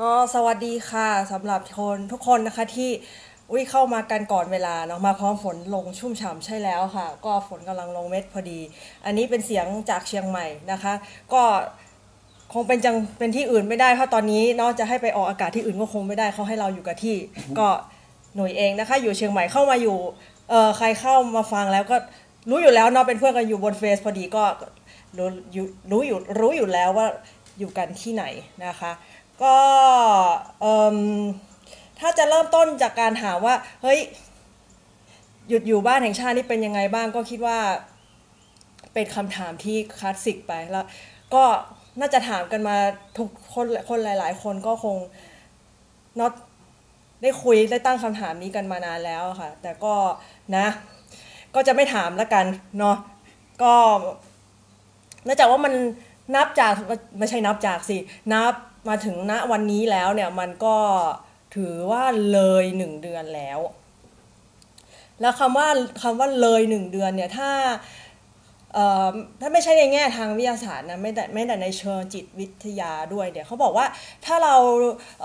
[0.00, 2.90] ก็สวัสดีค่ะสำหรับคนทุกคนนะคะที่
[3.50, 8.60] อุ้ยเข้ามากันก่อนเวลาเนาะมาพร้อมฝนลงชุ่มฉ่ำใช่แล้วค่ะ ก็ฝนกำลังลงเม็ดพอดี
[9.04, 10.94] อันนี้เป็นเสียงจากเชียงใหม่นะคะ
[11.32, 11.42] ก็
[12.52, 17.16] คงเป็นจังเป็นที่อื่นไม่ได้เพราะตอนนี้เนาะจะให้ไปออกอากาศที่อื่นก็คงไม่ได้เขาให้เราอยู่กับที่
[17.58, 17.68] ก็
[18.36, 19.96] หน่วยเองนะคะ อยู่เชียงใหม่เข้ามาอยู่
[20.50, 21.96] เออใครเข้ามาฟังแล้วก็
[22.50, 24.44] รู้อยู่แล้วเนาะเป็นเพื่อนกันอยู่บนเฟซพอดีก็
[25.18, 27.06] รู้อยู่รู้อยู่รู้อยู่แล้วว่า
[27.58, 28.24] อยู่กันที่ไหน
[28.66, 28.92] นะคะ
[29.42, 29.56] ก็
[32.00, 33.98] ถ้าจะเริ่มต้นจากการถามว่า เฮ้ย
[35.48, 37.58] หยุดอยู่บ้านแห่งชาตินี่เป็นยังไงบ้างก็คิดว่า
[38.92, 40.86] เป็นคำถามที่คลาสสิกไปแล้ว
[41.34, 41.44] ก็
[42.00, 42.76] น่าจะถามกันมา
[43.18, 44.96] ทุกคนคนหลาย ๆ คนก็คง
[46.18, 46.32] น็อต
[47.22, 49.94] ได้คุยได้ตั้งคำถามนี้กันมานานแล้วค่ะ แต่ก็
[50.56, 50.66] นะ
[51.54, 52.46] ก็จะไม่ถามละกัน
[52.78, 52.96] เนาะ
[53.62, 53.74] ก็
[55.24, 55.72] เนื่องจากว่ามัน
[56.34, 56.72] นับจาก
[57.18, 57.96] ไม่ใช่นับจากสิ
[58.32, 58.52] นับ
[58.88, 60.76] มาถึงณวันนี้แล้วเนี่ยมันก็
[61.56, 63.58] ถือว่าเลยหนึ่งเดือนแล้ว
[65.20, 65.68] แล้วคำว่า
[66.02, 67.50] คำว่าเลยหนึ่งเดือนเนี่ยถ้า
[69.40, 73.86] ถ้าไม่ใช่ในแง่ทางวิทยาศาสตร์นะไม่แต่ไม่แต่ในเชิงจิตวิทยาด้วยเดี๋ยวเขาบอกว่า
[74.24, 74.54] ถ้าเรา
[75.22, 75.24] เ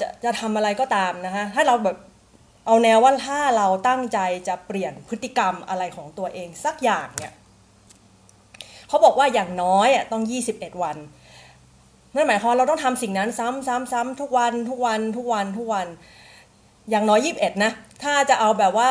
[0.00, 1.96] จะจะทำอะไรก็ตามนะคะถ้าเราแบบ
[2.66, 4.18] เอาแนวว่าถ้าเราตั้งใจ
[4.48, 7.32] จะเปลี่ยนพฤติกรรมอะไรของตัวเองสักอย่างเนี่ย
[8.88, 10.22] เขาบอกว่าอย่างน้อยอะต้อง
[10.52, 10.96] 21 วัน
[12.14, 15.86] นั่นหมายความเราต้องทำสิ่งนั้นซ้ำซ้ำซ้ำทุกวันทุกวันทุกวันทุกวัน
[16.90, 17.70] อย่างน้อย21นะ
[18.02, 18.90] ถ้าจะเอาแบบว่า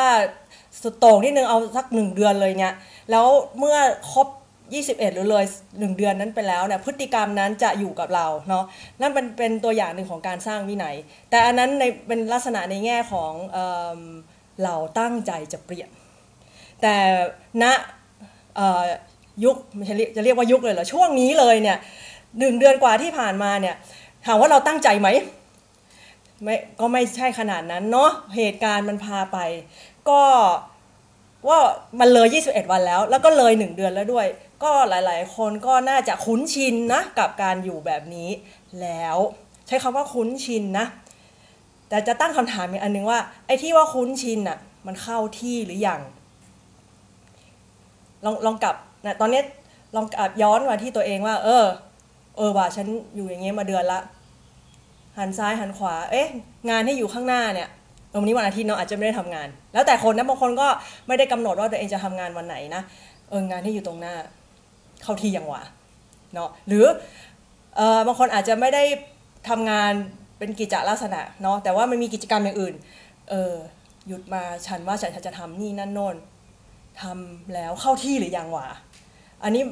[0.82, 2.74] สุดโต่งที่นึงเอาสักหนึ่งเดือนเลยเนี่ย
[3.12, 3.28] แล้ว
[3.60, 3.78] เมื่อ
[4.12, 4.28] ครบ
[4.68, 5.46] 21 หรือเลย
[5.80, 8.64] หนึ่งเดือนนั้นไปแล้วเนี่ยพฤติกรรมนั้นจะอยู่กับเราเนาะ
[9.02, 10.96] นั่นเป็นเป็นตัวอย่างหนึ่งของการสร้างวินัย
[11.30, 13.58] แต่อันนั้นในเป็นลักษณะในแง่ของเอ
[13.98, 14.00] อ
[14.64, 15.90] เราตั้งใจจะเปลี่ยน
[16.82, 16.96] แต่
[17.64, 17.66] ณ
[18.56, 18.84] เอ่อ
[19.44, 19.56] ยุค
[20.16, 21.78] จะเรียกว่ายุคเลยเหรอช่วงนี้เลยเนี่ย
[22.40, 23.76] หนึ่งเดือนกว่าที่ผ่านมาเนี่ย
[24.26, 25.08] ถามว่าเราตั้งใจไหม
[26.44, 29.38] ไม่ก็ไม่ใช่ขนาดนั้นเนาะเหตุการณ์มันพาไป
[30.10, 30.22] ก็
[31.48, 31.60] ว่า
[32.00, 34.28] มันเลย 21 วันแล้ว แล้วก็เลย 1 เดือนแล้วด้วย
[34.64, 38.30] ก็หลาย ๆ คนก็น่าจะคุ้นชินนะกับการอยู่แบบนี้
[38.82, 39.18] แล้ว
[39.68, 40.86] ใช้คำว่าคุ้นชินนะ
[41.90, 44.58] แต่จะตั้งคำถามอีกอันนึงว่า ไอ้ที่ว่าคุ้นชินอะ
[44.88, 46.02] มันเข้าที่หรือยัง
[48.26, 48.76] ลองลองกลับ
[49.06, 49.42] นะตอนนี้
[49.96, 51.66] ลองกลับย้อนมาที่ตัวเองว่า เออ
[52.38, 54.00] เออว่าฉันอยู่อย่างเงี้ยมาเดือนละ
[55.18, 56.28] หันซ้ายหันขวา เอ๊ะ
[56.70, 57.70] งานที่อยู่ข้างหน้าเนี่ย
[58.20, 60.68] วันนี้วันอาทิตย์เนาะอาจจะไม่ได้ทำงาน แล้วแต่คนนะบางคนก็
[61.08, 62.82] ไม่ได้กำหนดว่าตัวเองจะทำงานวันไหนนะ
[63.30, 64.16] เอองานที่อยู่ตรงหน้า
[65.04, 65.62] เข้าที่ยังวะ
[66.34, 66.86] เนาะหรือ
[67.76, 68.84] เออบางคนอาจจะไม่ได้
[69.50, 69.92] ทำงาน
[70.38, 72.76] เป็นกิจลักษณะเนาะแต่ว่ามันมีกิจกรรมอย่างอื่น
[73.30, 73.54] เออ
[74.08, 76.16] หยุดมาฉันว่าฉันจะทำนี่นั่นโน่น
[77.02, 78.68] ทำแล้วเข้าที่หรือยังวะ
[79.44, 79.64] อันนี้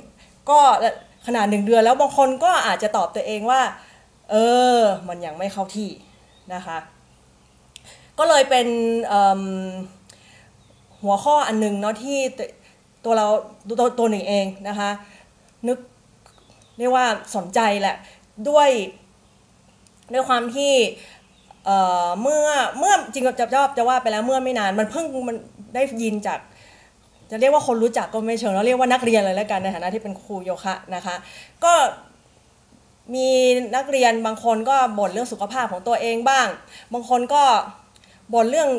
[0.50, 0.60] ก็
[1.26, 3.62] ขนาดหนึ่งเดือนแล้วบางคนก็อาจจะตอบตัวเองว่า
[4.32, 4.36] เอ
[4.78, 5.90] อ มันยังไม่เข้าที่
[6.54, 6.78] นะคะ
[8.20, 8.68] ก็เลยเป็น
[11.02, 12.20] หัวข้ออันนึงเนาะที่
[13.06, 13.28] ตัวเรา
[13.80, 14.90] ตัวตัวหนึ่งเองนะคะ
[15.68, 15.78] นึก
[16.78, 17.06] เรียกว่า
[17.36, 17.96] สนใจแหละ
[18.50, 18.70] ด้วย
[20.14, 20.74] ด้วยความที่
[21.66, 22.48] เเมื่อ
[22.80, 25.38] เมื่อจริงจะจะจะว่าไปแล้วเมื่อไม่นาน มันเพิ่งมัน
[25.74, 26.40] ได้ยินจาก
[27.32, 31.16] จะเรียกว่าคนรู้จักก็ไม่เชิงเราเรียกว่านักเรียนเลยแล้วกันในฐานะที่เป็นครูโยคะนะคะ
[31.64, 31.74] ก็
[33.14, 33.28] มี
[33.76, 36.48] นักเรียนบางคนก็บ่นเรื่องสุขภาพของตัวเองบ้าง
[36.94, 37.44] บางคนก็
[38.34, 38.70] บ่นเรื่อง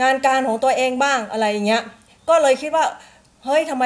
[0.00, 1.82] งานการของตัวเองบ้างอะไรอย่างเงี้ย
[2.28, 2.84] ก็เลยคิดว่า
[3.44, 3.84] เฮ้ยทำไม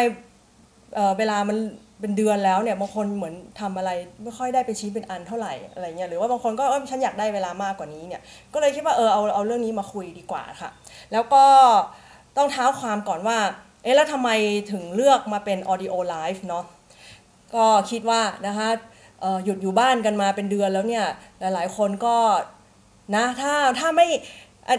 [0.94, 1.56] เเวลามัน
[2.00, 3.90] เป็นเดือนแล้วเนี่ยบางคนเหมือนทำอะไร
[4.22, 8.22] ไม่ค่อยได้เป็นชิ้นเป็นอันเท่าไหร่อะไรเงี้ยหรือว่าบางคนก็เออฉันอยากได้เวลามากกว่านี้เนี่ย
[8.52, 10.70] ก็เลยคิดว่าเออเอาเอาเรื่องนี้มาคุยดีกว่าค่ะ
[11.12, 11.44] แล้วก็
[12.36, 13.38] ต้องเท้าความก่อนว่า
[13.82, 14.30] เอ๊ะแล้วทำไม
[14.72, 16.64] ถึงเลือกมาเป็น audio live เนาะ
[17.54, 18.68] ก็คิดว่านะคะ
[19.44, 21.04] หยุดอยู่บ้านกันมาเป็นเดือนแล้วเนี่ย
[21.40, 22.16] หลายๆ คนก็
[23.16, 24.06] นะถ้าถ้าไม่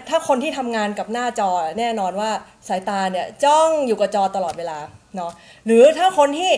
[0.10, 2.32] ถ้าคนที่ทำงานกับหน้าจอแน่นอนว่า
[2.68, 4.80] สายตาเนี่ยจ้องอยู่กับจอตลอดเวลา
[5.16, 5.32] เนาะ
[5.66, 6.52] หรือถ้าคนที่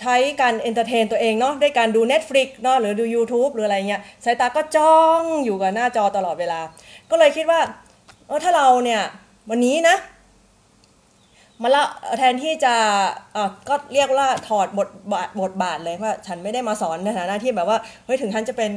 [0.00, 6.60] ใช้การเอนเตอร์เทนตัวเองเนาะด้วยการดู Netflix เนาะหรือดู YouTube หรืออะไรเงี้ยสายตาก็จ้องอยู่กับหน้าจอตลอดเวลา
[7.10, 7.60] ก็เลยคิดว่า
[8.26, 9.02] เออถ้าเราเนี่ย
[9.48, 9.96] วันนี้นะ
[11.62, 11.84] มาละ
[12.18, 12.74] แทนที่จะ
[13.68, 18.70] ก็เรียกว่าถอดบทบาทบทบาทเลยว่า ฉันไม่ได้มาสอนในฐานะที่แบบว่าเฮ้ยถึงฉันจะเป็น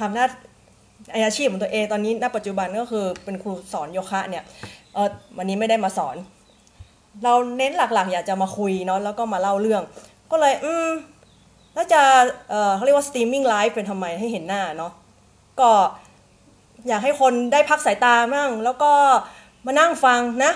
[0.00, 0.26] ทำหน้า
[1.12, 4.44] อาชีพของตัวเองตอนนี้ณปัจจุบันก็คือเป็นครูสอนโยคะเนี่ย
[4.94, 6.16] เออวันนี้ไม่ได้มาสอน
[7.24, 9.82] เราเน้นหลักๆ อยากจะมาคุยเนาะแล้วก็มาเล่าเรื่อง
[10.30, 10.88] ก็เลยอืม
[11.74, 12.00] แล้วจะ
[12.50, 14.92] เออเขาเรียกว่า streaming live เป็นทำไมให้เห็นหน้าเนาะ
[15.60, 15.70] ก็
[16.88, 18.92] อยากให้คนได้พักสายตาบ้างแล้วก็
[19.66, 20.52] มานั่งฟังนะ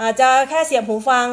[0.00, 1.26] อาจจะแค่เสียบหูฟัง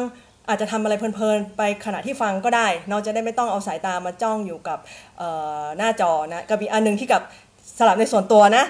[0.48, 4.78] อาจจะทำอะไรเพลินๆ ไปขณะที่ฟังก็ได้เนาจะได้ไม่ต้องเอาสายตามาจ้องอยู่กับ
[5.78, 7.22] หน้าจอนะกับอีกอันหนึ่งที่กับ
[7.78, 8.64] สลับในส่วนตัวนะ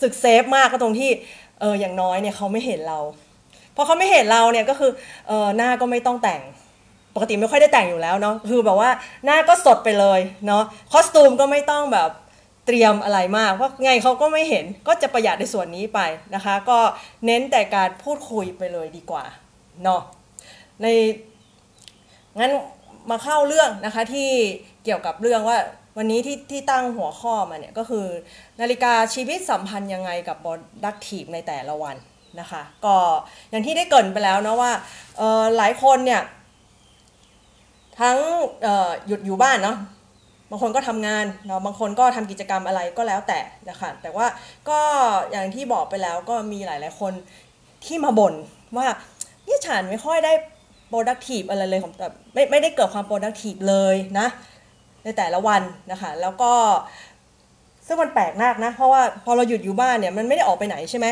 [0.00, 1.10] สึกเซฟมากก็ตรงที่
[1.60, 2.98] เอออย่างน้อยเนี่ยเขาไม่เห็นเรา
[3.76, 4.90] พอเขาไม่เห็นเราเนี่ยก็คือ
[5.28, 6.40] เออหน้าก็ไม่ต้องแต่ง
[7.14, 8.90] ปกติไม่ค่อยได้แต่งอยู่แล้วเนาะคือแบบว่า
[9.24, 12.10] หน้าก็สดไปเลยเนาะคอสตูมก็ไม่ต้องแบบ
[12.66, 16.00] เตรียมอะไรมากเพราะไงเขาก็ไม่เห็นก็จะประหยัดในส่วนนี้ไป
[16.34, 16.78] นะคะ ก็
[17.26, 19.24] เน้นแต่การพูดคุยไปเลยดีกว่า
[19.82, 20.00] เนาะ
[20.82, 20.86] ใน
[22.38, 22.52] งั้น
[23.10, 24.30] มาเข้าเรื่องนะคะที่
[24.84, 25.58] เกี่ยวกับเรื่องว่า
[25.98, 28.06] วันนี้ที่ที่ตั้งหัวข้อมาเนี่ยก็คือ
[28.60, 30.52] นาฬิกาชีวิตสัมพันธ์ยังไงกับบอ
[30.84, 31.96] ดักทีฟในแต่ละวัน
[32.40, 32.96] นะคะก็
[33.50, 34.72] อย่างที่ได้เกินไปแล้วนะว่า
[35.56, 36.22] หลายคนเนี่ย
[38.00, 38.16] ทั้ง
[39.06, 44.26] หยุดอยู่บ้านเนาะางคนก็ทำงานเนาะบางคนก็ทำกิจกรรมอะไรก็แล้วแต่นะคะแต่ว่า
[44.68, 44.80] ก็
[45.30, 47.12] อย่างที่บอกไปแล้วก็มีหลาย ๆ คน
[47.84, 48.34] ที่มาบ่น
[48.76, 48.86] ว่า
[49.44, 50.32] เนี่ยฉันไม่ค่อยได้
[50.90, 54.26] productive อะไรเลยของแต่ไม่ไม่ได้เกิดความ productive เลยนะ
[55.04, 56.52] ในแต่ละวันนะคะแล้วก็
[57.86, 61.06] ซึ่งมันแปลกมากนะ เพราะว่าพอเราหยุดอยู่บ้านเนี่ยมันไม่ได้ออกไปไหนใช่ไหม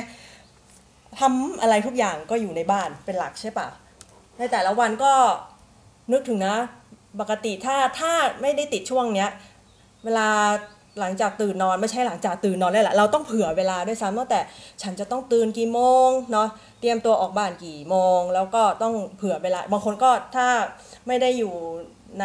[1.20, 3.68] ทำอะไรทุกอย่างก็อยู่ในบ้านเป็นหลักใช่ปะ
[4.38, 5.12] ในแต่ละวันก็
[6.12, 6.56] นึกถึงนะ
[7.20, 9.30] ปกติถ้าถ้าไม่ได้ติดช่วงเนี้ย
[10.04, 10.28] เวลา
[11.00, 14.40] หลังจากตื่นนอนไม่ใช่หลังจากตื่นนอนเลยแหละเราต้องเผื่อเวลาด้วยซ้ำตั้งแต่
[14.82, 16.48] ฉันจะต้องตื่นกี่โมงเนาะ
[16.80, 20.46] เตรียมตัวออกบ้านกี่โมง แล้วก็ต้องเผื่อเวลาบางคนก็ถ้า
[21.06, 21.52] ไม่ได้อยู่
[22.20, 22.24] ใน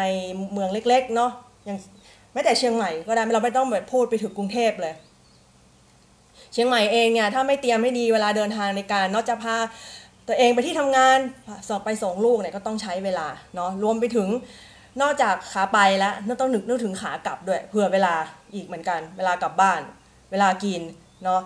[0.52, 1.30] เมืองเล็กๆเนาะ
[1.66, 1.78] อย่าง
[2.32, 4.94] แม้แต่เชียงใหม่ก็ได้เราไม่ต้องแบบพูดไปถึงกรุงเทพเลย
[6.52, 9.56] เชียงใหม่เองเนี่ยถ้าไม่เตรียมไม่ดีเวลาเดินทางในการเนอกจากพา
[10.28, 11.18] ตัวเองไปที่ทำงาน
[11.68, 14.28] สอบไปส่งลูกเนี่ยก็ต้องใช้เวลาเนาะรวมไปถึง
[15.02, 18.14] นอกจากขาไปแล้วน่าต้องนึกนึกถึงขากลับด้วยเผื่อเวลา
[18.54, 19.80] อีกเหมือนกัน เวลากลับบ้าน
[20.30, 20.82] เวลากิน
[21.24, 21.40] เนาะ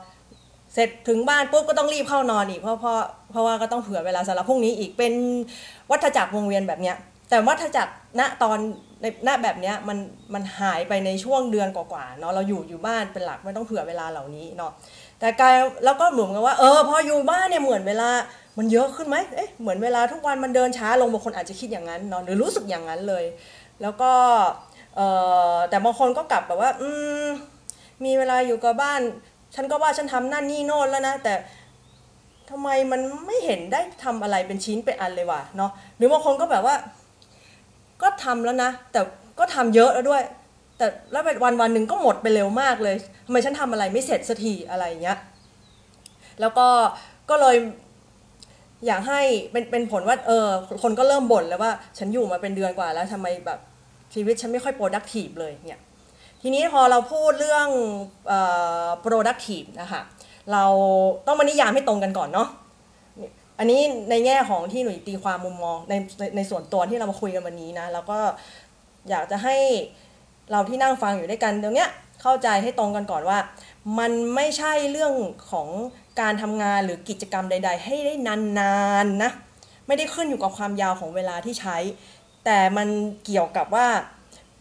[0.74, 2.98] เสร็จถึงบ้านปุ๊บก็ต้องรีบเข้านอนอีกเพราะเพราะ
[3.30, 5.12] เพราะว่าก็ต้องเผื่อเวลาสำหรับพรุ่งนี้อีกเป็น
[5.90, 6.96] วัฏจักรวงเวียนแบบเนี้ย
[7.30, 8.58] แต่วัฏจักรณตอน
[9.00, 9.98] ในหน้าแบบนี้มัน
[10.34, 14.72] มันหายไปในช่วงเดือนกว่าๆเนาะเราอยู่อยู่บ้านเป็นหลักไม่ต้องเผื่อเวลาเหล่านี้เนาะ
[15.22, 18.10] แต่กายแล้วก็เหมุนกันว่าเออพออยู่บ้านเนี่ยเหมือนเวลา
[18.58, 23.24] มันเยอะขึ้นไหมเอ๊ะเหมือนเวลาทุกวันมันเดินช้าลงบางคนอาจจะคิดอย่างนั้นเนาะหรือรู้สึกอย่างนั้นเลย
[23.82, 24.10] แล้วก็
[24.96, 25.00] เอ
[25.54, 26.88] อแต่บางคนก็กลับแบบว่า อื
[27.24, 27.26] ม
[28.04, 29.00] มีเวลาอยู่กับบ้าน
[29.54, 31.34] ฉันก็ว่าฉันทำนั่นนี่โน่นแล้วนะแต่
[32.50, 36.74] ทำไมมันไม่เห็นได้ทำอะไรเป็นชิ้นเป็นอันเลยวะเนาะหรือบางคนก็แบบว่า
[38.02, 39.00] ก็ทำแล้วนะ แต่
[39.38, 40.22] ก็ทำเยอะแล้วด้วย
[40.82, 42.96] แต่แล้วเป็นวันวันหนึ่งก็หมดไปเร็วมากเลย
[43.26, 45.18] ทำไมฉันทำอะไรไม่เสร็จสักทีอะไรเงี้ย
[46.40, 46.68] แล้วก็
[47.30, 47.56] ก็เลย
[48.86, 49.20] อยากให้
[49.52, 50.46] เป็นเป็นผลว่าเออ
[50.82, 53.58] คนก็เริ่มบ่นแล้วว่า ฉันอยู่มาเป็นเดือนกว่าแล้วทำไมแบบ
[54.14, 55.80] ชีวิตฉันไม่ค่อย productive เลยเนี่ย
[56.42, 57.68] ทีนี้พอเราพูดเรื่อง
[59.04, 60.02] productive นะคะ
[60.52, 60.64] เรา
[61.26, 62.48] ต้องมานิยามให้ตรงกันก่อนเนาะ
[63.58, 68.18] อันนี้ในแง่ของที่หนุ่ยตีความมุมมองในในในส่วนตัวที่เรามาคุยกันวันนี้นะแล้วก็
[69.10, 69.56] อยากจะให้
[70.52, 71.90] เราที่นั่งฟังอยู่ด้วยกันตรงเนี้ย
[72.22, 73.38] เข้าใจให้ตรงกันก่อนว่า
[73.98, 75.14] มันไม่ใช่เรื่อง
[75.50, 75.68] ของ
[76.20, 78.14] การทำงานหรือกิจกรรมใด ๆ ให้ได้
[78.58, 79.30] นานๆนะ
[79.86, 81.76] ไม่ได้ขึ้นอยู่กับความยาวของเวลาที่ใช้
[82.44, 82.88] แต่มัน
[83.24, 83.86] เกี่ยวกับว่า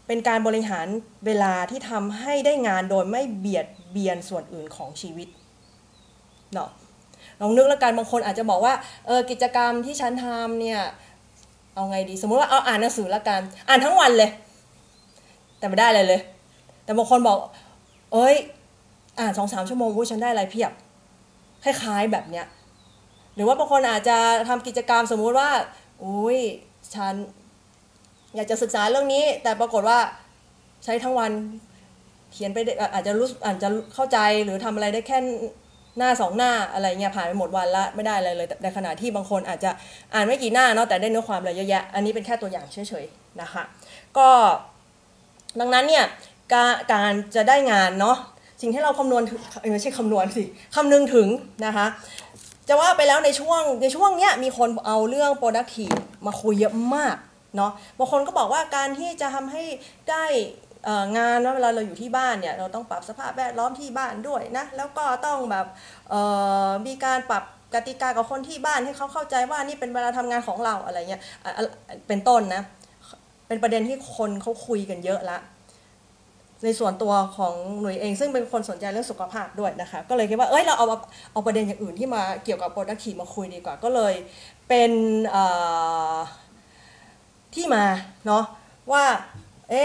[0.06, 0.86] เป็นการบริหาร
[1.26, 5.28] เวลาที่ทำให้ได้งานโดยไม่เบียดเบียนส่วนอื่นของชีวิต
[6.52, 6.70] เนาะ
[7.40, 8.74] ลองนึกแล้วกันบางคนอาจจะบอกว่า
[9.06, 10.80] เออกิจกรรมที่ฉันทำเนี่ย
[11.74, 14.30] เอาไงดี สมมติว่าเอาอ่านหนังสือละกัน อ่านทั้งวันเลย
[15.62, 16.20] แต่ไม่ได้เลยเลย
[16.84, 17.38] แต่บางคนบอก
[18.12, 18.34] เอ้ย
[19.18, 20.72] อ่านสองสามชั่วโมงวุ้ยฉันได้อะไรเพียบ
[21.64, 22.46] คล้ายๆแบบเนี้ย
[23.34, 24.16] หรือว่าบางคนอาจจะ
[24.48, 25.50] ทำกิจกรรมสมมุติว่า
[26.04, 26.38] อุ้ย
[26.94, 27.14] ฉัน
[28.34, 29.98] อยากจะศึกษาเรื่องนี้ แต่ปรากฏว่า
[30.84, 31.30] ใช้ทั้งวัน
[32.32, 32.58] เขียนไป
[32.94, 35.18] อาจจะรู้อาจจะเข้าใจหรือทำอะไรได้แค่
[35.98, 39.70] หน้าสองหน้าอะไรเงี้ยผ่านไปหมดวันละไม่ได้อะไรเลยในขณะที่บางคนอาจจะ
[40.14, 43.62] อ่านไม่กี่หน้าเนาะแต่ได้เนื้อความอะไรเยอะแยะ อันนี้เป็นแค่ตัวอย่างเฉยๆนะคะ
[44.18, 44.28] ก็
[45.60, 46.04] ดังนั้นเนี่ย
[46.52, 48.16] การการจะได้งานเนาะ
[48.60, 50.44] สิ่งที่เราคำนวณถึงเอ้ไม่ใช่คำนวณสิ
[50.76, 51.28] คำนึงถึง
[51.66, 51.86] นะคะ
[52.68, 57.16] จะว่าไปแล้วในช่วงในช่วงเนี้ยมีคนเอาเรื่อง productive มาคุยเยอะมาก
[57.56, 59.64] เนาะบางคนก็บอกว่าการที่จะทำให้
[60.10, 60.24] ได้
[61.18, 65.66] งานว่าเวลาเราอยู่ที่บ้านเนี่ยเราต้องปรับสภาพแวดล้อมที่บ้านด้วยนะแล้วก็ต้องแบบ
[66.86, 67.44] มีการปรับ
[67.74, 71.22] กติกากับคนที่บ้านให้เขาเข้าใจว่านี่เป็นเวลาทำงานของเราอะไรเงี้ย
[72.08, 72.62] เป็นต้นนะ
[73.52, 75.38] เป็นประเด็นที่คนเขาคุยกันเยอะละ
[76.64, 80.86] ในส่วนตัวของหน่ยเอง ซึ่งเป็นคนสนใจเรื่องสุขภาพด้วยนะคะ ก็เลยคิดว่าเอ้ยเราเอา
[81.32, 84.14] เอาประเด็นอย่างอื่นที่มาเกี่ยวกับ productive มาคุยดีกว่า ก็เลย
[84.68, 84.90] เป็น
[87.54, 87.84] ที่มา
[88.26, 88.44] เนาะ
[88.92, 89.04] ว่า
[89.70, 89.84] เอ๊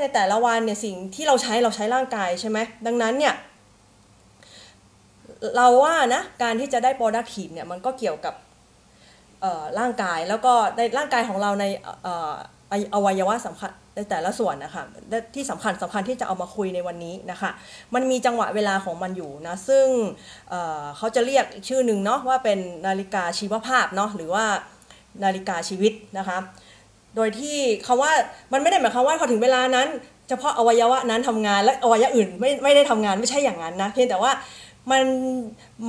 [0.00, 3.34] ในแต่ละวันเนี่ยสิ่งที่เราใช้เราใช้ร่างกายใช่ไหมดังนั้นเนี่ย
[5.56, 8.34] เราว่านะการที่จะได้ productive เนี่ยมันก็เกี่ยวกับ
[9.78, 11.64] ร่างกายแล้วก็ในร่างกายของเราใน
[12.94, 14.82] อวัยวะสำคัญในแต่ละส่วนนะคะ
[15.34, 17.50] ที่สำคัญสำคัญที่จะเอามาคุยในวันนี้นะคะ
[17.94, 19.86] มันมีจังหวะเวลาของมันอยู่นะ ซึ่ง
[20.48, 24.44] เเขาจะเรียกชื่อหนึ่งเนาะว่าเป็นนาฬิกาชีวภาพเนาะหรือว่า
[25.24, 26.38] นาฬิกาชีวิตนะคะ
[27.16, 28.12] โดยที่คำว่า
[28.52, 29.88] มันไม่ได้หมายความว่าพอถึงเวลานั้น
[30.28, 34.32] เฉพาะอวัยวะนั้นทำงานและอวัยวะอื่นไม่ไม่ได้ทำงานไม่ใช่อย่างนั้นนะเพียงแต่ว่า
[34.90, 35.04] มัน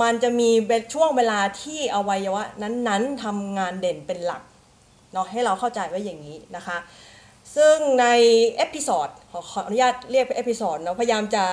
[0.02, 4.42] มันจะมีเป็นช่วงเวลาที่อวัยวะนั้นๆทำงานเด่นเป็นหลัก
[5.12, 6.78] เนาะให้เราเข้าใจไว้อย่างนี้นะคะ
[7.56, 8.06] ซึ่งใน
[8.56, 11.44] เอพิ o d ดขอขออนุญาตเรียกเป็นเอพิ o d ดเนาะพยายามจะ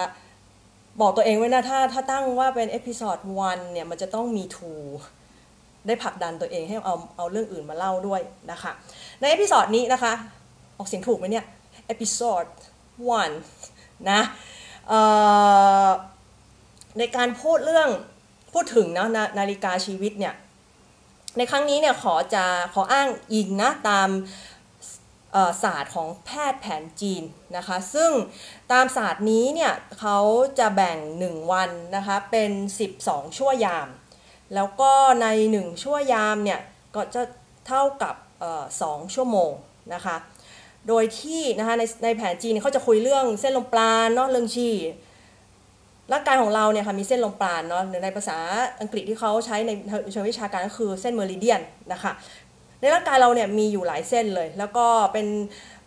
[1.01, 4.83] บอกตัวเองไว้นะถ้าถ้าตั้งว่าเป็นเอพิ o d ดวันเนี่ยมันจะต้องมี two
[5.87, 8.21] ได้ผลักดันตัวเองให้เอาเอาเรื่องอื่นมาเล่าด้วย
[8.51, 8.71] นะคะ
[9.19, 10.13] ในเอพิ o d ดนี้นะคะ
[10.77, 11.45] ออกเสียงถูกไหมเนี่ย
[11.87, 12.45] เอพิ o d ด
[13.21, 13.35] one
[14.11, 14.21] นะ
[16.97, 17.89] ในการพูดเรื่อง
[18.53, 20.33] พูดถึงนะนานาฬิกาชีวิตเนี่ย
[21.38, 24.10] ในครั้งนี้เนี่ยขอจะขออ้างอิงนะตาม
[25.63, 27.24] ศาสตร์ของแพทย์แผนจีน
[27.58, 28.12] นะคะ ซึ่ง
[28.72, 30.20] ตามศาสตร์นี้เนี่ยเขา
[30.60, 32.51] จะแบ่ง 1 วันนะคะเป็น
[32.94, 33.88] 12 ชั่วยาม
[34.56, 34.91] แล้วก็
[35.22, 36.60] ใน 1 ชั่วยามเนี่ย
[36.96, 37.22] ก็จะ
[37.67, 39.51] เท่ากับออ2ชั่วโมง
[39.94, 40.15] นะคะ
[40.88, 44.70] โดยที่นะคะในในแผนจีนเนี่ยเขาจะคุยเรื่องเส้นลมปราณเนาะเรื่องชี
[46.11, 48.37] ร่างกายของเราเนี่ยค่ะมีเส้นลมปราณเนาะหรือในภาษา
[48.81, 49.71] อังกฤษที่เขาใช้ใน
[50.11, 51.61] เชิงวิชาการก็คือเส้นเมอริเดียน
[51.93, 52.11] นะคะ
[52.79, 55.27] ในร่างกายเราเนี่ยมีอยู่หลายเส้นเลย แล้วก็เป็น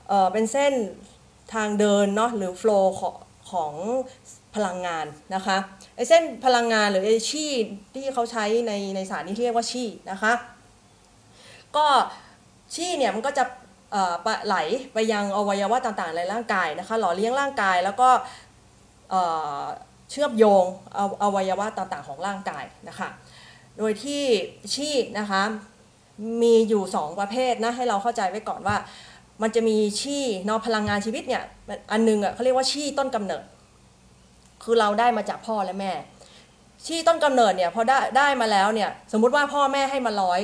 [0.08, 0.72] เอ่อเป็นเส้น
[1.54, 3.16] ทางเดินเนาะหรือโฟล์ของ
[3.50, 3.72] ของ
[4.54, 5.56] พลังงานนะคะ
[5.96, 7.46] ไอเส้นพลังงานหรือไอชี
[7.94, 10.32] ที่เขาใช้ในในศาสตร์นี้ที่เรียกว่าชีนะคะ
[11.76, 11.86] ก็
[12.74, 13.44] ชีเนี่ยมันก็จะ
[13.92, 14.56] เอ่อปะไหล
[14.94, 18.08] ไปยังอวัยวะต่างๆในร่างกายนะคะหล่อเลี้ยงร่างกายแล้วก็
[20.10, 20.64] เชื่อมโยง
[20.96, 23.08] ออวัยวะต่างๆ ของร่างกายนะคะ
[23.78, 24.22] โดยที่
[24.74, 25.42] ชีนะคะ
[26.42, 28.76] มีอยู่ 2 ประเภทนะให้เราเข้าใจไว้ก่อนว่า
[29.42, 31.42] มันจะมีชีเนาะพลังงานชีวิตเนี่ย
[31.92, 33.44] อันหนึงอะเขาเรียกว่าชีต้นกำเนิด
[34.64, 35.92] คือเราได้มาจากพ่อและแม่
[36.86, 40.40] ชีต้นกำเนิดเนี่ยพอได้ได้มาแล้วเนี่ยสมมุติว่าพ่อแม่ให้มาร้อย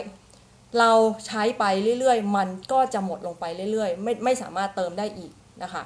[0.79, 0.93] เรา
[1.27, 1.65] ใช้ไป
[2.01, 5.33] เรื่อยๆ มันก็จะหมดลงไปเรื่อยๆ ไม่ไม่สามารถเติมได้อีก
[5.63, 5.83] นะคะ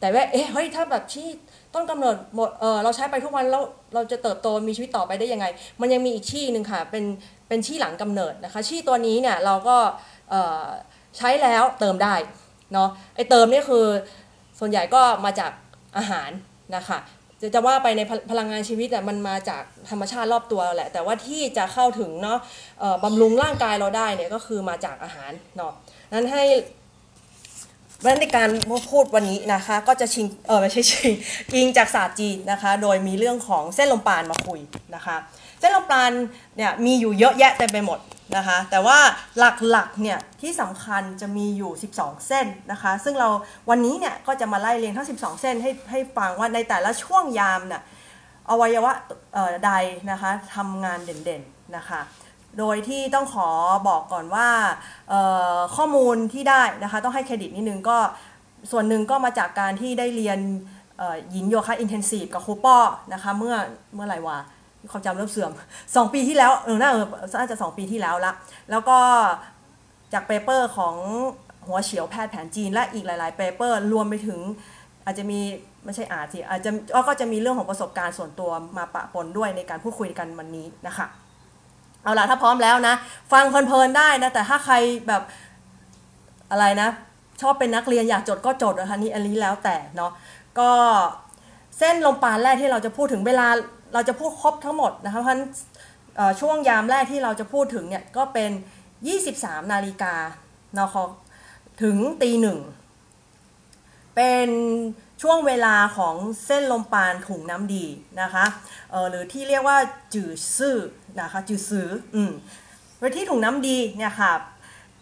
[0.00, 1.28] แต่ว่าเอ๊ะเฮ้ยถ้าแบบที่
[1.74, 3.62] ต้นกำเนิดหมดเออเราใช้ไปทุกวันแล้ว
[3.94, 5.46] เราจะเติบโตมีชีวิตต่อไปได้ยังไง
[5.80, 7.04] มันยังมีอีกชี่หนึ่งค่ะเป็น
[7.48, 9.76] เป็นชี่หลังกำเนิดนะคะ ชี่ตัวนี้เนี่ยเราก็
[11.18, 12.14] ใช้แล้วเติมได้
[12.72, 13.84] เนาะไอเติมนี่คือ
[14.58, 15.52] ส่วนใหญ่ก็มาจาก
[15.96, 16.30] อาหาร
[16.76, 16.98] นะคะ
[17.40, 22.38] จะจะว่าไปในพลพลังงานชีวิตอะมันมาจากธรรมชาติรอบตัวแหละ แต่ว่าที่จะเข้าถึงเนาะ
[23.04, 25.72] บำรุงร่างกายเราได้เนี่ยก็คือมาจากอาหารเนาะ
[26.12, 26.44] นั้นให้
[27.96, 28.48] เพราะฉะนั้นในการ
[28.90, 31.12] พูดวันนี้นะคะก็จะชิงเออไม่ใช่ชิง
[31.54, 34.60] อิงจากศาสตร์จีนนะคะ โดยมีเรื่องของเส้นลมปราณมาคุย
[34.94, 35.16] นะคะ
[35.60, 36.12] เส้นลมปราณ
[36.56, 37.98] เนี่ยมีอยู่เยอะแยะเต็มไปหมด
[38.36, 38.98] นะคะแต่ว่า
[39.38, 43.28] หลักๆเนี่ยที่สำคัญจะมีอยู่ 12 เส้นนะคะ ซึ่งเรา
[43.70, 47.82] วันนี้เนี่ยก็จะมาไล่เรียงทั้ง 12 เส้นให้ให้ฟังว่าในแต่ละช่วงยามเนี่ย
[48.50, 48.92] อวัยวะ
[49.66, 49.72] ใด
[50.10, 52.00] นะคะทำงานเด่นๆนะคะ
[52.58, 53.48] โดยที่ต้องขอ
[53.88, 54.48] บอกก่อนว่า
[55.76, 57.98] ข้อมูลที่ได้นะคะต้องให้เครดิตนิดนึงก็
[58.70, 60.38] ส่วนหนึ่งก็มาจากการที่ได้เรียน
[61.30, 62.78] หยินโยคะ intensive กับครูป้อ
[63.12, 63.54] นะคะเมื่อ
[63.94, 64.38] เมื่อไหร่วะ
[64.92, 65.50] ความจำเริ่มเสื่อม
[65.82, 67.06] 2 ปีที่แล้วเออน่าเออ
[67.38, 68.32] น่าจะ 2 ปีที่แล้วละ
[68.70, 68.98] แล้วก็
[70.12, 70.96] จาก paper ของ
[71.66, 74.40] หัวเฉียวแพทย์แผนจีน และอีกหลาย ๆ paper รวมไปถึง
[75.04, 75.40] อาจจะมี
[75.84, 76.70] ไม่ใช่อาจสิอาจจะ
[77.08, 81.06] ก็จะมีเรื่องของประสบการณ์ส่วนตัวมาปะปนด้วยในการพูดคุยกันวันนี้นะคะ
[82.04, 82.94] เอาล่ะถ้าพร้อมแล้วนะ
[83.32, 84.74] ฟังเพลินๆได้นะ แต่ถ้าใคร
[85.08, 85.22] แบบ
[86.50, 86.88] อะไรนะ
[87.40, 90.12] ชอบเป็นนักเรียนอยากจดก็จดนะคะนี่อันนี้แล้วแต่เนาะ
[90.58, 90.70] ก็
[91.78, 93.46] เส้นลมปานแรกที่เราจะพูดถึงเวลา
[93.94, 95.42] เราจะพูดครบทั้งหมดนะคะเพราะฉะนั้น
[96.40, 98.50] ช่วงยามแรกที่เราจะพูดถึงเนี่ยก็เป็น
[99.10, 100.14] 23 นาฬิกา
[100.74, 100.88] เนาะ
[101.82, 102.58] ถึงตีหนึ่ง
[104.16, 104.48] เป็น
[105.26, 106.16] ช่วงเวลาของ
[106.46, 107.86] เส้นลมปานถุงน้ำดี
[108.20, 108.44] นะคะ
[108.90, 109.78] เออหรือที่เรียกว่า
[110.14, 110.76] จือซื่อ
[111.20, 112.32] นะคะจือซื้ออืม
[112.98, 114.32] โดยที่ถุงน้ำดีเนี่ยค่ะ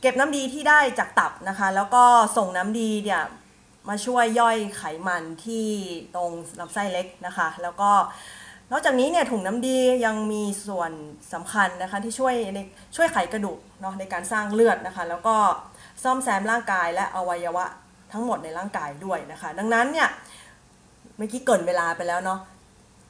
[0.00, 2.04] เก็บน้ำดีที่ได้จากตับนะคะ แล้วก็
[2.36, 3.22] ส่งน้ำดีเนี่ย
[3.88, 5.66] มาช่วยย่อยไขมันที่
[6.14, 6.30] ตรง
[6.60, 7.90] ลำไส้เล็กนะคะ แล้วก็
[8.72, 10.92] นอกจากนี้เนี่ยถุงน้ำดียังมีส่วน
[11.32, 12.58] สำคัญนะคะที่ช่วยใน
[12.96, 15.36] ช่วยไขกระดูกเนาะในการสร้างเลือดนะคะ แล้วก็
[16.02, 17.66] ซ่อมแซมร่างกายและอวัยวะ
[18.12, 20.08] ทั้งหมดในร่างกายด้วยนะคะ ดังนั้นเนี่ย
[21.16, 22.40] เมื่อกี้เกินเวลาไปแล้วเนาะ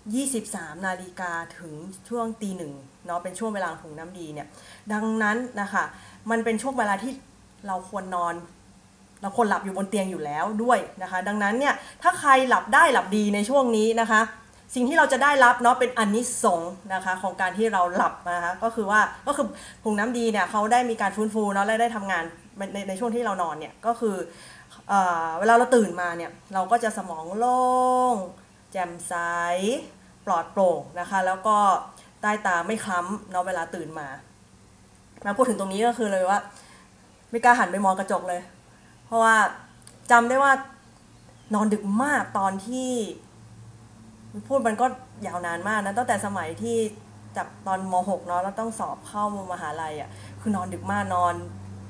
[0.06, 1.72] 23 นาฬิกาถึง
[2.08, 2.72] ช่วงตีหนึ่ง
[3.06, 4.46] เนาะเป็นช่วงเวลาถุงน้ำดีเนี่ย
[4.92, 5.84] ดังนั้นนะคะ
[6.30, 7.12] มันเป็นช่วงเวลาที่
[7.66, 8.34] เราควรนอน
[9.22, 14.20] เราควรหลับอยู่บนเตียงอยู่แล้วด้วยนะคะ ดังนั้นเนี่ยถ้าใครหลับได้หลับดีในช่วงนี้นะคะ
[14.74, 19.46] สิ่งที่เราจะได้รับเนาะเป็นอนนิสงส์นะคะของการที่เราหลับนะคะก็คือว่าก็คือ
[19.84, 22.24] ถุงน้ำดีเนี่ยเขาได้มีการฟื้นฟูเนาะและได้ทำงาน
[22.74, 24.16] ในในช่วงที่เรานอนเนี่ยก็คือ
[25.38, 27.62] เวลาเราตื่นมาเนี่ย เราก็จะสมองโล่
[28.12, 28.14] ง
[28.72, 29.14] แจ่มใส
[30.26, 31.56] ปลอดโปร่งนะคะ แล้วก็
[32.20, 34.08] ใต้ตาไม่คล้ำเนาะเวลาตื่นมา
[35.24, 36.38] มาพูดถึงตรงนี้ก็คือเลยว่า
[37.30, 38.40] ไม่กล้าหันไปมองกระจกเลย
[39.06, 39.36] เพราะว่า
[40.10, 40.52] จำได้ว่า
[41.54, 42.90] นอนดึกมากตอนที่
[44.48, 44.86] พูดมันก็
[45.26, 46.78] ยาวนานมากนะตั้งแต่สมัยที่
[47.36, 51.34] จากตอนม .6 เนาะแล้วต้องสอบเข้ามหาลัยอะคือนอนดึกมากนอน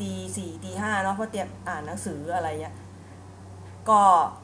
[0.00, 2.74] ตีสี่ตีห้าเนาะเพราะเตรียมอ่านหนังสืออะไรเงี้ย
[3.90, 4.00] ก็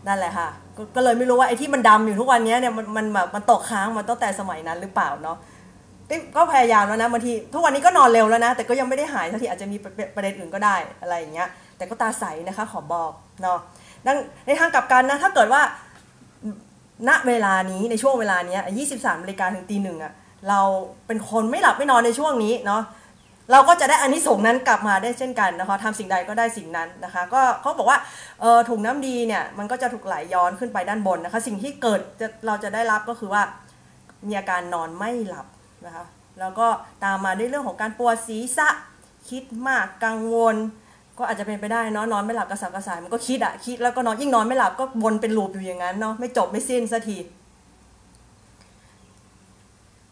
[0.09, 5.39] นั่นแหละค่ะกก็เลยไม่รู้ว่าไอ้ที่มันดำอยู่ทุกวันนี้เนี่ยมันมันแบบมันตกค้างมาตั้งแต่สมัยนั้นหรือเปล่าเนาะ
[6.37, 9.77] ก็พยายามแล้วนะบางทีทุกวันนี้ก็นอนเร็วแล้วนะ แต่ก็ยังไม่ได้หายสักทีอาจจะมี
[10.15, 13.59] ประเด็นอื่นก็ได้อะไรอย่างเงี้ยแต่ก็ตาใสนะคะขอบอกเนาะ
[14.07, 15.63] ดังในทางกลับกันนะถ้าเกิดว่า
[17.09, 18.63] ณเวลานี้ในช่วงเวลานี้ย
[18.95, 20.13] 23นาฬิกาถึงตีหนึ่งอะ
[20.49, 20.61] เรา
[21.07, 22.83] เป็นคนไม่หลับไม่นอนในช่วงนี้เนาะ
[23.53, 27.99] เราก็จะได้อันนี้ส่งส์นั้นกลับมาได้เช่นกันนะคะทำสิ่งใดก็ได้สิ่งนั้นนะคะ ก็เขาบอกว่า
[28.41, 32.01] เออถุงน้ำดีเนี่ยมันก็จะถูกไหลย้อนขึ้นไปด้านบนนะคะ สิ่งที่เกิด
[32.47, 33.43] เราจะได้รับก็คือว่า
[34.27, 35.47] มีอาการนอนไม่หลับ
[35.87, 36.05] นะคะ
[36.41, 36.67] แล้วก็
[37.05, 38.69] ตามมาด้วยเรื่องของการปวดศีรษะ
[39.31, 40.57] คิดมากกังวล
[41.19, 47.19] ก็อาจจะเป็นไปได้เนาะนอนไม่หลับกระสับกระส่ายมันก็คิดอะคิดแล้วก็นอนยิ่งนอนไม่หลับก็วนเป็นลูปอยู่อย่างนั้นเนาะไม่จบไม่สิ้นสักที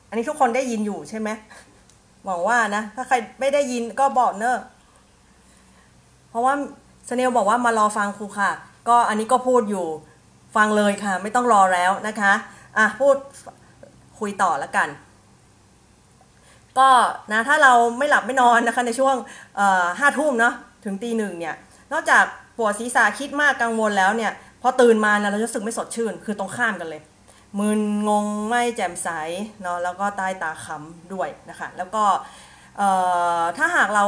[0.08, 1.28] อันนี้ทุกคนได้ยินอยู่ใช่ไหม
[2.26, 4.58] หวังว่านะ ถ้าใครไม่ได้ยินก็บอกเนอะ
[6.30, 6.54] เพราะว่า
[7.08, 8.50] สเนลบอกว่ามารอฟังครูค่ะ
[8.88, 9.86] ก็อันนี้ก็พูดอยู่
[10.56, 12.32] ฟังเลยค่ะ ไม่ต้องรอแล้วนะคะ
[12.78, 13.16] อะพูด
[14.18, 14.88] คุยต่อแล้วกัน
[16.78, 16.88] ก็
[17.32, 19.14] นะถ้าเราไม่หลับไม่นอนนะคะในช่วง
[19.98, 21.54] ห้าทุ่มเนาะถึงตีหนึ่งเนี่ย
[21.92, 22.24] นอกจาก
[22.56, 27.02] ปวดศีรษะคิดมากกังวลแล้วเนี่ยพอตื่นมานะเราจะรู้สึกไม่สดชื่น คือตรงข้ามกันเลย
[27.58, 29.08] มึนงงไม่แจ่มใส
[29.62, 32.04] เนาะแล้วก็ใต้ตาค้ำด้วยนะคะแล้วก็
[33.56, 34.04] ถ้าหากเรา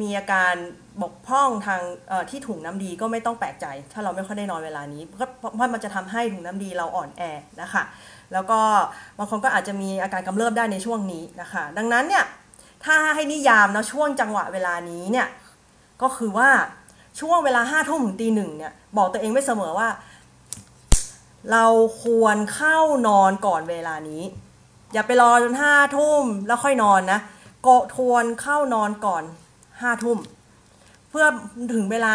[0.00, 0.54] มีอาการ
[1.02, 1.80] บกพร่องทาง
[2.30, 7.22] ที่ถุงน้ำดีก็ไม่ต้องแปลกใจ ถ้าเราไม่ค่อยได้นอนเวลานี้เพราะมันจะทำให้ถุงน้ำดีเราอ่อนแอ
[7.62, 7.82] นะคะ
[8.32, 8.60] แล้วก็
[9.18, 12.24] บางคนก็อาจจะมีอาการกำเริบได้ในช่วงนี้นะคะ ดังนั้นเนี่ย
[12.84, 15.28] ถ้าให้นิยามเนาะช่วงจังหวะเวลานี้เนี่ย
[16.02, 16.48] ก็คือว่า
[17.20, 19.88] ช่วงเวลาห้าทุ่มถึงตีหนึ่งเนี่ยบอกตัวเองไว้เสมอว่า
[21.52, 21.66] เรา
[22.04, 22.78] ควรเข้า
[23.08, 24.22] นอนก่อนเวลานี้
[24.92, 27.20] อย่าไปรอจนห้าทุ่มแล้วค่อยนอนนะ
[27.66, 29.22] ก็ควรเข้านอนก่อน
[29.80, 30.18] ห้าทุ่ม
[31.10, 31.26] เพื่อ
[31.74, 32.12] ถึงเวลา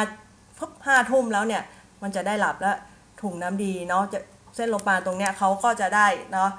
[0.58, 1.64] ปุ๊บห้าทุ่มแล้วเนี่ย
[2.02, 2.78] มันจะได้หลับแล้ว
[3.22, 4.20] ถุงน้ำดีเนาะจะ
[4.56, 6.50] เส้นโลมปาณตรงเนี้ยเขาก็จะได้เนาะ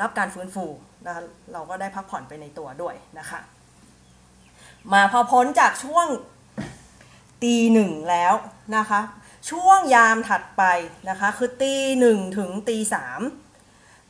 [0.00, 0.66] รับการฟื้นฟู
[1.06, 3.40] นะคะเราก็ได้พักผ่อนไปในตัวด้วยนะคะ
[4.92, 6.06] มาพอพ้นจากช่วง
[7.42, 8.34] ตีหนึ่งแล้ว
[8.76, 9.00] นะคะ
[9.50, 10.62] ช่วงยามถัดไป
[11.10, 13.20] นะคะ คือตีหนึ่งถึงตีสาม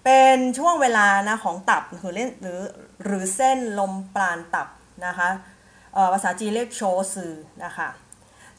[0.04, 2.60] เป็นช่วงเวลานะของตับหรือเล่นหรือ
[3.04, 4.68] หรือเส้นลมปราณตับ
[5.06, 5.28] นะคะ
[6.12, 6.82] ภาษาจีนเรียกโช
[7.14, 7.32] ซือ
[7.64, 7.88] นะคะ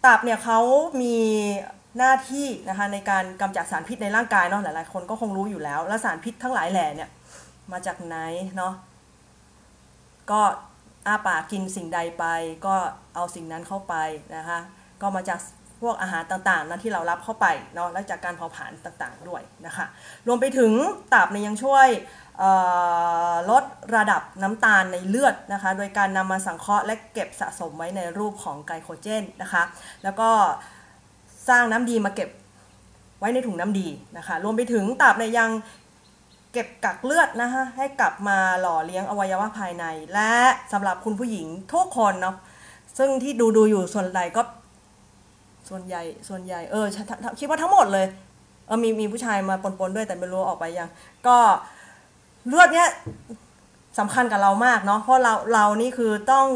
[0.06, 0.60] ตับเนี่ยเขา
[1.02, 1.18] มี
[1.98, 7.10] หน้าที่นะคะในการกำจัดสารพิษในร่างกายเนาะหลายๆคนก็คงรู้อยู่แล้ว แล้วสารพิษทั้งหลายแหล่เนี่ย
[7.72, 8.16] มาจากไหน
[8.58, 8.74] เนาะ
[10.32, 10.42] ก็
[11.08, 12.26] อาปากกินสิ่งใดไป
[12.66, 12.76] ก็
[13.16, 13.96] เอาสิ่งนั้นเข้าไป
[14.36, 14.60] นะคะ
[15.02, 15.40] ก็มาจาก
[15.84, 19.86] พวกอาหารต่างๆนั้นที่เรารับเข้าไปเนาะและจากการเผาผลาญต่างๆด้วยนะคะ
[20.28, 20.72] รวมไปถึง
[21.14, 21.88] ตับเนี่ยยังช่วย
[23.50, 23.64] ลด
[23.96, 29.64] ระดับน้ำตาลในเลือดนะคะ โดยการนำมาสังเคราะห์และเก็บสะสมไว้ในรูปของไกลโคเจนนะคะ
[30.04, 30.30] แล้วก็
[31.50, 32.30] สร้างน้ำดีมาเก็บ
[33.20, 35.50] ไว้ในถุงน้ำดีนะคะ รวมไปถึงตับเนี่ยยัง
[36.54, 40.34] เก็บกักเลือดนะคะให้กลับมาหล่อเลี้ยงอวัยวะภายใน และ
[40.74, 42.36] สำหรับคุณผู้หญิงทุกคนเนาะ
[42.98, 44.42] ซึ่งที่ดูดูอยู่ส่วนใหญ่ก็
[45.70, 46.86] ส่วนใหญ่ส่วนใหญ่เออ
[47.40, 48.06] คิดว่าทั้งหมดเลย
[48.68, 50.90] เออมีมีผู้ชายมาปนๆด้วยแต่ไม่รู้ออกไปยัง
[51.28, 51.38] ก็
[52.48, 52.90] เลือดเนี้ย
[54.00, 56.48] สำคัญกับเรามากเนาะเพราะเราเรานี่คือต้อง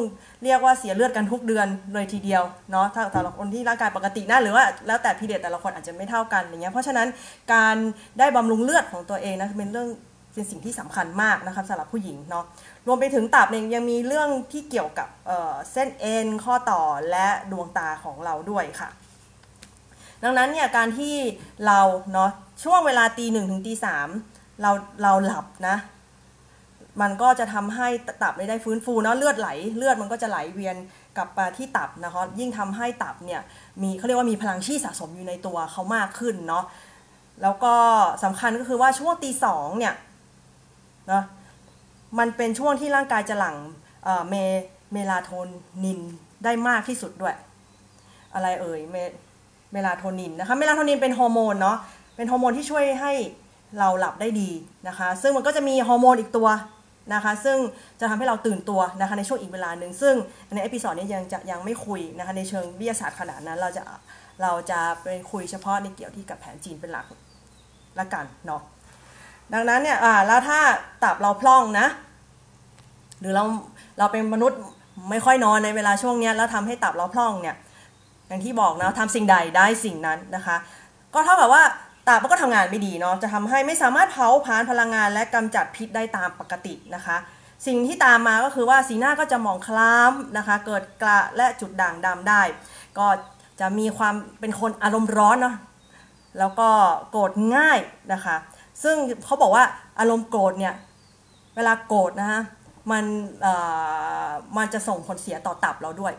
[0.43, 7.07] เรียกว่าเสียเลือดกันทุกเดือนเลยทีเดียวเนาะถ้าแต่ละคนที่ร่างกายปกตินะหรือว่าแล้วแต่พีเดียแต่ละคนอาจจะไม่เท่ากันอย่างเงี้ยเพราะฉะนั้น
[7.53, 7.75] การ
[8.19, 9.89] ได้บำรุงเลือดของตัวเองนะเป็นเรื่อง
[10.38, 12.45] เป็นสิ่งที่สำคัญมากนะครับสำหรับผู้หญิงเนาะ
[12.88, 18.89] รวมไปถึงตับเนี่ยยังมีเรื่องที่เกี่ยวกับเเส้นเอ็นข้อต่อและดวงตาของเราด้วยค่ะ
[20.23, 21.15] ดังนั้นเนี่ยการที่
[21.65, 21.80] เรา
[22.13, 22.32] เนาะ
[22.63, 24.08] ช่วงเวลาตีหนึ่งถึงตีสาม
[24.62, 24.71] เรา
[25.04, 25.78] เราหลับนะ
[27.02, 27.88] มันก็จะทำให้
[28.23, 30.76] ตับไม่ได้ฟื้นฟูเนาะเลือดไหล เลือดมันก็จะไหลเวียน
[31.17, 33.41] กลับมาที่ตับนะคะยิ่งทำให้ตับเนี่ย
[33.82, 36.63] มีเขาเรียกว่ามีพลังชีสะสมอยู่ในตัวเขามากขึ้นเนาะ
[37.43, 37.73] แล้วก็
[38.23, 39.93] สำคัญก็คือว่าช่วงตีสองเนี่ย
[41.11, 41.21] นะ
[42.19, 43.55] มันเป็นช่วงที่ร่างกายจะหลั่ง
[44.29, 44.35] เม
[44.93, 45.31] เมลาโท
[45.83, 45.99] นิน
[46.43, 47.35] ได้มากที่สุดด้วย
[48.33, 48.95] อะไรเอ่ยเม
[49.71, 51.77] เมลาโทนินนะคะเมลาโทนินเป็นฮอร์โมนเนาะ
[52.15, 53.13] เป็นฮอร์โมนที่ช่วยให้
[53.79, 54.49] เราหลับได้ดี
[54.87, 56.47] นะคะ ซึ่งมันก็จะมีฮอร์โมนอีกตัว
[57.13, 57.57] นะคะ ซึ่ง
[57.99, 60.15] จะทำให้เราตื่นตัวนะคะในช่วงอีกเวลาหนึ่งซึ่ง
[60.53, 63.83] ใน episode นี้ยังจะยังไม่คุยนะคะในเชิงวิทยาศาสตร์ขนาดนั้นเราจะ
[64.41, 67.05] เราจะไปคุยเฉพาะในเกี่ยวที่กับแผนจีนเป็นหลัก
[67.99, 68.61] ละกันเนาะ
[69.53, 70.60] ดังนั้นเนี่ยอ่าแล้วถ้า
[71.03, 71.88] ตับเราพร่องนะ
[73.19, 73.43] หรือเรา
[73.97, 74.60] เราเป็นมนุษย์
[75.10, 77.55] ไม่ค่อยนอนในเวลาช่วงนี้แล้วทำให้ตับเราพร่องเนี่ย
[78.27, 80.57] อย่างที่บอกนะทำสิ่งใดได้สิ่งนั้นนะคะ
[81.13, 81.63] ก็เท่ากับว่า
[82.07, 87.17] ตับมันก็ทำงานไม่ดีเนาะจะทำให้ไม่สามารถเผาผลาญพลังงานและกำจัดพิษได้ตามปกตินะคะ
[87.67, 92.41] สิ่งที่ตามมาก็คือว่าสีหน้าก็จะมองคล้ำนะคะ เกิดกระและจุดด่างดำได้
[92.97, 93.07] ก็
[93.60, 95.55] จะมีความเป็นคนอารมณ์ร้อนเนาะ
[96.39, 96.69] แล้วก็
[97.12, 97.79] โกรธง่าย
[98.13, 98.36] นะคะ
[98.83, 99.63] ซึ่งเขาบอกว่า
[99.99, 100.73] อารมณ์โกรธเนี่ย
[101.55, 102.41] เวลาโกรธนะคะ
[102.91, 103.05] มัน
[104.57, 106.13] มันจะส่งผลเสียต่อตับเราด้วย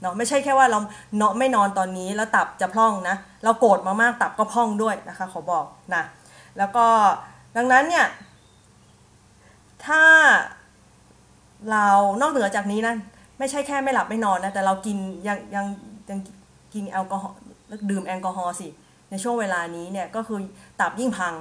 [0.00, 0.78] เนาะไม่ใช่แค่ว่าเรา
[1.16, 6.02] เนาะไม่นอนตอนนี้แล้วตับจะพร่องนะ เราโกรธมามากตับก็พร่องด้วยนะคะขอบอกนะ
[6.58, 6.86] แล้วก็
[7.56, 8.06] ดังนั้นเนี่ย
[9.86, 10.02] ถ้า
[11.70, 11.86] เรา
[12.20, 12.94] นอกเหนือจากนี้นะ
[13.38, 15.66] ไม่ใช่แค่ไม่หลับไม่นอนนะแต่เรากินยังยัง
[16.10, 16.18] ยัง
[16.74, 17.36] กินแอลกอฮอล์
[17.90, 18.68] ดื่มแอลกอฮอล์สิ
[19.10, 20.38] ในช่วงเวลานี้เนี่ยก็คือ
[20.80, 21.34] ตับยิ่งพัง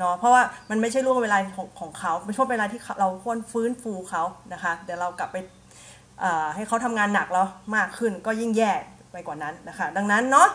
[0.00, 5.36] เนาะเพราะว่ามันไม่ใช่ช่วงเวลาของของเขาเป็นช่วงเวลาที่เราควรฟื้นฟูเขานะคะเดี๋ยวเรากลับไป
[6.54, 8.72] ให้เขาทำงานหนักแล้วมากขึ้นก็ยิ่งแย่
[9.12, 10.48] ไปกว่านั้นนะคะ ดังนั้นเนาะ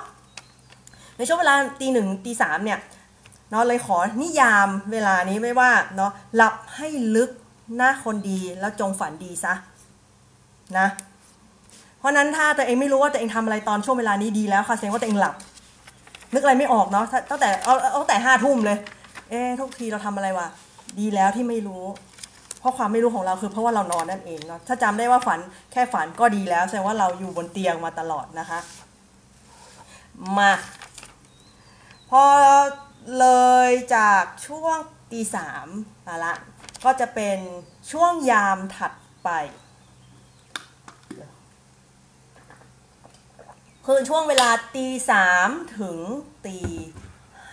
[1.18, 2.80] ในช่วงเวลาตีหนึ่งตีสามเนี่ย
[3.52, 7.30] เนาะเลยขอนิยามเวลานี้ไว้ว่าเนาะหลับให้ลึก
[7.76, 9.54] หน้าคนดีแล้วจงฝันดีซะ
[10.78, 10.88] นะ
[12.00, 15.36] เพราะนั้นถ้าตัวเองไม่รู้ว่าตัวเองทำอะไรตอนช่วงเวลานี้ดีแล้วค่ะแสดงว่าตัวเองหลับ
[16.34, 18.78] นึกอะไรไม่ออกเนาะตั้งแต่เอาตั้งแต่ห้าทุ่มเลย
[19.30, 20.48] เอ๊ทุกทีเราทำอะไรวะ
[21.00, 21.86] ดีแล้วที่ไม่รู้
[22.60, 25.40] เพราะความไม่รู้ของเราคือเพราะว่าเรานอนนั่นเองเนาะถ้าจำได้ว่าฝัน
[25.72, 28.60] แค่ฝันก็ดีแล้วแสดงว่าเราอยู่บนเตียงมาตลอดนะคะ
[30.38, 30.54] มา
[32.10, 32.24] พอ
[33.20, 33.28] เล
[33.70, 34.78] ยจากช่วง
[35.12, 35.68] ตีสาม
[36.08, 36.34] มาละ
[36.86, 37.38] ก็จะเป็น
[37.92, 38.92] ช่วงยามถัด
[39.24, 39.30] ไป
[43.86, 45.98] คือช่วงเวลาตีสามถึง
[46.46, 46.58] ตี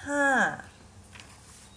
[0.06, 0.24] ห้า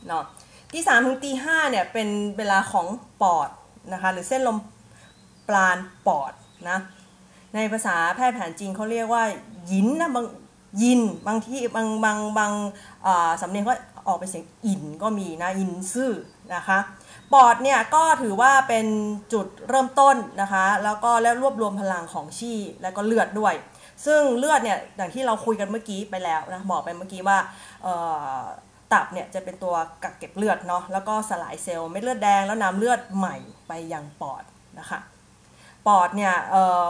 [0.07, 0.23] เนาะ
[0.71, 2.87] ตีสามถึงตีห้าเนี่ยเป็นเวลาของ
[3.21, 3.49] ปอด
[3.93, 4.57] นะคะหรือเส้นลม
[5.47, 6.33] ปราณปอด
[6.69, 6.77] นะ
[7.55, 9.23] ในภาษาแพทย์แผนจีนเขาเรียกว่า
[9.71, 10.25] ยินนะบาง
[10.81, 12.51] ยินบางที่บางบางบาง
[13.41, 13.73] สำเนียงก็
[14.07, 16.11] ออกเป็นเสียงอินก็มีนะอินซื่อ
[16.55, 16.77] นะคะ
[17.33, 18.85] ปอดเนี่ยก็ถือว่าเป็น
[19.33, 23.53] จุดเริ่มต้นนะคะแล้วก็แล้วรวบรวมพลังของชีแล้วก็เลือดด้วย
[24.05, 27.37] ซึ่งเลือดเนี่ยอย่างที่เราคุยกันเมื่อกี้ไปแล้วนะบอกไปเมื่อกี้ว่า
[28.93, 33.35] ตับเนี่ยจะเป็นตัวกักเก็บเลือดเนาะแล้วก็สลายเซลล์เม็ดเลือดแดงแล้วนำเลือดใหม่
[33.67, 34.43] ไปยังปอด
[34.79, 34.99] นะคะ
[35.87, 36.55] ปอดเนี่ยเอ
[36.87, 36.89] อ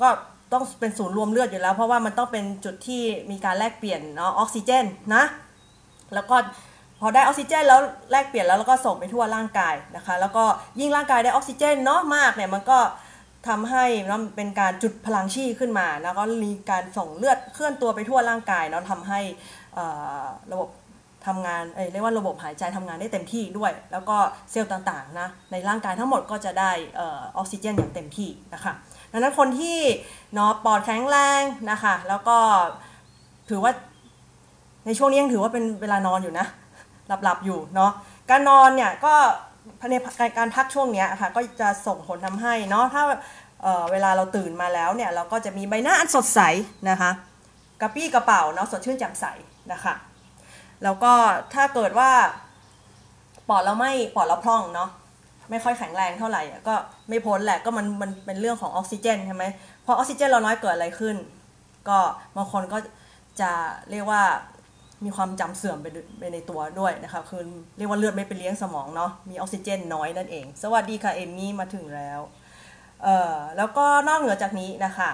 [0.00, 0.08] ก็
[0.52, 5.24] ต้องเป็นศูนย์รวมเลือดอยู่แล้ว เพราะว่ามันต้องเป็นจุดที่มีการแลกเปลี่ยนเนาะออกซิเจนนะ
[6.14, 6.36] แล้วก็
[7.00, 10.44] พอได้ออกซิเจนแล้วแลกเปลี่ยนแล้วแล้วก็ส่งไปทั่วร่างกายนะคะ แล้วก็
[10.80, 12.78] ยิ่งร่างกายได้ออกซิเจนเนาะมากเนี่ยมันก็
[13.48, 19.20] ทำให้เนาะเป็นการจุดพลังชีขึ้นมาแล้วก็มีการส่งเลือดเคลื่อนตัวไปทั่วร่างกายเนาะทำให้
[20.52, 20.68] ระบบ
[21.26, 24.16] ทำงานเอ้ยเรียกว่าระบบหายใจทำงานได้เต็มที่ด้วย แล้วก็
[24.50, 26.98] เซลล์ต่างๆนะในร่างกายทั้งหมดก็จะได้อ
[27.36, 28.72] อกซิเจนอย่างเต็มที่นะคะ
[29.12, 29.78] ดังนั้นคนที่
[30.34, 32.36] เนาะปอดแข็งแรงนะคะแล้วก็
[33.50, 33.72] ถือว่า
[34.86, 36.46] ในช่วงนี้ยังถือว่าเป็นเวลานอนอยู่นะ
[37.08, 37.92] หลับๆอยู่เนาะ
[38.30, 39.14] การนอนเนี่ยก็
[39.90, 39.94] ใน
[40.38, 43.02] การพักช่วงนี้ค่ะก็จะส่งผลทำให้เนาะถ้า
[43.62, 46.40] เเวลาเราตื่นมาแล้วเนี่ยเราก็จะมีใบหน้าอันสดใส
[46.90, 47.10] นะคะ
[47.80, 49.26] กระปี้กระเป๋าเนาะสดชื่นแจ่มใส
[49.72, 49.94] นะคะ
[50.84, 51.12] แล้วก็
[51.54, 52.10] ถ้าเกิดว่า
[53.48, 54.90] ปอดเราไม่ปอดเราพร่องเนาะ
[55.50, 56.74] ไม่ค่อยแข็งแรงเท่าไหร่ก็
[57.08, 59.44] ไม่พ้นแหละก็มันมันเป็นเรื่องของออกซิเจนใช่ไหม
[59.84, 61.16] พอออกซิเจนเราน้อยเกิดอะไรขึ้น
[61.88, 61.98] ก็
[62.36, 62.78] บางคนก็
[63.40, 63.50] จะ
[63.90, 64.22] เรียกว่า
[65.04, 65.78] มีความจำเสื่อม
[66.18, 67.42] ไปในตัวด้วยนะคะคือ
[67.78, 72.20] เรียกว่าเลือดไม่ไปเลี้ยงสมองเนาะมีออกซิเจนน้อยนั่นเอง สวัสดีค่ะเอมมี่มาถึงแล้ว
[73.02, 75.10] เอ่อแล้วก็นอกเหนือจากนี้นะคะ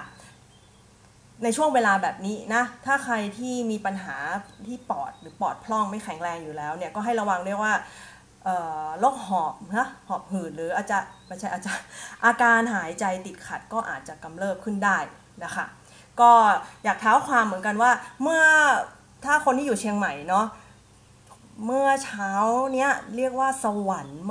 [1.43, 4.15] ในช่วงเวลาแบบนี้นะ ถ้าใครที่มีปัญหา
[4.67, 7.73] ที่ปอดหรือปอดพร่องไม่แข็งแรงอยู่แล้วเนี่ยก็ให้ระวังด้วยว่า
[8.99, 11.71] โรคหอบนะหอบหืดหรืออาจจะไม่ใช่อาจจะ
[12.25, 14.97] อาการหายใจติดขัดก็อาจจะกำเริบขึ้นได้
[15.43, 15.65] นะคะ
[16.21, 16.31] ก็
[16.83, 18.43] อยากเท้าความเหมือนกันว่า เมื่อ
[19.25, 20.45] ถ้าคนที่อยู่เชียงใหม่เนาะ
[21.65, 22.31] เมื่อเช้า
[22.73, 24.21] เนี้ยเรียกว่าสวรรค์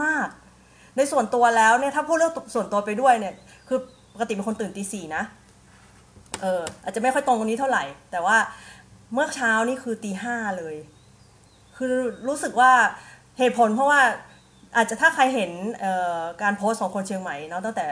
[0.00, 3.34] มากๆ ในส่วนตัวแล้วเนี่ยถ้าพูดเรื่องส่วนตัวไปด้วยเนี่ย
[3.68, 3.78] คือ
[4.12, 5.22] ปกติเป็นคนตื่นตีสี่นะ
[6.42, 8.36] เอออาจจะไม่ค่อยตรงตรงนี้เท่าไหร่ แต่ว่า
[9.12, 10.76] เมื่อเช้านี่คือตีห้าเลย
[11.76, 11.94] คือ
[12.28, 12.72] รู้สึกว่า
[13.38, 14.00] เหตุผลเพราะว่า
[14.76, 15.50] อาจจะถ้าใครเห็น
[16.42, 17.86] การโพสของคนเชียงใหม่เนาะตั้งแต่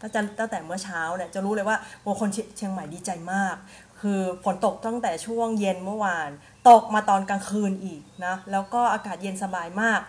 [0.00, 3.56] ตั้งแต่ตั้งแต่เมื่อเช้าเนี่ยจะรู้เลยว่าโอ้คนเชียงใหม่ดีใจมาก
[4.00, 6.30] คือฝนตกตั้งแต่ช่วงเย็นเมื่อวาน
[6.68, 10.00] ตกมาตอนกลางคืนอีกนะแล้วก็อากาศเย็นสบายมาก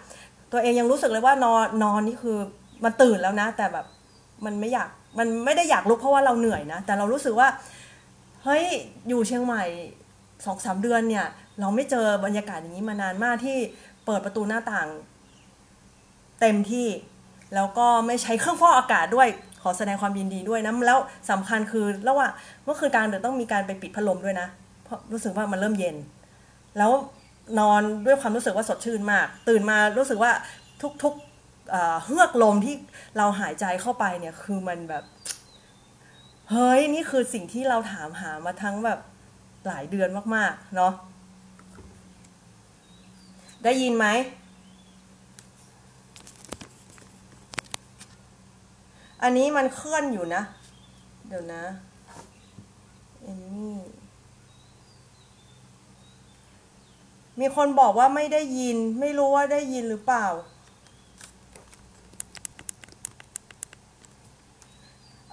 [0.51, 2.37] ตัวเองยังรู้สึกเลยว่านอนนอนนี่คือ
[2.83, 3.85] มันตื่นแล้วนะ แต่แบบ
[4.45, 7.47] มันไม่อยาก มันไม่ได้อยากลุกเพราะว่าเราเหนื่อยนะ แต่เรารู้สึกว่า
[8.43, 8.65] เฮ้ย
[9.07, 9.63] อยู่เชียงใหม่
[10.45, 11.25] สองสามเดือนเนี่ย
[11.59, 13.57] เราไม่เจอบรรยากาศอย่างนี้มานานมากที่
[14.05, 14.87] เปิดประตูหน้าต่าง
[16.41, 16.87] เต็มที่
[17.55, 19.27] แล้วก็ไม่ใช้เครื่องฟอกอากาศด้วย
[19.61, 20.99] ขอแสดงความยินดีด้วยนะ แล้ว
[21.31, 22.31] สำคัญคือระหว่าง
[22.63, 24.47] เมื่อคืนกลางดึกต้องมีการไปปิดพัดลมด้วยนะ
[24.83, 25.95] เพราะรู้สึกว่ามันเริ่มเย็น
[26.77, 26.91] แล้ว
[27.59, 30.31] นอนด้วยความรู้สึกว่าสดชื่นมาก ตื่นมารู้สึกว่า
[31.03, 31.13] ทุก
[32.05, 32.75] เฮือกลมที่
[33.17, 35.03] เราหายใจเข้าไปเนี่ยคือมันแบบ
[36.51, 38.99] เฮ้ยนี่คือสิ่งที่เราถามหามาทั้งแบบ
[39.67, 40.93] หลายเดือนมากๆเนาะ
[43.63, 44.07] ได้ยินไหม
[49.23, 50.43] อันนี้มันเคลื่อนอยู่นะ
[51.27, 51.63] เดี๋ยวนะ
[53.21, 53.77] เอมมี่
[57.39, 60.27] มีคนบอกว่าไม่ได้ยิน ไม่รู้ว่าได้ยินหรือเปล่า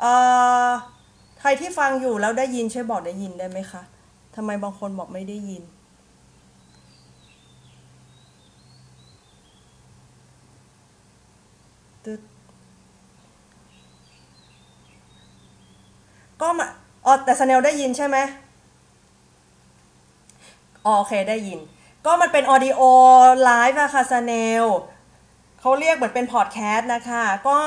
[0.01, 0.13] เอ่
[0.69, 0.71] อ
[1.41, 3.83] ใครที่ฟังอยู่แล้วได้ยินช่วยบอกได้ยินได้ไหมคะ
[4.37, 5.63] ทำไมบางคนบอกไม่ได้ยิน
[12.05, 12.21] ตึ๊ด
[16.41, 16.67] ก็มา
[17.07, 18.17] อ๋อแต่สเนลได้ยินใช่ไหม
[20.83, 21.59] โอเคได้ยิน
[22.05, 24.33] ก็มันเป็น audio live อะค่ะสเน
[24.63, 24.65] ล
[25.61, 27.59] เขาเรียกเหมือนเป็นพอดแคสต์นะคะ ก็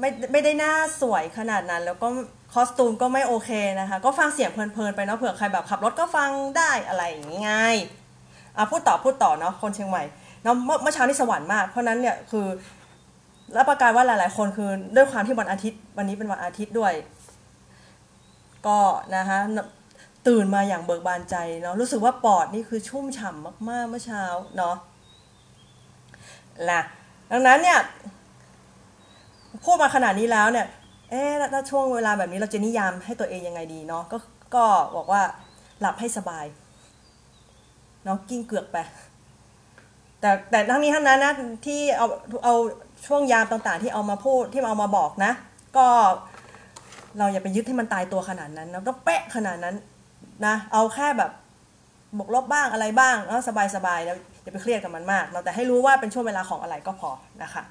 [0.00, 2.08] ไม่ไม่ได้หน้าสวยขนาดนั้น แล้วก็
[2.52, 3.50] costume ก็ไม่โอเค
[3.80, 7.52] นะคะ ก็ฟังเสียงเพลินๆไปเนาะเผื่อใครแบบขับรถก็ฟังได้อะไรอย่างงี้ไง
[8.56, 10.02] อะพูดต่อพูดต่อเนาะคนเชียงใหม่
[10.42, 12.46] เนาะเมื่อเช้านี่สวรรค์มาก เพราะนั้นเนี่ยคือ
[13.56, 16.92] รับประกันว่าหลายๆ คนคือด้วยความที่วันอาทิตย์ วันนี้เป็นวันอาทิตย์ด้วย
[18.66, 18.78] ก็
[19.16, 19.38] นะคะ
[20.26, 24.24] ตื่นมาอย่างเบิกบานใจเนาะรู้สึกว่าปอดนี่คือชุ่มฉ่ำมากๆเมื่อเช้า
[24.56, 24.76] เนาะ
[26.70, 26.80] ล่ะ
[27.30, 27.78] ดังนั้นเนี่ย
[29.64, 30.66] พูดมาขนาดนี้แล้วเนี่ย
[31.10, 34.16] เอ๊ะถ้าช่วงเวลาแบบนี้เราจะนิยามให้ตัวเองยังไงดีเนาะ ก็
[34.54, 34.64] ก็
[34.96, 35.22] บอกว่า
[35.80, 36.44] หลับให้สบาย
[38.04, 38.76] เนาะกิ้งเกือกไป
[40.20, 41.32] แต่ แต่ทั้งนี้ทั้งนั้นนะ
[41.66, 42.06] ที่เอา
[42.44, 42.54] เอา
[43.06, 45.32] ช่วงยามต่างๆ ที่เอามาพูด ที่เอามาบอกนะ
[45.76, 45.86] ก็
[47.18, 49.76] เราอย่าไปยึดให้มันตายตัวขนาดนั้นนะต้องเป๊ะขนาดนั้น
[50.46, 51.30] นะ เอาแค่แบบ
[52.18, 53.40] บวกลบบ้างอะไรบ้างแล้ว
[53.76, 57.10] สบายๆแล้วอย่าไปเครียดกับมันมาก เราแต่ให้รู้ว่าเป็นช่วงเวลาของอะไรก็พอ
[57.42, 57.62] นะคะ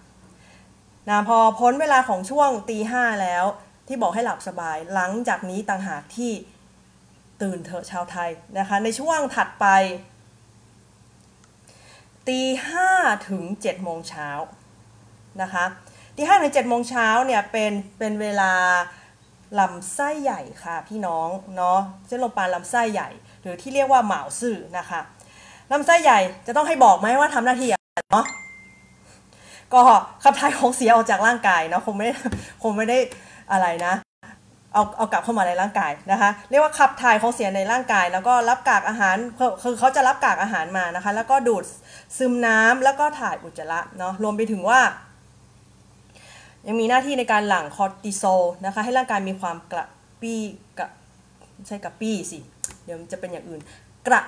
[1.10, 3.46] นะพอพ้นเวลาของช่วงตีห้าแล้ว
[3.88, 6.32] ที่บอกให้หลับสบาย หลังจากนี้ต่างหากที่
[7.42, 9.66] ตื่นเถอะชาวไทยนะคะในช่วงถัดไป
[12.28, 12.90] ตีห้า
[13.28, 14.30] ถึงเจ็ดโมงเช้า
[15.42, 15.66] นะคะ
[16.16, 18.54] ตีห้าถึงเจ็ดโมงเช้าเนี่ยเป็นเป็นเวลา
[19.60, 23.10] ลำไส้ใหญ่ค่ะพี่น้องเนาะเส้นลมปานลำไส้ใหญ่
[23.42, 25.00] หรือที่เรียกว่าเหมาซื่อนะคะ
[25.72, 28.26] ลำไส้ใหญ่จะต้องให้บอกไหมว่าทำหน้าที่อะไรเนาะ
[29.74, 29.82] ก็
[30.24, 32.08] ขับถ่ายของเสียออกจากร่างกายเนาะคงไม่
[32.64, 32.98] คงไม่ได้
[33.52, 33.94] อะไรนะ
[34.74, 39.16] เอาเอากลับเข้ามาในร่างกายนะคะ เรียกว่าขับถ่ายของเสียในร่างกาย แล้วก็รับกากอาหาร
[39.64, 41.64] คือเขาจะรับกากอาหารมานะคะ แล้วก็ดูด
[42.18, 44.80] ซึมน้ำแล้วก็ถ่ายอุจจาระเนาะรวมไปถึงว่า
[46.68, 49.86] ยังมีหน้าที่ในการหลั่งคอร์ติโซลนะคะให้ร่างกายมีความกระ
[50.22, 50.42] ปี้
[50.80, 50.88] กระ
[51.68, 52.40] ใช่กระปี้สิ
[52.86, 53.62] เดี๋ยวจะเป็นอย่างอื่น
[54.08, 54.22] กระ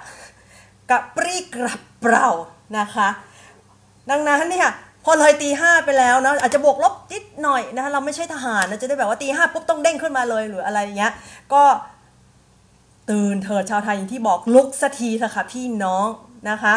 [0.89, 2.29] กระปรี้กระเปร่า
[2.77, 3.07] นะคะ
[4.09, 4.69] ดังนั้นเนี่ย
[5.03, 11.11] พอเลยตีห้าไปแล้วนะอาจจะบวกลบนิดหน่อยนะคะเราไม่ใช่ทหารนะจะได้แบบว่าตีห้าปุ๊บต้องเด้งขึ้นมาเลยหรืออะไรเงี้ย
[11.53, 11.63] ก็
[13.09, 16.07] ตื่นเถิดชาวไทยอย่างที่บอกลุกสักทีเถอะค่ะพี่น้อง
[16.49, 16.73] นะคะ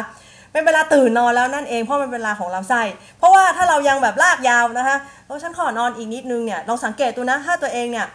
[0.53, 2.83] เป็นเวลาตื่นนอนแล้วนั่นเองเพราะมันเป็นเวลาของลำไส้
[3.19, 8.07] เพราะว่าถ้าเรายังแบบลากยาวนะคะแล้วฉันขอนอนอีกนิดนึงเนี่ยลองสังเกตดูนะถ้าตัวเองเนี่ย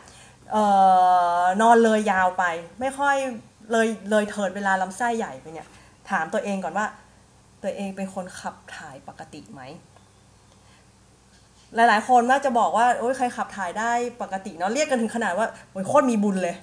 [0.56, 0.58] อ
[1.42, 2.44] อนอนเลยยาวไป
[2.80, 3.16] ไม่ค่อย
[3.72, 5.68] เลยเลยเถิดเวลาลำไส้ใหญ่ไปเนี่ย
[6.10, 6.86] ถามตัวเองก่อนว่า
[7.64, 9.62] ตัวเองเป็นคนขับถ่ายปกติไหม
[11.76, 16.56] หลายๆ คนน่าจะบอกว่าโอ้ยใครขับถ่ายได้ปกติเนาะเรียกกันถึงขนาดว่าโอ้ยโคตรมีบุญเลย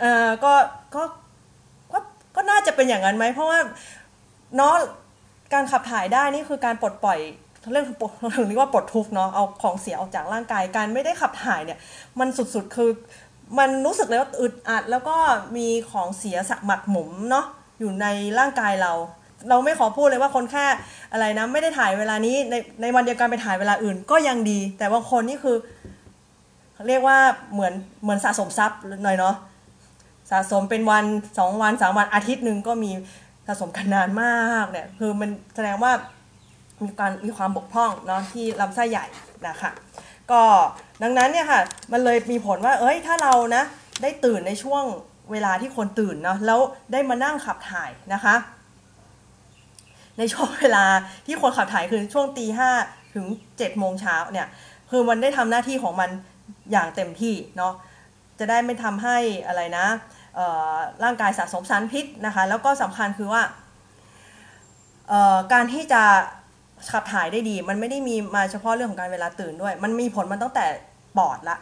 [0.00, 0.52] เอ่อก็
[0.94, 1.02] ก็
[1.92, 1.98] ก็
[2.36, 3.58] ก็น่าจะเป็นอย่างนั้นไหมเพราะว่า
[4.56, 4.74] เนาะ
[5.52, 7.18] การขับถ่ายได้นี่คือการปลดปล่อย
[7.70, 7.86] เรื่อง
[8.36, 11.78] ถึงเรียกว่าปลดทุกเนาะเอาของเสียออกจากร่างกายการไม่ได้ขับถ่ายเนี่ย
[12.18, 12.90] มันสุดๆคือ
[13.58, 15.16] มันรู้สึกเลยว่าอึดอัดแล้วก็
[15.56, 17.46] มีของเสียสะหมักหมมเนาะ
[17.78, 18.06] อยู่ใน
[18.38, 18.92] ร่างกายเรา
[19.48, 20.66] เราไม่ขอพูดเลยว่าคนแค่
[21.12, 25.56] อะไรนะ ไม่ได้ถ่ายเวลานี้ในในวันเดียวกันไปถ่ายเวลาอื่น ก็ยังดี แต่บางคนนี่คือ
[26.88, 27.18] เรียกว่า
[27.52, 29.34] เหมือนเหมือนสะสมทรัพย์หน่อยเนาะ
[30.30, 31.04] สะสมเป็นวัน
[31.38, 32.90] สองวันสามวันอาทิตย์หนึ่งก็มี
[33.46, 35.92] สะสมกันนานมากเนี่ย คือมันแสดงว่า
[36.82, 39.06] มีการมีความบกพร่องเนาะที่ลำไส้ใหญ่
[39.48, 39.70] นะคะ
[40.30, 40.42] ก็
[41.02, 41.60] ดังนั้นเนี่ยค่ะ
[41.92, 43.62] มันเลยมีผลว่า เอ้ยถ้าเรานะ
[44.02, 44.84] ได้ตื่นในช่วง
[45.32, 46.60] เวลาที่คนตื่นเนาะแล้ว
[46.92, 48.34] ได้มานั่งขับถ่ายนะคะ
[50.18, 50.84] ในช่วงเวลา
[51.26, 52.70] ที่คนขับถ่ายคือช่วงตีห้า
[53.14, 53.26] ถึง
[53.58, 54.48] เจ็ดโมงเช้าเนี่ย
[54.90, 56.10] คือมันได้ทำหน้าที่ของมัน
[56.72, 57.72] อย่างเต็มที่เนาะ
[58.38, 59.86] จะได้ไม่ทำให้อะไรนะ
[61.04, 63.42] ร่างกายสะสมสารพิษนะคะแล้วก็สำคัญคือว่า
[65.52, 66.02] การที่จะ
[66.90, 70.66] ขับถ่ายได้ดี มันไม่ได้มีมาเฉพาะเรื่องของการเวลาตื่นด้วย มันมีผลมันตั้งแต่
[71.18, 71.56] ปอดละ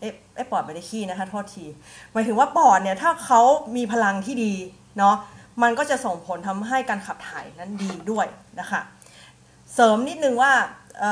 [0.00, 1.64] เอ๊ะปอดไม่ได้ขี้นะคะโทษที
[2.12, 3.40] หมายถึงว่าปอดเนี่ยถ้าเขา
[3.76, 4.52] มีพลังที่ดี
[4.98, 5.16] เนาะ
[5.62, 8.26] มันก็จะส่งผลทำให้การขับถ่ายนั้นดีด้วย
[8.60, 8.80] นะคะ
[9.74, 10.52] เสริมนิดนึงว่า
[10.98, 11.02] เ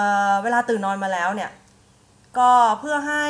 [0.43, 1.51] เวลาตื่นนอนมาแล้วเนี่ย
[2.39, 3.27] ก็เพื่อให้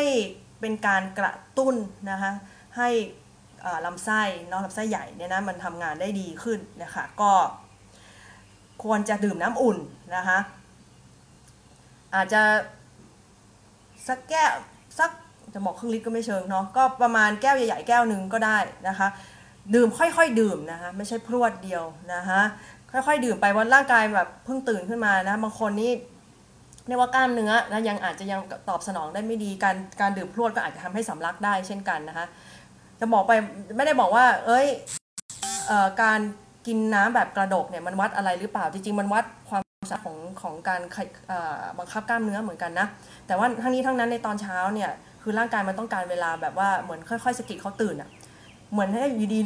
[0.61, 1.75] เป็นการกระตุ้น
[2.11, 2.33] นะคะ
[2.77, 2.89] ให้
[3.87, 7.33] ลำไส้นอกลำไส้ใหญ่เนี่ยนะมันทำงานได้ดีขึ้นนะคะก็
[8.83, 9.79] ควรจะดื่มน้ำอุ่น
[10.17, 10.39] นะคะ
[12.15, 12.43] อาจจะ
[14.07, 14.53] สักแก้ว
[14.99, 15.11] สัก
[15.55, 19.09] จะบอกครึ่งลิตรก็ไม่เชิงเนาะก็ประมาณแก้วใหญ่ๆแก้วหนึ่งก็ได้นะคะ
[19.75, 22.41] ดื่มค่อยๆดื่มนะคะไม่ใช่พรวดเดียวนะคะ
[22.93, 25.93] ค่อยๆดื่มไปวันร่างกายแบบเพิ่งตื่นขึ้นมานะบางคนนี่
[26.87, 32.27] เรียกว่ากล้ามเนื้อนะยังอาจจะยังตอบสนองได้ไม่ดีการการดื่มพรวดก็อาจจะทำให้สำลักได้เช่นกันนะคะ
[33.01, 33.33] จะบอกไป
[33.77, 34.67] ไม่ได้บอกว่า เอ้ย
[35.67, 36.21] เอ่อการ
[36.67, 40.81] กินน้ำแบบกระดกเนี่ยมันวัดอะไรหรือเปล่าจริงๆมันวัดความสามารถของของการ
[41.79, 42.87] บังคับกล้ามเนื้อเหมือนกันนะ
[43.27, 44.91] แต่ว่าทั้งนี้ทั้งนั้นในตอนเช้าเนี่ย
[45.23, 48.09] คือร่างกายมันต้องการเวลาแบบว่าเหมือนค่อยๆสกิดเขาตื่นอะ่ะ
[48.73, 49.41] เหมือนให้อยู่ดี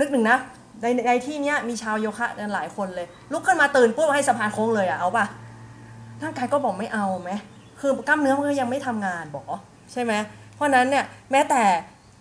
[0.00, 0.38] นึกหนึ่งนะ
[0.82, 5.26] ในในที่เนี้ยมีชาวโยคะกันหลายคนเลย ลุกขึ้นมาตื่นปุ๊บให้สะพานโค้งเลยอะเอาปะ
[6.22, 7.30] ร่างกายก็บอกไม่เอาไหม
[7.80, 9.44] คือกล้ามเนื้อมันก็ยังไม่ทำงานบอก
[9.92, 10.12] ใช่ไหม
[10.54, 11.62] เพราะนั้นเนี่ยแม้แต่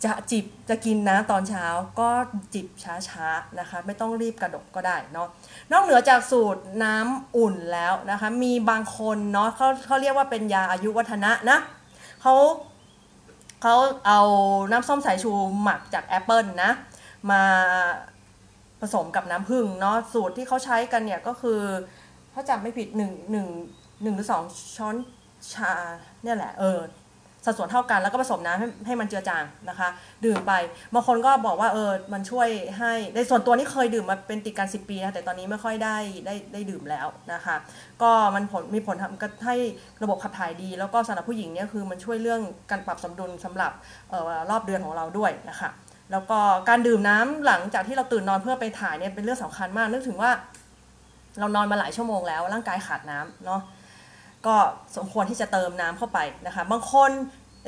[0.06, 1.66] จะจิบจะกินน้ำตอนเช้า
[2.00, 2.10] ก็
[2.54, 2.68] จิบ
[3.10, 5.28] ช้าๆนะคะ ไม่ต้องรีบกระดกก็ได้เนาะ
[5.72, 11.58] นอกเหนือจากสูตรน้ำอุ่นแล้วนะคะ มีบางคนเนาะเขาเขาเรียกว่าเป็นยาอายุวัฒนะนะ
[12.22, 12.34] เขา
[13.70, 14.22] เขาเอา
[14.72, 15.32] น้ำส้มสายชู
[15.64, 16.72] หมักจากแอปเปิลนะ
[17.32, 17.42] มา
[18.82, 21.60] ผสมกับน้ำผึ้งเนาะสูตรที่เขาใช้กันเนี่ยก็คือ
[22.34, 23.48] ถ้าจำไม่ผิดหนึ่งหนึ่ง
[24.04, 24.44] หนึ่งหรือสอง
[24.76, 24.96] ช้อน
[25.54, 25.74] ชา
[26.24, 26.80] เนี่ยแหละเออ
[27.48, 29.90] สัดส่วนเท่ากันแล้วก็ผสมน้ำให้ให้มันเจือจางนะคะ
[30.26, 30.52] ดื่มไป
[30.94, 32.48] บางคนก็บอกว่าเออมันช่วย
[32.80, 37.56] ให้ในส่วนตัวนี้เคยดื่มมาเป็นติดกัน10 ปีนะแต่ตอนนี้ไม่ค่อยได้ได้ได้ดื่มแล้วนะคะ
[38.02, 39.56] ก็มันผลมีผลทำก็ให้
[40.04, 42.42] ระบบขับถ่ายดี แล้วก็สำหรับผู้หญิงเนี่ยคือมันช่วยเรื่อง
[42.72, 43.72] การปรับสมดุลสำหรับ
[44.12, 45.70] ออรอบเดือนของเราด้วยนะคะ
[46.12, 46.40] แล้วก็
[46.70, 50.32] การดื่มน้ำหลังจากที่เราตื่นนอนเพื่อไปถ่ายเนี่ยเป็นเรื่องสำคัญมากนึกถึงว่า
[51.40, 53.62] เรานอนมาหลายชั่วโมงแล้วร่างกายขาดน้ำเนาะ
[54.46, 54.56] ก็
[54.98, 57.12] สมควรที่จะเติมน้ำเข้าไปนะคะ บางคน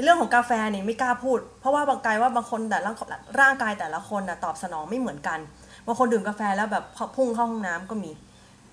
[0.04, 2.92] เรื่องของกาแฟนี่ไม่กล้าพูด เพราะว่าบางกายว่าบางคนแต่ละ
[3.42, 5.40] ร่างกายแต่ละคนนะตอบสนองไม่เหมือนกัน
[5.86, 6.84] บางคนดื่มกาแฟแล้วแบบ
[7.16, 8.12] พุ่งเข้าห้องน้ำก็มี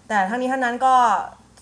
[0.09, 0.95] แต่ทั้งนี้ทั้งนั้นก็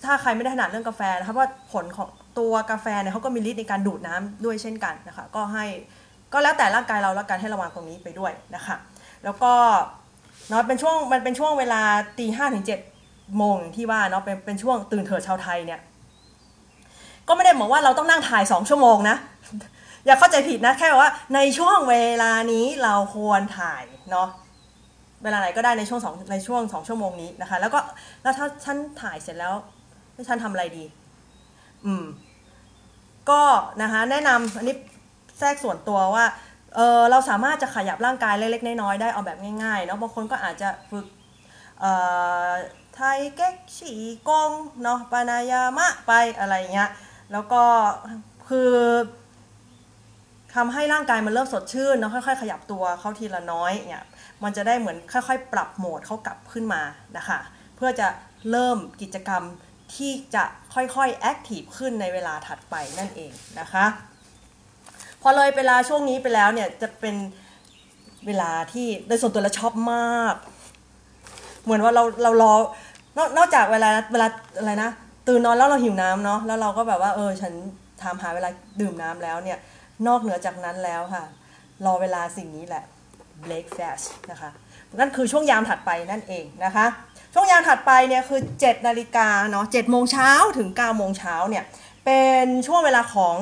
[0.05, 2.09] ถ้าใครไม่ได้ถนัดเรื่องกาแฟนะคะว่าผลของ
[2.39, 5.65] ตัวกาแฟเนี่ยเขาก็มีฤทธิ์ในการดูดน้ำด้วยเช่นกันนะคะก็ให้
[6.33, 8.75] ก็แล้วแต่ร่างกายเราแล้วกันให้ระวังตรงนี้ไปด้วยนะคะ
[9.23, 9.53] แล้วก็
[10.49, 11.81] เนาะเป็นช่วงมันเป็นช่วงเวลา
[12.19, 12.79] ตีห้าถึงเจ็ด
[13.37, 15.79] โมงที่ว่าเนาะเป็นเป็นช่วงตื่นเถิดชาวไทยเนี่ย
[17.27, 19.17] ก็ไม่ได้บอกว่าเราต้องนั่งถ่ายสองชั่วโมงนะ
[20.05, 24.29] อย่าเข้าใจผิดนะ แค่ว่าในช่วงเวลานี้เราควรถ่ายเนาะ
[25.23, 27.79] เวลาไหนก็ได้ในช่วงสองในช่วงสองชั่วโมงนี้นะคะ แล้วก็
[28.23, 29.53] แล้วถ้าฉันถ่ายเสร็จแล้ว
[30.27, 30.85] ฉันทำอะไรดี
[31.85, 32.05] อืม
[33.29, 33.41] ก็
[33.81, 34.75] นะคะแนะนำอันนี้
[35.39, 36.25] แทรกส่วนตัวว่า
[36.75, 41.05] เออเราสามารถจะขยับร่างกายเล็กๆน้อยๆได้เอาแบบง่ายๆเนาะบางคนก็อาจจะฝึก
[41.79, 41.91] เอ่
[42.47, 42.51] อ
[42.95, 42.99] ไท
[43.35, 43.93] เก๊กฉี
[44.27, 44.51] กง
[44.83, 46.89] เนาะปานายามะไปอะไรเงี้ย
[47.31, 47.63] แล้วก็
[48.49, 48.71] คือ
[50.55, 54.03] ทำให้ร่างกายมันเริ่มสดชื่นเนาะค่อยๆ ขยับตัวเข้าทีละน้อยเนี่ย
[54.43, 56.81] มันจะได้เหมือนค่อยๆ ปรับโหมดเขากลับขึ้นมา
[57.17, 57.39] นะคะ
[57.75, 58.07] เพื่อจะ
[58.51, 59.43] เริ่มกิจกรรม
[59.95, 63.85] ที่จะค่อยๆแอคทีฟขึ้นในเวลาถัดไปนั่นเองนะคะ
[65.21, 67.15] พอเลยเวลาช่วงนี้ไปแล้วเนี่ยจะเป็น
[68.27, 70.35] เวลาที่โดยส่วนตัวเราชอบมาก
[71.63, 72.53] เหมือนว่าเราเรารอ
[73.37, 74.91] นอกจากเวลาเวลาอะไรนะ
[75.27, 77.53] ตื่นนอนแล้วเราหิวน้ำเนาะแล้วเราก็แบบว่าเออฉัน
[78.01, 78.49] ถามหาเวลา
[78.81, 79.57] ดื่มน้ำแล้วเนี่ย
[80.07, 81.23] นอกเหนือจากนั้นแล้วค่ะ
[81.85, 82.83] รอเวลาสิ่งนี้แหละ
[83.45, 84.49] breakfast นะคะ
[84.99, 86.85] นั่นคือช่วงยามถัดไปนั่นเองนะคะ
[87.33, 91.63] ช่วงยามถัดไปเนี่ยคือ 7 นาฬิกาเนาะ7โมงเช้าถึง 9 โมงเช้าเนี่ย
[92.05, 93.37] เป็นช่วงเวลาของ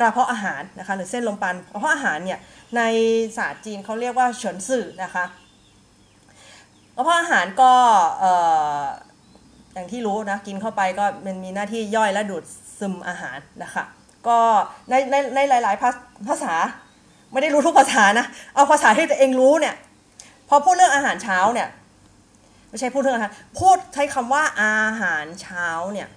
[0.00, 2.38] กระเพาะอาหารนะคะหรือเส้นลมปันกระเพาะอาหารเนี่ย
[2.76, 2.82] ใน
[3.36, 5.24] ศาสตร์จีนเขาเรียกว่าเฉินสื่อนะคะ
[6.96, 7.72] กระเพาะอาหารก็
[9.78, 12.44] อย่างที่รู้นะกินเข้าไปก็มันมีหน้าที่ย่อยและดูด
[12.78, 13.84] ซึมอาหารนะคะ
[14.26, 14.38] ก็
[14.88, 16.54] ในในในหลาย ๆ ภาษา
[17.32, 19.74] ไม่ได้รู้ทุกภาษานะ เอาภาษาที่ตัวเองรู้เนี่ย
[20.48, 21.68] พอพูดเรื่องอาหารเช้าเนี่ย
[22.68, 26.08] ไม่ใช่พูดเรื่องอาหารพูดใช้คำว่าอาหารเช้าเนี่ย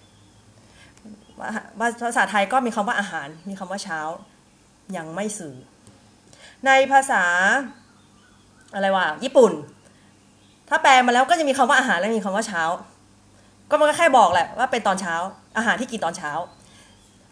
[1.80, 3.99] ภาษาไทยก็มีคำว่าอาหาร มีคำว่าเช้า
[4.97, 5.55] ยังไม่สื่อ
[6.66, 7.24] ในภาษา
[8.74, 9.51] อะไรวะญี่ปุ่น
[10.70, 12.64] ถ้าแปลมาแล้วก็จะมีคำว่าอาหารและมีคำว่าเช้า
[13.72, 15.15] ก็มันก็แค่บอกแหละว่าเป็นตอนเช้า
[15.57, 16.32] อาหารที่กินตอนเช้า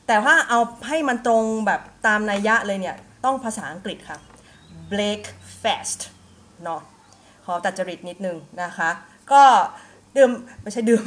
[0.08, 4.20] แต่ถ้าเอาให้มันตรงแบบตามนัยยะเลยเนี่ย ต้องภาษาอังกฤษค่ะ
[4.92, 6.00] breakfast
[6.64, 6.82] เนาะ
[7.46, 8.90] ขอตัดจริตนิดนึงนะคะ
[9.32, 9.44] ก็
[10.18, 10.32] ดื่ม
[10.62, 11.04] ไม่ใช่ดื่ม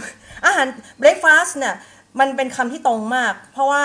[0.46, 0.66] อาหาร
[1.00, 1.74] breakfast เนี่ย
[2.20, 3.82] มันเป็นคำที่ตรงมาก เพราะว่า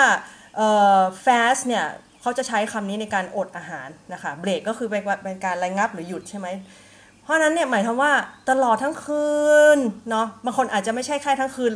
[1.26, 1.86] fast เนี่ย
[2.22, 6.48] เขาจะใช้คำนี้ในการอดอาหารนะคะ break ก็คือเป็นการระงับหรือหยุดใช่ไหม
[7.28, 8.14] เพราะนั้นเนี่ยหมายความว่า
[8.50, 9.28] ตลอดทั้งคื
[9.78, 11.72] นเนาะบางคนอาจจะไม่ใช่แค่ทั้งคืน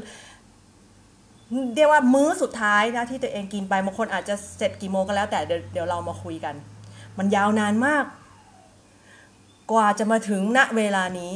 [1.76, 6.56] เรียกว่ามื้อสุดท้ายนะที่ตัวเองกินไปบางคนอาจจะเสร็จกี่โมงก็แล้วแต่เดี๋ยวเดี๋ยวเรามาคุยกัน
[7.18, 8.06] มันยาวนานมาก
[9.72, 11.32] กว่าจะมาถึงณเวลานี้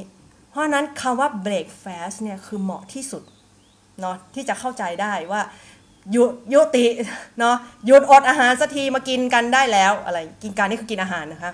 [0.49, 3.23] เพราะนั้นคำว่า break fast เนี่ยคือเหมาะที่สุด
[4.01, 5.41] เนาะที่จะเข้าใจได้ว่า
[6.15, 6.85] ยุยุติ
[7.39, 7.55] เนาะ
[7.85, 11.51] หยุดอดอาหารสักทีมากินกันได้แล้วอะไรกินการนี่คือกินอาหารนะคะ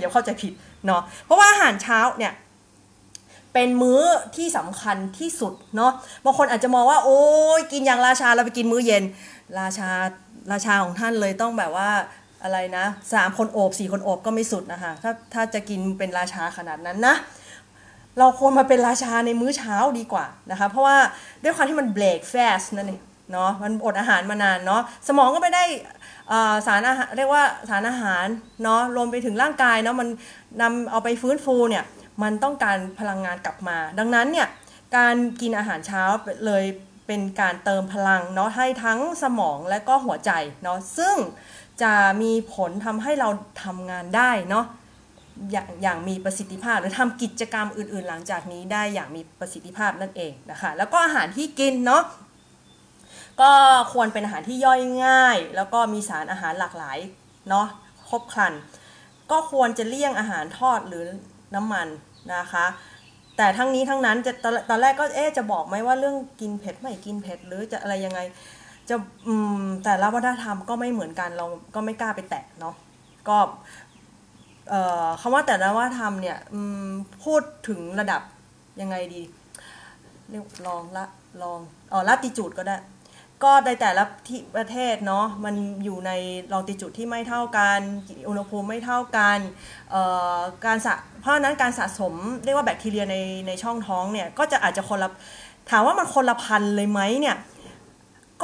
[0.00, 0.52] อย่าเข้าใจผิด
[0.86, 2.32] เนาะเพราะว่าอาหารเช้าเนี่ย
[3.52, 4.00] เป็นมื้อ
[4.36, 5.92] ที่สำคัญที่สุดเนาะ
[6.24, 7.20] บางคนอาจจะมองว่า โอ้
[7.58, 9.04] ยกินอย่างราชาเราไปกินมื้อเย็น
[9.60, 9.90] ราชา
[10.52, 11.90] ราชาของท่านเลยต้องแบบว่า
[12.42, 17.16] อะไรนะสามคนโอบสี่คนโอบก็ไม่สุดนะคะถ้าถ้าจะกินเป็นราชาขนาดนั้นนะ
[18.18, 20.96] เราควรมาเป็นราชาในมื้อเช้าดีกว่านะคะเพราะว่า
[21.42, 23.02] ด้วยความที่มันเบรกแฟสนั่นเอง
[23.32, 25.64] เนาะมันอดอาหารมานานเนาะสมองก็ไม่ได้
[26.66, 28.26] สารอาหารเรียกว่าสารอาหาร
[28.62, 30.08] เนาะรวมไปถึงร่างกายเนาะมัน
[30.62, 31.84] นำเอาไปฟื้นฟูเนี่ย
[32.22, 34.48] มันต้องการพลังงานกลับมา ดังนั้นเนี่ย
[34.96, 36.02] การกินอาหารเช้า
[36.46, 36.64] เลย
[37.06, 40.30] เป็นการเติมพลังเนาะให้ทั้งสมองและก็หัวใจ
[40.62, 41.16] เนาะซึ่ง
[41.82, 43.28] จะมีผลทำให้เรา
[43.64, 44.66] ทำงานได้เนาะ
[45.52, 52.02] อย่างอย่างมีประสิทธิภาพหรือทำกิจกรรมอื่นๆ หลังจากนี้ได้อย่างมีประสิทธิภาพนั่นเองนะคะแล้วก็อาหารที่กินเนาะ
[53.40, 53.52] ก็
[53.92, 56.98] ควรเป็นอาหารที่ย่อยง่าย แล้วก็มีสารอาหารหลากหลาย
[57.48, 57.66] เนาะ
[58.10, 58.52] ครบครัน
[59.30, 61.04] ก็ควรจะเลี่ยงอาหารทอดหรือ
[61.54, 61.88] น้ำมัน
[62.34, 62.66] นะคะ
[63.36, 64.32] แต่ทั้งนี้ทั้งนั้นจะ
[64.68, 68.20] ตอนแรกก็เอ๊จะบอกไหมว่าเรื่องกินเผ็ดไม่กินเผ็ดหรือจะอะไรยังไง
[68.88, 68.94] จะ
[69.26, 72.74] อืมแต่ละวัฒนธรรมก็ไม่เหมือนกันเราก็ไม่กล้าไปแตะเนาะ
[73.28, 73.38] ก็
[74.70, 76.38] เอ่อคำว่าแต่ละวัฒนธรรมเนี่ย
[77.24, 78.22] พูดถึงระดับ
[78.80, 79.22] ยังไงดี
[80.30, 81.04] เรียกลองละ
[81.42, 81.60] ลอง
[81.92, 82.76] อ๋อละติจูดก็ได้
[83.44, 86.10] ก็ในแต่ละที่ประเทศเนาะมันอยู่ใน
[86.52, 87.80] ลองติจุดที่ไม่เท่ากัน
[88.28, 89.38] อุณหภูมิไม่เท่ากัน
[90.66, 92.14] การสะเพราะนั้นการสะสม
[92.44, 93.16] เรียกว่าแบคทีเรียใน
[93.46, 95.10] ในช่องท้องเนี่ยก็จะอาจจะคนละ
[95.70, 97.36] ถามว่ามันคนละพันเลยไหมเนี่ย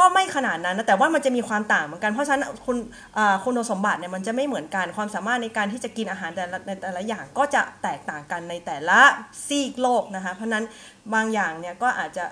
[0.01, 2.77] ก็ไม่ขนาดนั้นนะแต่ว่ามันจะมีความต่างเหมือนกันเพราะฉะนั้นคุณ
[3.45, 9.01] คุณสมบัติเนี่ยมันจะไม่เหมือนกันความสามารถในการที่จะกินอาหารแต่ละในแต่ละอย่างก็จะแตกต่างกันในแต่ละ
[9.47, 10.65] ซีกโลกนะคะเพราะนั้น
[11.15, 12.25] บางอย่างเนี่ยก็อาจจะ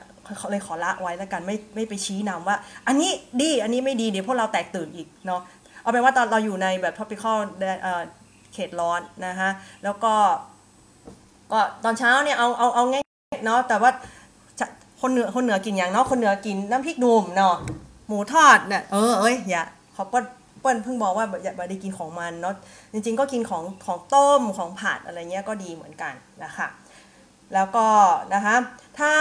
[0.50, 2.56] เลยขอละไว้แล้วกันไม่ไม่ไปชี้นำว่า
[2.86, 3.10] อันนี้
[3.40, 5.40] ดีอันนี้ไม่ดีเดี๋ยวพวกเราแตกตื่นอีกเนาะ
[5.82, 7.38] เอาเป็นว่าตอนเราอยู่ในแบบ topical
[8.52, 9.50] เขตร้อนนะคะ
[9.84, 10.14] แล้วก็
[11.52, 13.04] ก็ตอนเช้าเนี่ยเอาเอาเอาง่าย
[13.44, 13.90] เนาะแต่ว่า
[15.00, 17.56] คนเหนือคนเหนือกินอย่างเนาะคนเหนือกินน้ำพริกหนุ่มเนาะ
[18.08, 19.62] หมูทอดเนี่ยเออเอ้ยอย่า
[19.94, 20.24] เขาเปิ้ล
[20.60, 22.54] เปิ้ลเพิ่งบอกว่าอย่าไปได้กินของมันเนาะ
[22.92, 26.12] จริง ๆ ก็กินของของต้มของผัดอะไรเงี้ยก็ดีเหมือนกัน
[26.44, 26.68] นะคะ
[27.54, 27.86] แล้วก็
[28.34, 28.56] นะคะ
[28.98, 29.14] ถ้า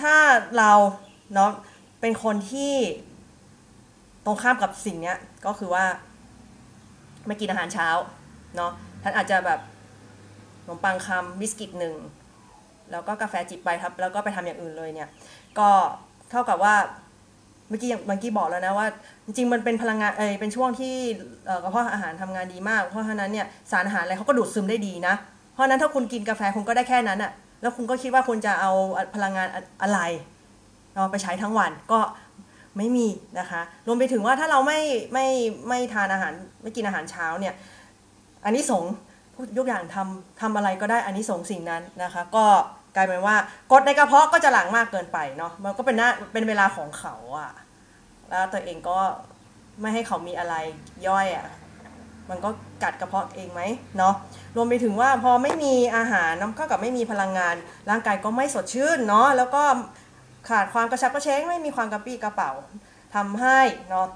[0.00, 0.14] ถ้า
[0.58, 0.72] เรา
[1.34, 1.50] เนาะ
[2.00, 2.74] เป็นคนที่
[4.24, 5.84] ตรงข้ามกับสิ่งเนี้ยก็คือว่า
[7.26, 7.88] ไม่กินอาหารเช้า
[8.56, 9.60] เนาะท่านอาจจะแบบ
[10.64, 11.94] ขนมปังคำบิสกิตหนึ่ง
[12.92, 15.08] แล้วก็กาแฟจิบไปครับแล้วก็ไปทำอย่างอื่นเลยเนี่ย
[15.58, 15.68] ก็
[16.30, 16.74] เท่ากับว่า
[17.68, 18.86] เมื่อกี้อย่างเมื่อกี้บอกแล้วนะว่า
[19.24, 20.94] จริงๆมันเป็นพลังงานเออเป็นช่วงที่
[21.62, 25.14] กระเพาะอาหารทำงานดีมาก เพราะฉะนั้นเนี่ยสารอาหารอะไรเขาก็ดูดซึมได้ดีนะ
[25.52, 27.32] เพราะนั้นถ้าคุณกินกาแฟคุณก็ได้แค่นั้นอะ
[27.62, 28.72] แล้วคุณก็คิดว่าคุณจะเอา
[29.14, 29.48] พลังงาน
[29.82, 30.00] อะไร
[30.94, 32.00] เอาไปใช้ทั้งวันก็
[32.76, 34.80] ไม่มีนะคะ รวมไปถึงว่าถ้าเราไม่
[35.12, 35.26] ไม่
[35.68, 36.32] ไม่ทานอาหาร
[36.62, 37.54] ไม่กินอาหารเช้าเนี่ย
[38.44, 38.84] อันนี้สง
[39.58, 42.44] ยกอย่างทำทำอะไรก็ได้อันนี้สงสิ่งนั้นนะคะ ก็
[42.94, 43.36] กลายเป็นว่า
[43.72, 47.50] กดในกระเพาะก็จะหลังมากเกินไปเนาะมันก็เป็นหน้าเป็นเวลาของเขาอะ
[48.28, 48.98] แล้วตัวเองก็
[49.80, 50.54] ไม่ให้เขามีอะไร
[51.06, 51.46] ย่อยอะ
[52.30, 52.50] มันก็
[52.82, 53.62] กัดกระเพาะเองไหม
[53.98, 54.14] เนาะ
[54.56, 57.54] รวมไปถึงว่าพอไม่มีอาหารน้ำก็กับไม่มีพลังงาน
[57.90, 59.62] ร่างกายก็ไม่สดชื่นเนาะแล้วก็
[60.48, 62.52] ขาดความกระชับกระเฉงไม่มีความกระปี้กระเป๋า
[63.14, 64.06] ทำให้เนาะ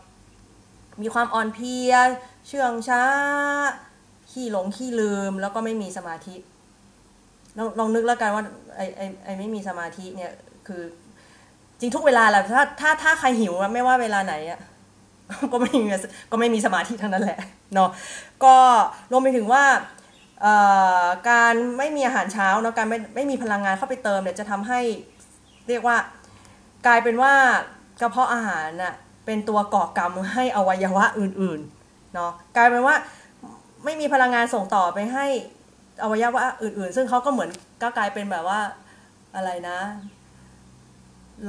[1.02, 1.92] มีความอ่อนเพลีย
[2.46, 3.02] เชื่องช้า
[4.30, 6.34] ขี้หลงขี้ลืม แล้วก็ไม่มีสมาธิ
[7.58, 8.42] ลองลองนึกแล้วกันว่า
[8.76, 10.32] ไอไอไอไม่มีสมาธิเนี่ย
[10.66, 10.82] คือ
[11.80, 14.60] จริงทุกเวลาแหละถ้าถ้าถ้าใครหิวไม่ว่าเวลาไหนอะ
[15.52, 15.86] ก็ไม่มี
[16.30, 17.38] ก็ไม่มีสมาธิทั้งนั้นแหละ
[17.74, 17.90] เนาะ
[18.44, 18.56] ก็
[19.10, 19.64] รวมไปถึงว่า
[21.30, 24.80] การไม่มีอาหารเช้าเนาะการไม่ไม่มีพลังงานเข้าไปเติมเนี่ยจะทำให้
[25.68, 25.96] เรียกว่า
[26.86, 27.32] กลายเป็นว่า
[28.00, 28.94] กระเพาะอาหารน่ะ
[29.26, 32.96] เป็นตัวก่อกรรมให้อวัยวะอื่นๆเนาะกลายเป็นว่า
[33.84, 35.26] ไม่มีพลังงานส่งต่อไปให้
[36.02, 37.50] อวัยวะอื่น ๆ ซึ่งเขาก็เหมือน
[37.82, 38.60] ก็กลายเป็นแบบว่า
[39.34, 39.78] อะไรนะ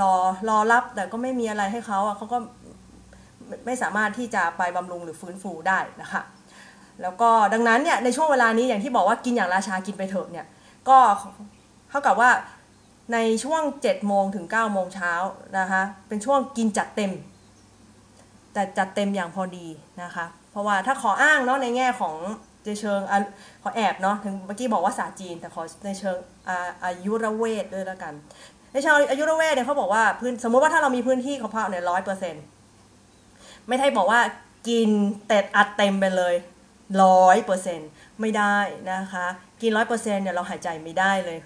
[0.02, 0.14] รอ
[0.50, 2.38] รอรับแต่ก็ไม่มีอะไรให้เขาอะเขาก็
[3.66, 6.22] ไม่สามารถที่จะไปบำรุงหรือฟื้นฟูได้นะคะ
[7.02, 10.46] แล้วก็ดังนั้นเนี่ยในช่วงเวลานี้อย่างที่บอกว่ากินอย่างราชากินไปเถอะเนี่ย
[10.90, 10.98] ก็
[11.90, 12.32] เท่ากับว่า
[13.14, 15.14] ในช่วง 7 โมงถึง 9 โมงเช้า
[15.60, 17.12] นะคะเป็นช่วงกินจัดเต็ม
[18.54, 19.68] แต่จัดเต็มอย่างพอดี
[20.04, 22.16] นะคะ เพราะว่าถ้าขออ้างเนาะในแง่ของ
[22.68, 23.00] ในเชิง
[23.64, 26.18] ขอแอบเนาะถึงเมื่อกี้บอกว่าศาสตร์จีน แต่ขอในเชิง
[26.84, 28.14] อายุรเวทด้วยแล้วกัน
[28.72, 32.44] ในเชิงอายุรเวทเนี่ยเขาบอกว่าพื้นสมมติว่าถ้าเรามีพื้นที่ของพระเนี่ยร้อยเปอร์เซ็นต์
[33.68, 34.20] ไม่ใช่บอกว่า
[34.70, 34.90] กิน
[35.28, 36.36] เต็ดอัดเต็มไปเลย
[37.04, 37.90] ร้อยเปอร์เซ็นต์
[38.22, 38.58] ไม่ได้
[38.92, 39.28] นะคะ
[39.62, 41.38] กินร้อยเปอร์เซ็นต์เนี่ยเราหายใจไม่ได้เลย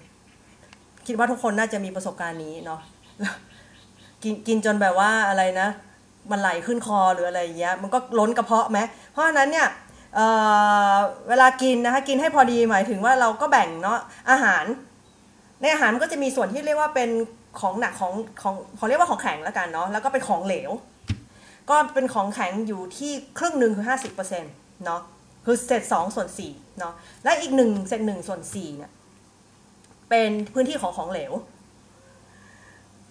[1.06, 2.80] คิดว่าทุกคนน่าจะมีประสบการณ์นี้เนาะ
[4.22, 5.68] กินกินจนแบบว่าอะไรนะ
[6.30, 8.78] มันไหลขึ้นคอหรืออะไรอย่างเงี้ยมันก็ล้นกระเพาะไหม
[9.12, 9.66] เพราะฉะนั้นเนี่ย
[10.14, 13.98] เเวลากินนะคะกินให้พอดีหมายถึงว่าเราก็แบ่งเนาะ
[14.30, 14.64] อาหาร
[15.60, 17.10] ในอาหารมันก็จะมีส่วนที่เรียกว่าเป็น
[17.60, 20.70] ของหนักของของเขาเรียกว่าของแข็งแล้วกันเนาะแล้วก็เป็นของเหลว
[21.70, 24.52] ก็เป็นของแข็งอยู่ที่ครึ่งหนึ่งคือห้าสิบเปอร์เซ็นต์
[24.84, 25.00] เนาะ
[25.44, 26.92] คือเศษสองส่วนสี่เนาะ
[27.24, 28.92] และอีกหนึ่งเศษหนึ่งส่วนสี่เนี่ย
[30.08, 31.32] เป็นพื้นที่ของของเหลว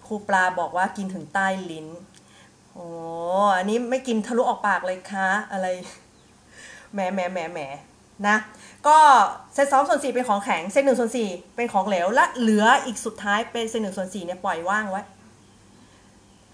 [0.06, 1.86] ครูปลาบอกว่ากินถึงใต้ลิ้น
[2.72, 2.86] โอ้
[3.56, 5.66] อันนี้ไม่กินทะลุออกปากเลยคะ อะไร
[6.94, 7.60] แหมแหมแหมแหม
[8.28, 8.36] นะ
[8.86, 8.96] ก็
[9.54, 15.02] เซตสองส่วนสี่เป็นของแข็งเซตหนึ่งส่วนสี่เป็นของเหลวและเหลืออีกสุดท้ายเป็นเซตหนึ่งส่วนสี่เนี่ยปล่อยว่างไว้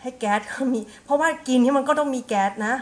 [0.02, 2.74] ให้แก๊สเขามี เพราะว่ากินที่มันก็ต้องมีแก๊สนะ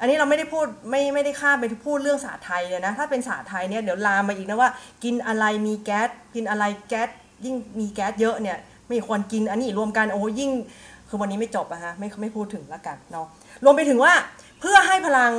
[0.00, 4.70] อันนี้เราไม่ได้พูดไม่ไม่ได้ข้ามไปพูดเรื่องสาไทยเลยนะ ถ้าเป็นสาไทยเนี่ยเดี๋ยวลามมาอีกนะว่า
[5.04, 7.08] กินอะไรมีแก๊สกินอะไรแก๊ส
[7.44, 8.58] ยิ่งมีแก๊สเยอะเนี่ย
[8.88, 10.50] ไม่ควรกินอันนี้รวมกันโอ้ยิ่ง
[11.08, 13.26] คือวันนี้ไม่จบอะฮะไม่ไม่พูดถึงละกันเนาะ
[13.64, 14.12] รวมไปถึงว่า
[14.60, 15.32] เพื่อให้พลัง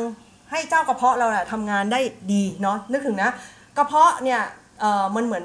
[0.51, 1.99] ให้เจ้ากระเพาะเราทำงานได้
[2.33, 3.31] ดีเนาะนึกถึงนะ
[3.77, 4.41] กระเพาะเนี่ย
[4.79, 5.43] เออมันเหมือน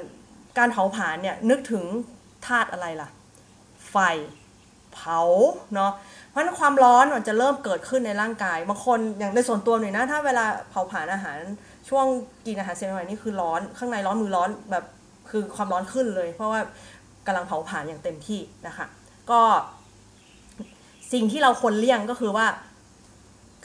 [0.57, 1.83] การเผาผลาญเนี่ยนึกถึง
[2.45, 3.09] ธาตุอะไรล่ะ
[3.91, 3.95] ไฟ
[4.93, 5.21] เผา
[5.75, 5.91] เนาะ
[6.29, 11.37] เพราะฉะนั้นความร้อนมันจะเริ่มเกิดขึ้นในร่างกายบางคนอย่างในส่วนตัวหน่อยนะ ถ้าเวลาเผาผลาญอาหาร
[11.89, 12.05] ช่วง
[12.45, 14.85] กินอาหารเซม่นี่คือร้อนข้างในร้อนมือร้อนแบบ
[15.29, 16.61] คือความร้อนขึ้นเลย เพราะว่า
[17.27, 18.85] กำลังเผาผลาญอย่างเต็มที่นะคะ
[19.31, 19.41] ก็
[21.13, 22.45] สิ่งที่เราควรเลี่ยงก็คือว่า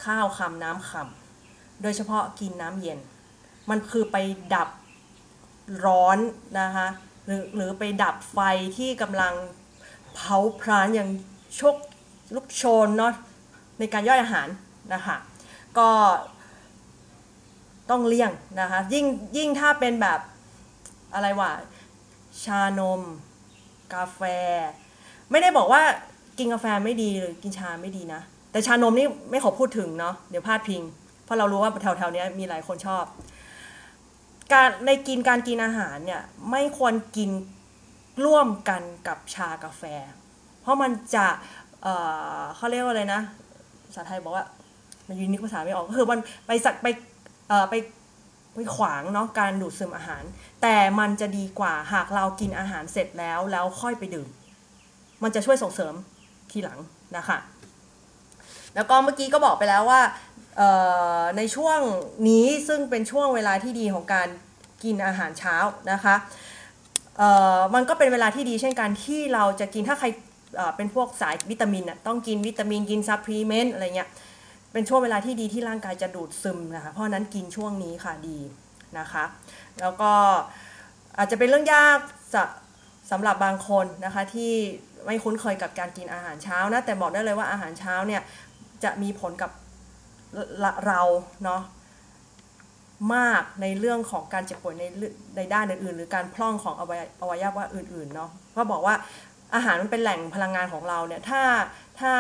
[0.05, 1.21] ข้าวคำน้ำคำ
[1.82, 2.98] โดยเฉพาะกินน้ำเย็น
[3.70, 4.16] มันคือไป
[4.54, 4.68] ดับ
[5.84, 6.18] ร้อน
[6.60, 6.88] นะคะ
[7.26, 8.38] หรือหรือไปดับไฟ
[8.76, 9.34] ที่กำลัง
[10.14, 11.08] เผาพรานอย่าง
[11.60, 11.76] ชก
[12.34, 13.12] ลูกโชนเนาะ
[13.78, 14.48] ในการย่อยอาหาร
[14.94, 15.16] นะคะ
[15.78, 15.88] ก็
[17.90, 19.06] ต้องเลี่ยงนะคะยิ่ง
[19.36, 20.20] ยิ่งถ้าเป็นแบบ
[21.14, 21.52] อะไรวะ
[22.44, 23.00] ชานม
[23.94, 24.20] กาแฟ
[25.30, 25.82] ไม่ได้บอกว่า
[26.38, 28.20] กินกาแฟไม่ดีหรือกินชาไม่ดีนะ
[28.50, 30.82] แต่ชานมนี่ไม่ขอพูดถึงเนาะเดี๋ยวพลาดพิง
[31.32, 33.04] ราะเรารู้ว่าแถวๆนี้มีหลายคนชอบ
[34.52, 37.30] การในกินการกินอาหารเนี่ยไม่ควรกิน
[38.24, 39.82] ร่วมกันกับชากาแฟ
[40.60, 41.26] เพราะมันจะ
[41.82, 41.94] เอ่
[42.40, 43.20] อเขาเรียกว่าอะไรนะ
[43.86, 44.46] ภาษาไทยบอกว่า
[45.06, 46.86] มันยูนิคภาษาไม่ออกก็คือมันไปสักไป
[47.48, 47.74] เอ่อไป
[48.54, 50.22] ไปขวางเนาะการดูดซึมอาหาร
[50.62, 54.28] แต่มันจะดีกว่าหากเรากินอาหารเสร็จแล้วแล้วค่อยไปดื่ม
[55.22, 55.94] มันจะช่วยส่งเสริม
[56.50, 56.78] ทีหลัง
[57.16, 57.38] นะคะ
[58.74, 60.02] แล้วก็เมื่อกี้ก็บอกไปแล้วว่า
[61.36, 61.78] ในช่วง
[62.28, 64.28] นี้ซึ่งเป็นช่วงเวลาที่ดีของการ
[64.84, 65.56] กินอาหารเช้า
[65.92, 66.14] นะคะ
[67.74, 70.06] มันก็เป็นเวลาที่ดีเช่นกันที่เราจะกินถ้าใคร
[70.76, 74.08] เป็นพวกสายวิตามินอะต้องกินวิตามินกิน supplement อะไรเงี้ย
[74.72, 78.38] เป็นช่วงเวลาที่ดีที่ร่างกายจะดูดซึมนะคะเพราะนั้นกินช่วงนี้ค่ะดี
[78.98, 79.24] นะคะ
[79.80, 80.12] แล้วก็
[81.18, 81.98] อาจจะเป็นเรื่องยาก
[83.10, 84.52] สำหรับบางคนนะคะที่
[85.06, 88.22] ไม่คุ้นเคยกับการกินอาหารเช้านะแต่บอกได้เลยว่าอาหารเช้าเนี่ย
[88.84, 89.50] จะมีผลกับ
[90.86, 91.00] เรา
[91.44, 91.62] เนาะ
[93.14, 94.84] มากในเรื่องของการเจ็บป่วยใน
[95.36, 98.94] ในด้านอื่นๆ หรือการพร่องของอวัยอวัยวะอื่นๆเนาะก็บอกว่า
[99.54, 101.42] อาหารมันเป็นแหล่งพลังงานของเราเนี่ยถ้า
[102.00, 102.12] ถ้า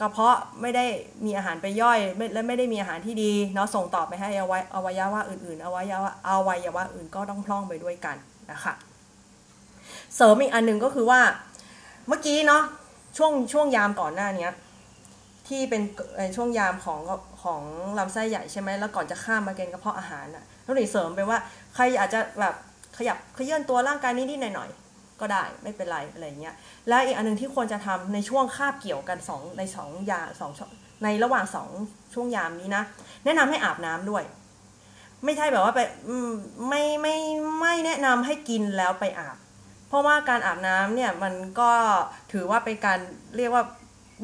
[0.00, 0.86] กระเพาะไม่ได้
[1.24, 1.98] มีอาหารไปย่อย
[2.34, 8.16] และไม่ได้มีอาหารที่ดีเนาะส่งต่อไปให้อวัยอวัยวะอื่นๆอวัยวะอวัยวะอื่นก็ต้องพร่องไปด้วยกัน
[8.52, 8.74] นะคะ
[10.16, 11.20] เสริมอีกอันหนึ่งก็คือว่า
[12.08, 12.62] เมื่อกี้เนาะ
[13.16, 14.48] ช่วงช่วงยามก่อนหน้านี้
[15.48, 15.82] ที่เป็น
[16.36, 17.00] ช่วงยามของ
[17.42, 17.62] ของ
[17.98, 21.38] ลำไส้ใหญ่ใช่ไหมแล้วก่อนจะข้ามมาเกณฑ์กระเพาะอาหารอะต้องหนีเสริมไปว่า
[21.74, 22.54] ใครอาจจะแบบ
[22.98, 26.54] ขยับขยื่นตัวร่างกายนิดๆหน่อยๆก็ได้ไม่เป็นไรอะไรเงี้ย
[26.88, 30.52] และอีกอันนึงที่ควรจะทำในช่วงคาบเกี่ยวกันสองในสองยาสอง
[31.04, 31.68] ในระหว่างสอง
[32.14, 32.82] ช่วงยามนี้นะ
[33.24, 34.24] แนะนำให้อาบน้ำด้วย
[35.24, 35.80] ไม่ใช่แบบว่าไป
[36.68, 37.16] ไม่ไม่
[37.60, 39.36] ไม่แนะนำให้กินแล้วไปอาบ
[39.88, 41.70] เพราะว่าการอาบน้ำเนี่ยมันก็
[42.32, 42.98] ถือว่าเป็นการ
[43.36, 43.64] เรียกว่า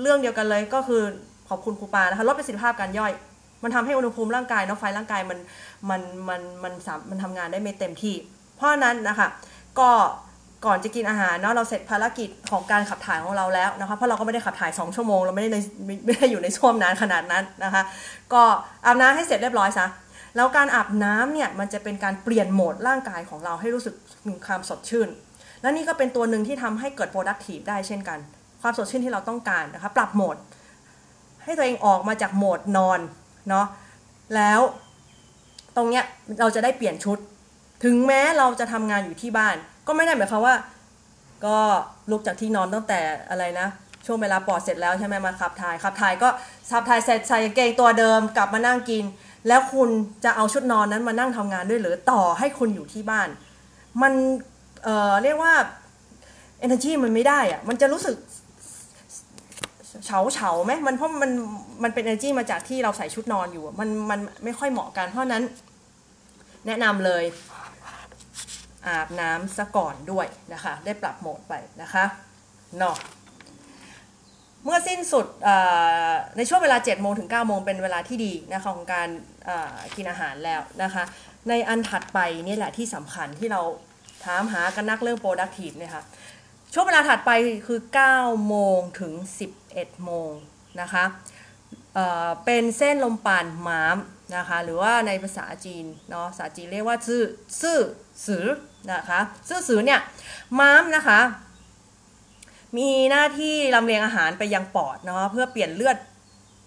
[0.00, 1.02] เรื่องเดียวกันเลยก็คือ
[1.48, 3.12] ขอบคุณครูปานะคะลดประสิทธิภาพการย่อย
[3.62, 5.38] มันทำให้อุณหภูมิร่างกายเนาะไฟร่างกายมัน
[5.90, 8.14] มันมันมันสามมันทำงานได้ไม่เต็มที่
[8.56, 9.28] เพราะนั้นนะคะ
[9.78, 9.90] ก็
[10.66, 17.82] ก่อนจะกินอาหารเนาะเราเสร็จภารกิจของการขับถ่ายของเราแล้วนะคะเพราะเราก็ไม่ได้ขับถ่าย 2 ชั่วโมงเราไม่ได้ในไม่ได้อยู่ในช่วงนานขนาดนั้นนะคะ
[18.32, 18.42] ก็
[18.86, 19.86] อาบน้ำให้เสร็จเรียบร้อยซะ
[20.36, 23.94] แล้วการอาบน้ำเนี่ยมันจะเป็นการเปลี่ยนโหมดร่างกายของเราให้รู้สึก
[24.28, 25.08] มีความสดชื่น
[25.62, 28.18] และนี่ก็เป็นตัวหนึ่งที่ทำให้เกิด productive ได้เช่นกัน
[28.62, 30.36] ความสดชื่นที่เราต้องการนะคะปรับโหมด
[31.44, 33.00] ให้ตัวเองออกมาจากโหมดนอน
[33.48, 33.66] เนาะ
[34.36, 34.60] แล้ว
[35.76, 36.04] ตรงเนี้ย
[36.40, 37.18] เราจะได้เปลี่ยนชุด
[37.84, 39.56] ถึงแม้เราจะทำงานอยู่ที่บ้าน
[39.86, 40.56] ก็ไม่ได้หมายความว่า
[41.46, 41.58] ก็
[42.10, 43.00] ลุกจากที่นอนตั้งแต่
[43.30, 43.68] อะไรนะ
[44.06, 46.28] ช่วงเวลาปอดเสร็จแล้วใช่ไหมมาขับถ่ายขับถ่ายก็
[46.70, 49.04] ขับถ่ายเสร็จใส่กางเกงตัวเดิมกลับมานั่งกิน
[49.48, 49.88] แล้วคุณ
[50.24, 53.28] จะเอาชุดนอนนั้นมานั่งทำงานด้วยหรือต่อให้คุณอยู่ที่บ้าน
[54.02, 54.12] มัน
[54.84, 55.52] เอ่อเรียกว่า
[56.66, 58.16] energy มันไม่ได้อะมันจะรู้สึก
[60.06, 61.30] เฉาเฉาไหมมันเพราะมัน
[61.82, 65.42] มันเป็น energy มาจากที่เราใส่ชุดนอนอยู่ มันมันไม่ค่อยเหมาะกัน เพราะนั้น
[66.66, 67.24] แนะนำเลย
[68.86, 72.04] อาบน้ำซะก่อนด้วยนะคะ ได้ปรับโหมดไปนะคะ
[72.78, 72.96] เนาะ
[74.64, 75.26] เมื่อสิ้นสุด
[76.36, 79.08] ในช่วงเวลา 7 โมงถึง 9 โมงเป็นเวลาที่ดีนะคะของการ
[79.96, 81.04] กินอาหารแล้วนะคะ
[81.48, 83.60] ในอันถัดไปนี่แหละที่สำคัญที่เรา
[84.24, 86.04] ถามหากันนักเรื่อง productive เนี่ยค่ะ
[86.74, 87.30] ช่วงเวลาถัดไป
[87.66, 87.80] คือ
[88.12, 89.12] 9 โมงถึง
[89.76, 90.30] 11 โมง
[90.80, 91.04] นะคะ
[91.94, 93.96] เเป็นเส้นลมปานม้าม
[94.36, 97.22] นะคะหรือว่าในภาษาจีนเนาะภาษาจีนเรียกว่าซื่อ
[97.62, 97.78] ซื่อ
[98.26, 98.46] สือ
[98.92, 100.00] นะคะซื่อสือเนี่ย
[100.60, 101.20] ม้ามนะคะ
[102.76, 105.96] มีหน้าที่ลำเลียงอาหารไปยังปอดเนาะเพื่อเปลี่ยนเลือด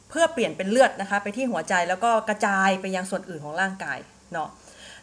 [0.09, 3.97] เพื่อเปลี่ยนเป็นเลือดนะคะไปที่หัวใจแล้วก็กระจายไปยังส่วนอื่นของร่างกาย
[4.33, 4.49] เนาะ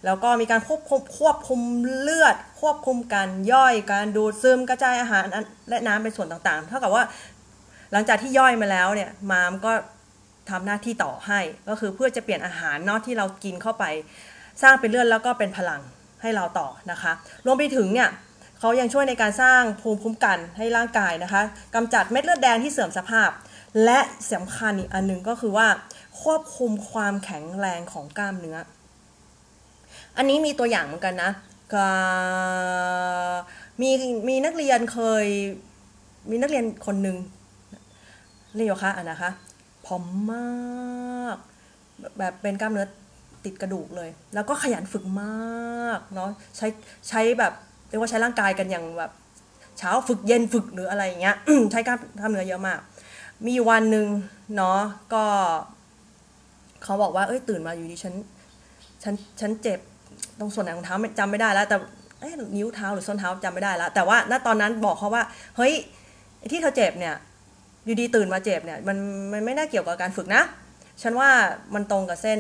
[0.07, 1.61] แล้วก็มีการควบคุมควบคุม
[2.01, 5.25] เลือด ควบคุมการย่อยการดูดซึมกระจายอาหาร
[5.69, 7.05] และน้ำเป็นส่วนต่างๆ เท่ากับว่า
[7.93, 9.73] หลังจากที่ย่อยมาแล้วเนี่ยม้ามก็
[10.51, 13.85] ทำหน้าที่ต่อให้ ก็คือเพื่อจะเปลี่ยนอาหารนอกที่เรากินเข้าไป
[14.63, 15.81] สร้างเป็นเลือดแล้วก็เป็นพลัง
[16.23, 17.13] ให้เราต่อนะคะ
[17.47, 18.09] รวมไปถึงเนี่ย
[18.59, 21.43] เขายังช่วยในการสร้างภูมิคุ้มกันให้ร่างกายนะคะ
[21.75, 23.31] กำจัดเม็ดเลือดแดงที่เสื่อมสภาพ
[23.85, 24.01] และ
[24.33, 25.69] สำคัญอีกอันนึงก็คือว่า
[26.23, 28.59] ควบคุมความแข็งแรงของกล้ามเนื้อ
[30.17, 31.31] อันนี้มีตัวอย่างเหมือนกันนะ
[33.81, 33.91] มี
[34.29, 35.27] มีนักเรียนเคย
[36.31, 37.17] มีนักเรียนคนหนึ่ง
[38.57, 39.31] เรียกคะอะนะคะ
[39.87, 41.37] ผอมมาก
[42.19, 42.87] แบบเป็นกล้ามเนื้อ
[43.45, 46.67] ติดกระดูกเลย แล้วก็ขยันฝึกมากเนาะใช้
[47.09, 47.53] ใช้แบบ
[47.89, 49.13] เรียกว่าใช้ร่างกายกันอย่างแบบ
[49.79, 51.37] เช้าฝึกเย็นฝึกหรืออะไรอย่างเงี้ย
[51.71, 52.79] ใช้กล้ามกล้ามเนื้อเยอะมาก
[53.47, 54.07] มีวันหนึ่ง
[54.57, 54.81] เนาะ
[55.13, 55.25] ก็
[56.83, 58.15] เขาบอกว่าเอ้ยตื่นมาอยู่ดีฉัน
[59.03, 59.79] ฉันฉันเจ็บ
[60.39, 61.77] ตรงส่วนไหนของเท้าจำไม่ได้แล้ว แต่
[62.21, 65.23] เอ้ยนิ้วเท้าหรือส้นเท้าจำไม่ได้แล้วแต่ว่าณตอนนั้นบอกเขาว่า
[65.57, 65.73] เฮ้ย
[66.51, 67.15] ที่เธอเจ็บเนี่ย
[67.85, 68.97] อยู่ดีตื่นมาเจ็บเนี่ยมัน
[69.33, 70.43] มันไม่น่าเกี่ยวกับการฝึกนะ
[71.03, 71.31] ฉันว่า
[71.75, 72.39] มันตรงกับเส้น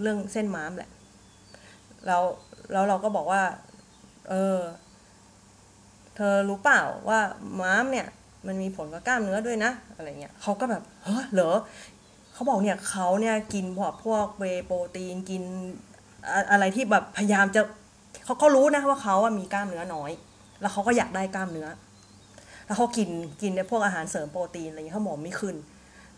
[0.00, 0.90] เรื่องเส้นม้ามแหละ
[2.06, 2.22] แล้ว
[2.72, 3.42] แล้วเราก็บอกว่า
[4.30, 4.58] เออ
[6.16, 7.20] เธอรู้เปล่าว่า
[7.60, 8.06] ม้ามเนี่ย
[8.46, 11.50] มันมีผลกับกล้ามเนื้อด้วยนะ อะไรเงี้ยเขาก็แบบเฮ้อเหรอ
[12.32, 15.42] เขาบอกเนี่ยเขาเนี่ยกินพวกพวกเวโปรตีนกิน
[16.30, 17.62] อะอะไรที่แบบพยายามจะ
[18.24, 20.10] เขาเขารู้นะว่าเขาอะมีกล้ามเนื้อน้อย
[20.60, 21.68] แล้วเขาก็อยากได้กล้ามเนื้อ
[22.66, 23.08] แล้วเขากิน
[23.42, 25.56] กินในพวกอาหารเสริมโปรตีนอะไรเงี้ยเขาบอกไม่ขึ้น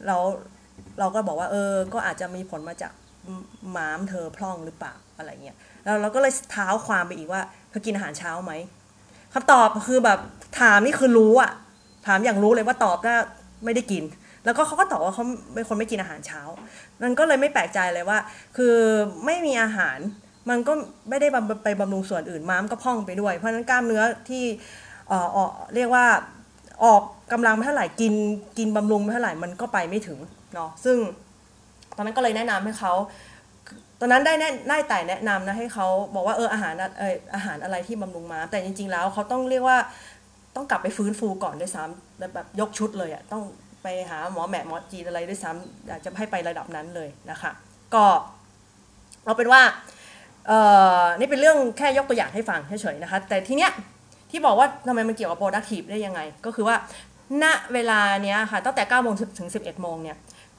[0.07, 0.23] แล้ว
[0.99, 2.93] เราก็บอกว่าเออ ก็อาจจะมีผลมาจาก
[3.77, 8.53] ม้ามเธอพร่องหรือเปล่าอะไรเงี้ย แล้วเราก็เลยเท้าความไปอีกว่าเธอกินอาหารเช้าไหม
[9.33, 10.19] คำตอบคือแบบ
[10.61, 11.53] ถามนี่คือรู้อะ
[12.07, 13.15] ถามอย่างรู้เลยว่าตอบก็
[13.65, 14.05] ไม่ได้กิน
[14.45, 15.25] แล้วก็เขาก็ตอบว่าเขา
[15.55, 16.41] เป็นคนไม่กินอาหารเช้า
[17.03, 18.19] มันก็เลยไม่แปลกใจเลยว่า
[18.57, 18.75] คือ
[19.25, 19.99] ไม่มีอาหาร
[20.51, 20.73] มันก็
[21.09, 21.29] ไม่ได้
[21.65, 24.45] ไปบำรุงส่วนอื่นม้ามก็พองไปด้วย เพราะฉะนั้นกล้ามเนื้อที่
[25.09, 25.39] เออ
[25.75, 26.07] เรียกว่า
[26.85, 27.03] ออก
[27.33, 28.15] กำลังเท่าไหร่กิน
[28.59, 30.19] กินบำรุงเท่าไหร่มันก็ไปไม่ถึง
[30.55, 30.97] เนาะซึ่ง
[31.97, 32.93] ตอนนั้นก็เลยแนะนำให้เขา
[34.01, 39.79] ตอนนั้นได้แน่ได้แต่แนะนำนะให้เขาบอกว่าเอออาหารเอออาหารอะไรที่บำรุงม้าแต่จริง ๆ แล้วเขาต้องเรียกว่า
[40.57, 43.43] ต้องกลับไปฟื้นฟูก่อนด้วยซ้ำแบบยกชุดเลยอะต้อง
[43.83, 47.51] ไปหาหมอแหม่หมอจีนอะไรด้วยซ้ำอยากจะให้ไประดับนั้นเลยนะคะ
[47.95, 48.05] ก็
[49.25, 49.63] เอาเป็นว่า
[50.47, 50.53] เอ
[51.01, 53.73] อนี่เป็นเรื่องแค่ยกตัวอย่างให้ฟังเฉยๆนะคะแต่ทีเนี้ย
[54.31, 56.77] ที่บอกว่าทำไมมันเกี่ยวกับ productive ได้ยังไง ก็คือว่า
[57.43, 60.17] ณเวลาเนี้ยค่ะตั้งแต่9โมงถึง 11โมงเนี่ย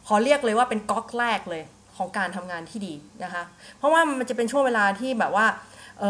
[0.07, 1.63] ขอเรียกเลยว่าเป็นก๊อกแรกเลย
[1.97, 2.93] ของการทำงานที่ดี
[3.24, 3.43] นะคะ
[3.78, 5.45] เพราะว่ามันจะเป็นช่วงเวลาที่แบบว่า
[5.99, 6.03] เ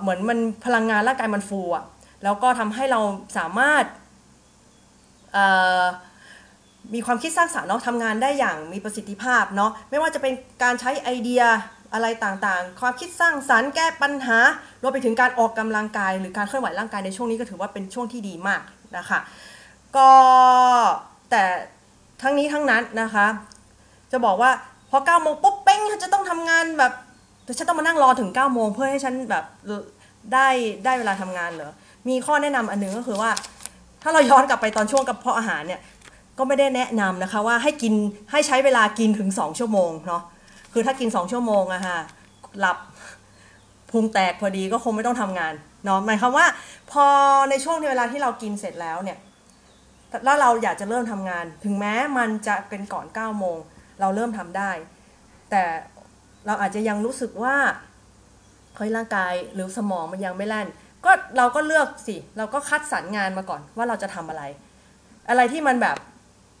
[0.00, 1.84] เหมือนมันพลังงานร่างกายมันฟูอะ
[2.24, 3.00] แล้วก็ทำให้เรา
[3.38, 3.84] สามารถ
[6.94, 10.32] มีความคิดสร้างสรรค์เนาะทำงานได้อย่างมีประสิทธิภาพเนาะไม่ว่าจะเป็น
[10.62, 11.42] การใช้ไอเดีย
[11.92, 14.38] อะไรต่างๆ ความคิดสร้างสรรค์แก้ปัญหา
[14.82, 18.62] รวมไปถึงการออกกำลังกาย หรือการเคลื่อนไหวร่างกายในช่วงนี้ก็ถือว่าเป็นช่วงที่ดีมาก
[18.96, 19.20] นะคะ
[19.96, 20.10] ก็
[21.30, 21.42] แต่
[22.22, 23.26] ทั้งนี้ทั้งนั้นนะคะ
[24.12, 24.50] จะบอกว่า
[24.90, 26.92] พอเก้าโมงปุ๊บเป้งจะต้องทำงานแบบ
[27.58, 29.44] ฉันต้องมานั่งรอถึง9ก้าโมงเพื่อให้ฉันแบบ
[30.32, 30.48] ได้
[30.84, 31.72] ได้เวลาทำงานเหรอ
[32.08, 33.30] มีข้อแนะนำอันนึงก็คือว่า
[34.02, 35.80] ถ้าเราย้อนกลับไปตอนช่วงกับเพาะอาหารเนี่ย
[36.38, 37.94] ก็ไม่ได้แนะนำนะคะว่าให้กิน
[38.30, 40.22] ให้ใช้เวลากินถึง 2 ชั่วโมงเนาะ
[40.78, 41.98] คือถ้ากิน 2 ชั่วโมงอะค่ะ
[42.60, 42.78] หลับ
[43.90, 45.54] พุงแตกพอดีก็คงไม่ต้องทำงาน
[45.84, 46.46] เนาะหมายความว่า
[46.92, 47.06] พอ
[47.50, 49.18] ในช่วงเวลาที่เรากินเสร็จแล้วเนี่ย
[50.24, 53.56] แล้วเราอยากจะเริ่มทำงาน ถึงแม้มันจะเป็นก่อน9โมง
[54.00, 54.70] เราเริ่มทำได้
[55.50, 55.62] แต่
[56.46, 57.56] เราอาจจะยังรู้สึกว่า
[58.76, 60.66] เฮ้ยร่างกายหรือสมองมันยังไม่แล่น
[61.04, 64.42] ก็เราก็เลือกสิ เราก็คัดสรรงานมาก่อนว่าเราจะทำอะไร
[65.28, 65.96] อะไรที่มันแบบ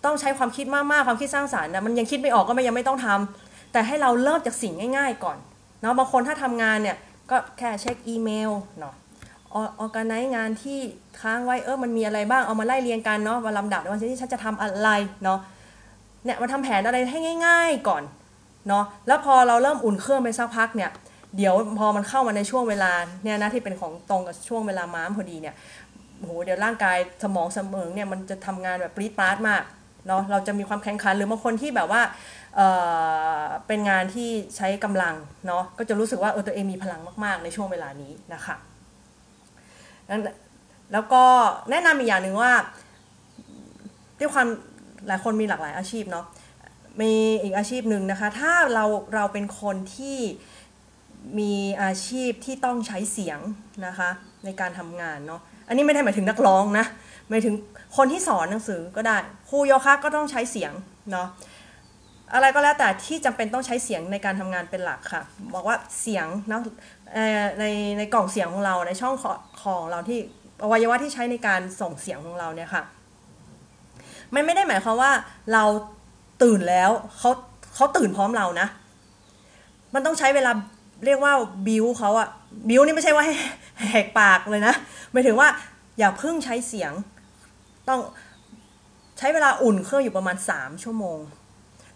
[0.04, 5.38] ต้องใช้ความคิดมากๆความคิดสร้างสารรค์นะมันยังคิดไม่ออกก็ไม่ยังไม่ต้องทำ แต่ให้เราเริ่มจากสิ่งง่าย ๆ ก่อน
[5.82, 6.96] เนาะบางคนถ้าทำงานเนี่ย
[7.30, 8.94] ก็แค่เช็คอีเมลเนาะ
[9.54, 10.78] ออกการไนงานที่
[11.20, 14.88] ค้างไว้เออมันมีอะไรบ้างเอามาไล่เรียงกันเนาะมาลำดับว่าที่ฉันจะทำอะไร
[15.24, 15.38] เนาะ
[16.24, 18.02] เนี่ยมาทำแผนอะไรให้ง่าย ๆก่อน
[18.68, 20.90] เนาะแล้วพอเราเริ่มอุ่นเครื่องไปสักพักเนี่ย
[21.36, 22.92] เดี๋ยวพอมันเข้ามาในช่วงเวลา
[23.24, 25.54] เนี่ยนะที่เป็นของตรงกับช่วงเวลาม้ามพอดีเนี่ย
[26.20, 29.62] โหเดี๋ยวร่างกายสมองสมองเนี่ยมันจะทำงานแบบปรี๊ดปราดมาก
[30.08, 32.02] เนาะเราจะมีความแข็งขันหรือบางคนที่แบบว่า
[32.58, 32.64] เอ
[33.42, 35.14] อเป็นงานที่ใช้กำลัง
[35.46, 38.56] เนาะก็จะรู้สึกว่าเออตัวเองมีพลังมากๆ ในช่วงเวลานี้นะคะ
[40.92, 41.24] แล้วก็
[41.70, 42.52] แนะนำอีกอย่างหนึ่งว่า
[44.18, 44.46] ด้วยความ
[45.06, 46.26] หลายคนมีหลากหลายอาชีพเนาะ
[47.00, 48.84] มีอีกอาชีพหนึ่งนะคะ ถ้าเรา
[49.14, 50.18] เราเป็นคนที่
[51.38, 51.52] มี
[51.82, 53.38] อาชีพที่ต้องใช้เสียง
[53.86, 54.10] นะคะ
[54.44, 56.86] ในการทำงานเนาะอันนี้ไม่ได้หมายถึงนักร้องนะ
[57.28, 57.54] หมายถึง
[57.96, 59.16] คนที่สอนหนังสือก็ได้
[59.48, 60.72] ครูโยคะก็ต้องใช้เสียง
[61.12, 61.28] เนาะ
[62.34, 65.22] อะไรก็แล้วแต่ที่จำเป็นต้องใช้เสียงในการทำงานเป็นหลักค่ะ
[65.54, 66.60] บอกว่าเสียงนะ
[67.60, 67.64] ใน
[67.98, 69.14] ในกล่องเสียงของเราในช่อง
[69.62, 70.18] ของเราที่
[70.62, 72.82] อวัยวะที่ใช้ในการส่งเสียงของเราเนี่ยค่ะ
[74.34, 75.12] มันไม่ได้หมายความว่า
[75.52, 75.64] เรา
[76.42, 77.30] ตื่นแล้วเขา
[77.74, 78.66] เขาตื่นพร้อมเรานะ
[79.94, 80.52] มันต้องใช้เวลา
[81.04, 81.32] เรียกว่า
[81.66, 82.28] บิวเขาอะ
[82.68, 83.34] บิวนี่ไม่ใช่ว่าให้
[83.90, 84.74] แหกปากเลยนะ
[85.12, 85.48] หมายถึงว่า
[85.98, 86.92] อย่าเพิ่งใช้เสียง
[87.88, 88.00] ต้อง
[89.18, 91.18] ใช้เวลาอุ่นเครื่องอยู่ประมาณสามชั่วโมง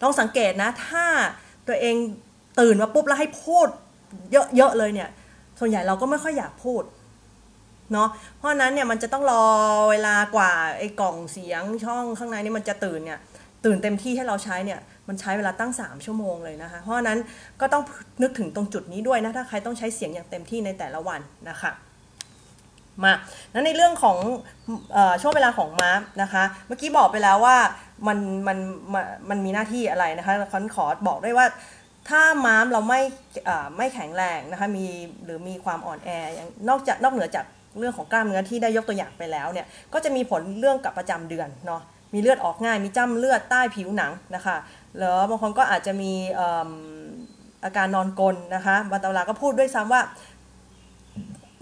[0.02, 1.04] ลองสังเกตนะ ถ้า
[1.68, 1.96] ตัวเอง
[2.60, 3.68] ตื่นมาปุ๊บแล้วให้พูด
[4.56, 5.08] เยอะๆเลยเนี่ย
[5.58, 6.82] ส่วนใหญ่เราก็ไม่ค่อยอยากพูด
[7.92, 9.44] เนาะเพราะนั้นเนี่ยมันจะต้องรอ
[9.90, 13.18] เวลากว่าไอ้กล่องเสียงช่องข้างในนี่มันจะตื่นเนี่ย
[13.64, 17.18] ตื่นเต็มที่ให้เราใช้เนี่ยมันใช้เวลาตั้ง 3 ชั่วโมงเลยนะคะ เพราะนั้น
[17.60, 17.82] ก็ต้อง
[18.22, 21.72] นึกถึงตรงจุดนี้ด้วยนะ ถ้าใครต้องใช้เสียงอย่างเต็มที่ในแต่ละวันนะคะ
[23.04, 23.12] มา
[23.52, 24.16] นั้นในเรื่องของ
[24.96, 25.90] อช่วงเวลาของม้า
[26.22, 27.56] นะคะ เมื่อกี้บอกไปแล้วว่า
[28.06, 28.58] มันมัน
[28.94, 31.46] มันมันมีหน้าที่อะไรนะคะคันขอบอกด้วยว่า
[32.08, 33.00] ถ้าม้ามเราไม่
[33.76, 34.86] ไม่แข็งแรงนะคะมี
[35.24, 37.44] หรือมีความอ่อนแออย่างนอกจากนอกเหนือจาก
[37.78, 41.82] เรื่องของกล้ามเนื้อที่ได้ยกตัวอย่างไปแล้วเนี่ยก็จะมีผลเรื่องกับประจำเดือนเนาะ
[42.14, 44.56] มีเลือดออกง่ายมีจ้ำเลือดใต้ผิวหนังนะคะ
[44.98, 46.12] แล้วบางคนก็อาจจะมี
[47.64, 50.02] อาการนอนกลนนะคะบางตำราก็พูดด้วยซ้ำว่า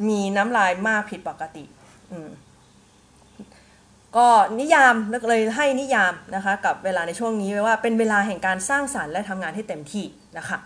[0.08, 1.64] มีน้ำลายมากผิดปกติ
[4.16, 4.28] ก็
[4.60, 4.94] นิยาม
[5.28, 10.04] เลยให้นิยามนะคะกับเวลาในช่วงนี้ไว้ว่าเป็นเวลาแห่งการสร้างสารรค์และทำงานให้เต็มที่
[10.38, 10.58] นะคะ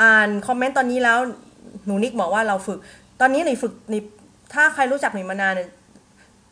[0.00, 1.18] อ่านคอมเมนต์ตอนนี้แล้ว
[1.86, 2.78] หนูนิกบอกว่าเราฝึก
[3.20, 3.94] ตอนนี้หนูฝึกใน
[4.54, 5.54] ถ้าใครรู้จักหนูมานาน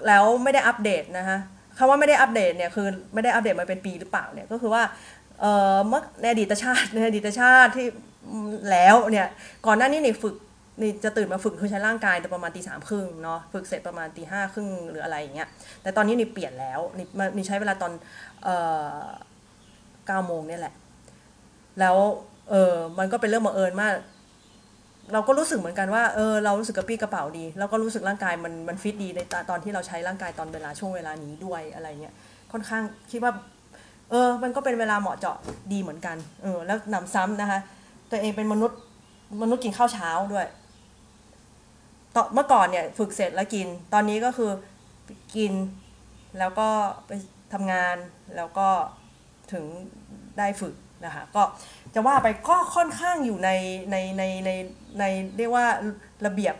[0.06, 1.38] แล้วไม่ได้อัปเดตนะคะ
[1.78, 4.82] คำว่าไม่ได้อัปเดตเนี่ยคือไม่ได้อัปเดตมาเป็นปีหรือเปล่าเนี่ยก็คือว่า
[5.40, 7.86] เอ่อเมื่อในอดีตชาติในอดีตชาติที่
[8.70, 9.26] แล้วเนี่ย
[9.66, 10.34] ก่อนหน้านี้หนี่ฝึก
[10.82, 15.48] นี่จะตื่นมาฝึกคือใช้ร่างกายตอนประมาณตีสามครึ่งเนาะฝึกเสร็จประมาณตีห้าครึ่งหรืออะไรอย่างเงี้ย
[15.82, 17.06] แต่ตอนนี้นี่เปลี่ยนแล้วนี่
[17.36, 17.92] มีใช้เวลาตอน
[18.44, 18.56] เอ่
[18.94, 18.98] อ
[20.06, 20.74] เก้าโมงเนี่ยแหละ
[21.80, 21.96] แล้ว
[22.50, 23.94] เออมันก็เป็นเรื่องบังเอิญมาก
[25.12, 29.20] เราก็รู้สึกเหมือนกันว่าเออเรารู้สึกกระปี้กระเป๋าดี แล้วก็รู้สึกร่างกายมันมันฟิตดีใน
[29.50, 32.14] ตอนที่เราใช้ร่างกายตอนเวลาช่วงเวลานี้ด้วยอะไรเงี้ย
[32.52, 33.32] ค่อนข้างคิดว่า
[34.10, 35.36] เออ มันก็เป็นเวลาเหมาะเจาะ
[35.72, 37.60] ดีเหมือนกัน เออ แล้วนำซ้ำนะคะ
[38.10, 38.78] ตัวเองเป็นมนุษย์
[39.42, 40.46] มนุษย์กินข้าวเช้าด้วย
[42.34, 44.50] เมื่อก่อนเนี่ยฝึกเสร็จแล้วกิน ตอนนี้ก็คือ
[45.36, 45.52] กิน
[46.38, 46.68] แล้วก็
[47.06, 47.10] ไป
[47.52, 47.96] ทำงาน
[48.36, 48.68] แล้วก็
[49.52, 49.64] ถึง
[50.38, 51.42] ได้ฝึกนะคะก็
[51.94, 53.50] จะว่าไปก็ค่อนข้างอยู่ใน
[53.90, 54.50] ในในใน
[54.98, 55.04] ใน
[55.38, 55.66] เรียกว่า
[56.26, 56.54] ระเบียบ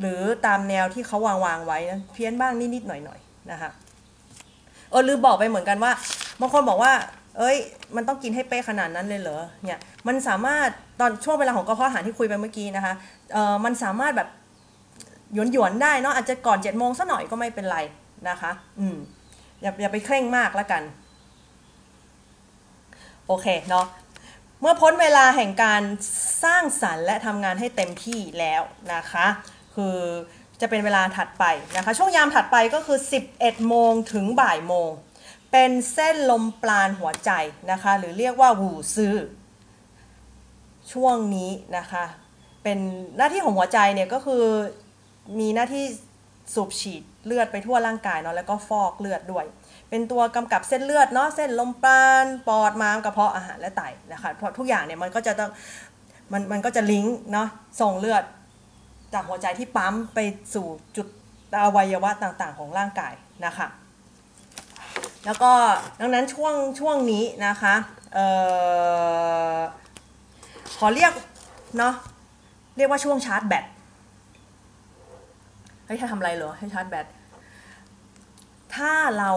[0.00, 3.70] หรือตามแนวที่เขาวางวางไว้นะเพี้ยนบ้างนิดๆหน่อยๆนะคะ
[4.90, 5.92] เออลืมบอกไปเหมือนกันว่า
[6.40, 6.92] บางคนบอกว่า
[7.38, 7.56] เอ้ย
[7.96, 10.68] มันต้องกินให้เป๊ะขนาดนั้นเลยเหรอเนี่ยมันสามารถ
[11.00, 12.94] ตอนช่วงเวลาของกระเพาะอาหารที่คุยไปเมื่อกี้นะคะ
[13.64, 14.28] มันสามารถแบบ
[15.34, 17.78] หยวนหยวนได้เนาะอาจจะก่อนเจ็ดโมงสัหน่อยก็ไม่เป็นไร
[18.28, 18.96] นะคะ อืม
[19.62, 20.82] อย่าอย่าไปเคร่งมากแล้วกัน
[23.26, 23.86] โอเคเนาะ
[24.60, 25.82] เมื่อพ้นเวลาแห่งการ
[26.44, 28.62] สร้างสรรค์และทำงานให้เต็มที่แล้ว
[28.94, 29.26] นะคะ
[29.74, 29.96] คือ
[30.60, 31.44] จะเป็นเวลาถัดไป
[31.76, 32.98] นะคะ ช่วงยามถัดไปก็คือ
[33.32, 34.90] 11 โมงถึงบ่ายโมง
[35.52, 37.30] เป็นเส้นลมปราณหัวใจ
[37.70, 39.14] นะคะ หรือเรียกว่าหูซื้อ
[40.92, 42.04] ช่วงนี้นะคะ
[42.62, 42.78] เป็น
[43.16, 44.44] หน้าที่ของหัวใจเนี่ยก็คือ
[45.38, 45.84] มีหน้าที่
[46.54, 49.44] สูบฉีดเลือดไปทั่วร่างกายเนาะแล้วก็ฟอกเลือดด้วย
[49.90, 53.82] เป็นตัวกำกับเส้นเลือดเนาะเส้นลมปราณปอดม้ามกระเพาะอาหารและไต
[54.12, 55.50] นะคะเพราะทุกอย่างเนี่ยมันก็จะต้อง
[56.32, 57.48] มันมันก็จะลิงก์เนาะ
[57.80, 58.24] ส่งเลือด
[59.14, 60.18] จากหัวใจที่ปั๊มไป
[60.54, 61.06] สู่จุด
[61.62, 63.12] อวัยวะต่างๆ ของร่างกาย
[63.46, 63.66] นะคะ
[65.26, 65.52] แล้วก็
[66.00, 67.74] ดังนั้นช่วงช่วงนี้นะคะ
[68.16, 68.18] อ
[69.56, 69.58] อ
[70.78, 71.12] ขอเรียก
[71.78, 71.94] เนาะ
[72.76, 73.64] เรียกว่าช่วงชาร์จแบต
[75.86, 77.06] ให้ถ้าทำอะไรเหรอให้ชาร์จแบต
[78.74, 79.30] ถ้าเรา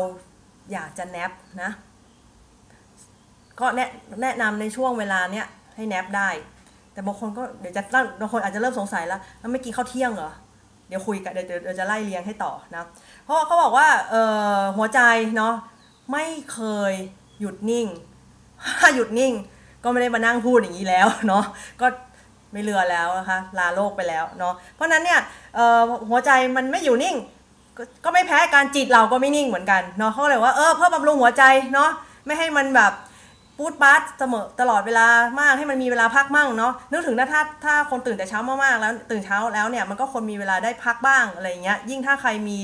[0.71, 1.31] อยากจะแนบ
[1.61, 1.71] นะ
[3.59, 3.89] ก็แนะ
[4.21, 6.29] แนะนำในช่วงเวลาเนี้ยให้แนบได้
[6.93, 7.83] แต่บางคนก็เดี๋ยวจะ
[8.19, 10.31] บางคนอาจจะเริ่มสงสัยแล้วแล้วไม่กินข้าวเที่ยงเหรอ
[10.87, 12.83] เดี๋ยวคุยกันเดี๋ยวเดี๋ยวจะไล่เลี้ยงให้ต่อนะ
[13.23, 14.23] เพราะเขาบอกว่าเอ่
[14.57, 15.01] อหัวใจ
[15.37, 15.53] เนาะ
[16.11, 16.59] ไม่เค
[16.91, 16.93] ย
[17.39, 17.87] หยุดนิ่ง
[18.79, 19.33] ถ้าหยุดนิ่ง
[19.83, 21.43] ก็ไม่ได้มานั่งพูดอย่างนี้แล้วเนาะ
[21.81, 21.87] ก็
[22.53, 25.19] ไม่เรือแล้วนะคะลาโลกไปแล้วเนาะเพราะนั้นเนี่ย
[26.09, 27.15] หัวใจมันไม่อยู่นิ่ง
[28.03, 31.43] ก็ไม่แพ้การจิตเราก็ไม่นิ่งเหมือนกันเนาะเขาเลยว่าเออเพื่อบำรุงหัวใจ
[31.73, 31.89] เนาะ
[32.25, 32.93] ไม่ให้มันแบบ
[33.59, 35.07] พูดบัสเสมอตลอดเวลา
[35.39, 42.59] มากให้มันมีเวลาพักมั่งเนาะนึกถึงนะถ้าถ้าคนตื่นแต่เช้ามากๆแล้วตื่นเช้าแล้วเนี่ยมันก็คนมีเวลาได้พักบ้างอะไรเงี้ยยิ่งถ้าใครมี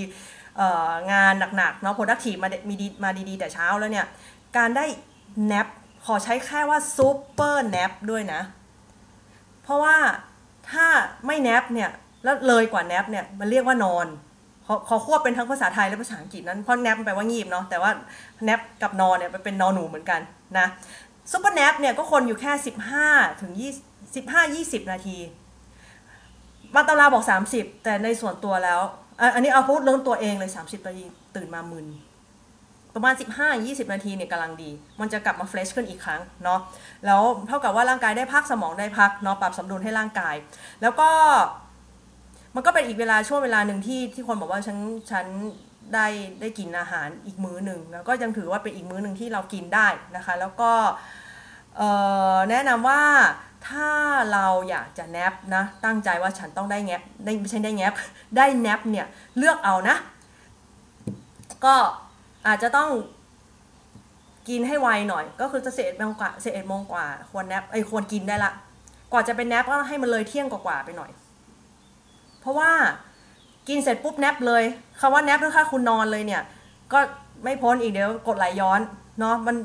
[1.11, 4.05] งานหนักๆเนาะ productive มามีดีมาดีๆแต่เช้าแล้วเนี่ย
[4.57, 4.85] การได้
[5.51, 5.67] nap
[6.05, 8.41] ขอใช้แค่ว่า super nap ด้วยนะ
[9.69, 9.97] ราะว่า
[10.71, 10.85] ถ้า
[11.27, 11.89] ไม่ nap เนี่ย
[12.23, 14.07] แล้วเลยกว่า nap เนี่ยมันเรียกว่านอน
[14.65, 17.91] ขอขอควบเป็นทั้งภาษาไทยและภาษาอังกฤษนั้นเพราะ nap แปลว่างีบเนาะแต่ว่า
[18.43, 20.19] nap กับนอนเนี่ยเป็นนอหนูเหมือนกัน
[20.57, 20.67] นะ
[21.31, 22.51] super nap เนี่ยก็คนอยู่แค่
[22.97, 25.17] 15 ถึง 20 15 20 นาที
[26.73, 28.81] บางตำราบอก 30 แต่ในส่วนตัวแล้ว
[29.35, 31.03] อันนี้เอาพูดเรื่องตัวเองเลย 30 นาที
[31.35, 31.85] ตื่นมามึน
[32.95, 33.13] ประมาณ
[33.53, 36.59] 15-20 นาทีเนี่ยกำลังดี มันจะกลับมา fresh ขึ้นอีกครั้งเนาะ
[37.05, 40.35] แล้วเท่ากับว่าร่างกายได้พักสมองได้พักเนาะปรับสมดุลให้ร่างกาย
[40.81, 41.09] แล้วก็
[42.55, 44.77] มันก็เป็นอีกเวลาช่วงเวลาหนึ่งที่ที่คนบอกว่าฉัน
[45.11, 45.25] ฉัน
[45.93, 46.07] ได้
[46.41, 50.71] ได้กินอาหารอีกมื้อหนึ่งแล้วก็ยังถือว่าเป็นอีกมื้อหนึ่งที่เรากินได้นะคะ แล้วก็
[52.49, 53.01] แนะนำว่า
[53.67, 53.89] ถ้า
[54.33, 57.93] เราอยากจะแนบนะตั้งใจว่าฉันต้องได้แงบได้ไม่ใช่ได้แงบ
[58.37, 59.95] ได้แนบเนี่ยเลือกเอานะ
[61.65, 61.75] ก็
[62.47, 62.89] อาจจะต้อง
[64.49, 68.51] กินให้ไวหน่อย ก็คือจะเสร็จโมงกว่าเสร็จโมงกว่า ควรแนบไอควรกินได้ละ
[69.11, 71.11] กว่าจะเป็นแนบก็ให้มันเลยเที่ยงกว่าไปหน่อย
[72.41, 72.71] เพราะว่า
[73.67, 74.63] กินเสร็จปุ๊บแนบเลย
[74.99, 76.41] คำว่าแนบคือค่าคุณนอนเลยเนี่ย
[76.93, 76.99] ก็
[77.43, 78.79] ไม่พ้นอีกเดี๋ยวกดไหลย้อน
[79.19, 79.55] เนาะมัน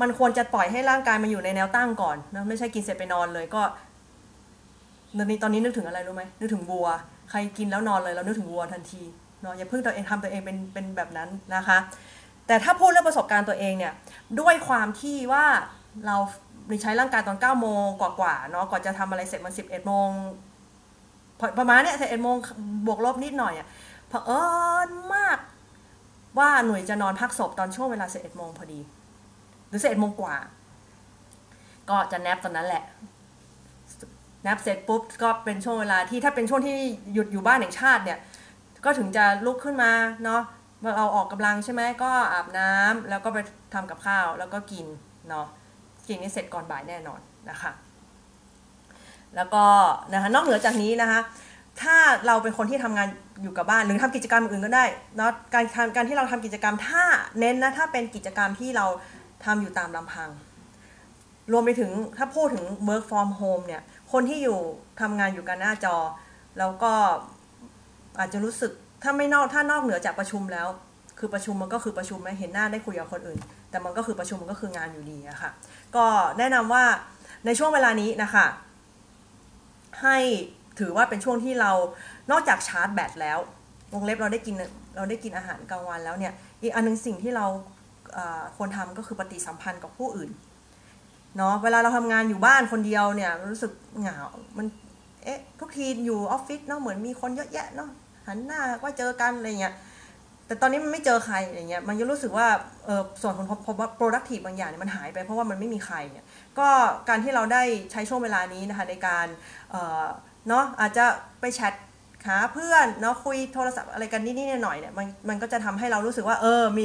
[0.00, 3.62] มันควรจะปล่อยให้ร่างกายมันอยู่ในแนวตั้งก่อนนะไม่ใช่กินเสร็จไปนอนเลยก็
[5.18, 6.88] ตอนนี้ตอนนี้นึกถึงอะไรรู้ไหมนึกถึงวัว
[7.30, 9.02] ใครกินแล้วนอนเลยเรานึกถึงวัวทันที
[9.42, 11.78] เนาะอย่าเพิ่งตัวเองทำตัวเองเป็นเป็นแบบนั้นนะคะ
[12.46, 13.92] แต่ถ้าพูดเรื่องประสบการณ์ตัวเองเนี่ย
[14.40, 15.46] ด้วยความที่ว่า
[16.06, 16.16] เรา
[16.82, 20.08] ใช้ร่างกายตอน9โมงกว่าๆเนาะก่อนจะทำอะไรเสร็จมัน11โมง
[21.58, 22.36] ประมาณเนี้ย11โมง
[22.86, 23.66] บวกลบนิดหน่อยอะ
[24.08, 24.42] เผอิ
[24.88, 25.38] ญมาก
[26.38, 28.80] ว่าหน่วยจะนอนพักศพตอนช่วงเวลา11โมงพอดี
[29.68, 30.36] หรือ11โมงกว่า
[31.90, 32.84] ก็จะแนบตอนนั้นแหละ
[34.42, 36.76] แนบเสร็จปุ๊บก็เป็นช่วงเวลาที่ถ้าเป็นช่วงที่
[37.12, 38.18] หยุดอยู่บ้านแห่งชาติเนี่ย
[38.84, 39.92] ก็ถึงจะลุกขึ้นมา
[40.24, 40.42] เนาะ
[40.96, 43.38] เราออกกำลังใช่ไหมก็อาบน้ำแล้วก็ไป
[43.74, 44.86] ทำกับข้าวแล้วก็กิน
[45.28, 45.46] เนาะ
[46.08, 47.20] กินนี้เสร็จก่อนบ่ายแน่นอน
[47.50, 47.72] นะคะ
[49.36, 49.64] แล้วก็
[50.12, 51.20] นะคะนอกเหนือจากนี้นะคะ
[51.82, 53.08] ถ้าเราเป็นคนที่ทำงาน
[53.42, 54.84] อยู่กับบ้านหรือทำกิจกรรมอื่นก็ได้
[55.16, 55.64] เนาะการ
[55.96, 57.04] การที่เราทำกิจกรรมถ้า
[57.38, 58.86] เน้นนะถ้าเป็นกิจกรรมที่เรา
[59.44, 60.30] ทำอยู่ตามลำพัง
[61.52, 64.58] รวมไปถึงถ้าพูดถึง work from home เนี่ยคนที่อยู่
[65.00, 65.96] ทำงานอยู่กันหน้าจอ
[66.58, 66.92] แล้วก็
[68.20, 70.68] อาจจะรู้สึกถ้าไม่นอกถ้านอกเหนือจากประชุมแล้ว
[71.18, 73.38] คือประชุมมันก็คือประชุมไหมเห็นหน้าได้คุยกับคนอื่น
[73.70, 75.50] แต่มันก็คือประชุมมันก็คืองานอยู่ดีอะค่ะ
[75.96, 76.04] ก็
[76.38, 76.84] แนะนำว่า
[77.46, 78.46] ในช่วงเวลานี้นะคะ
[80.02, 80.18] ให้
[80.80, 81.70] ถือว่าเป็นช่วงที่เรา
[82.30, 83.38] นอกจากชาร์จแบตแล้ว
[83.94, 84.54] วงเล็บเราได้กิน
[84.96, 87.46] เราได้กินอาหารกลางวันแล้วเนี่ยอีกอันนึงสิ่งที่เรา
[88.56, 90.30] ควรทำก็คือปฏิสัมพันธ์กับผู้อื่น
[91.36, 94.18] เนาะเวลาเราทำงานอยู่บ้านคนเดียวเนี่ยรู้สึกเหงา
[94.56, 94.66] มัน
[95.24, 97.90] เอ๊ะทุกทีอยู่ออฟฟิศเนาะเหมือนมีคนเยอะแยะเนาะ
[98.26, 99.74] หันหน้าว่าเจอกันอะไรเงี้ย
[100.46, 102.48] แต่ตอนนี้มันไม่เจอใครอะไรเงี้ยมันยังรู้สึกว่า
[102.84, 106.26] เออส่วนของพบว่า productive บางอย่างเนี่ยมันหายไปเพราะว่ามันไม่มีใครเนี่ย
[106.58, 106.68] ก็
[107.08, 107.62] การที่เราได้
[107.92, 109.26] ใช้ช่วงเวลานี้นะคะในการ
[109.70, 110.06] เออ
[110.48, 111.04] เนาะอาจจะ
[111.40, 111.74] ไปแชท
[112.26, 116.84] หาเพื่อนเนาะคุยโทรศัพท์อะไรกันนิดๆหน่อยๆเนี่ยมันมันก็จะทำให้เรารู้สึกว่าเออมี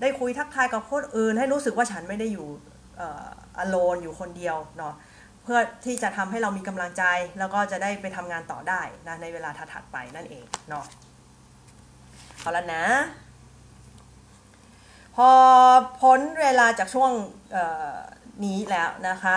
[0.00, 2.48] ได้คุยทักทายกับคนอื่น ให้รู้สึกว่าฉันไม่ได้อยู่
[2.96, 3.26] เอ่อ
[3.64, 4.94] alone อยู่คนเดียวเนาะ
[5.44, 7.04] เพื่อที่จะทำให้เรามีกำลังใจ
[7.38, 10.84] แล้วก็จะได้ไปทำงานต่อได้นะในเวลาถัดไปนั่นเองเนาะ
[12.40, 12.84] เอาละนะ
[15.16, 15.30] พอ
[16.00, 17.10] พ้นเวลาจากช่วง
[18.44, 19.36] นี้แล้วนะคะ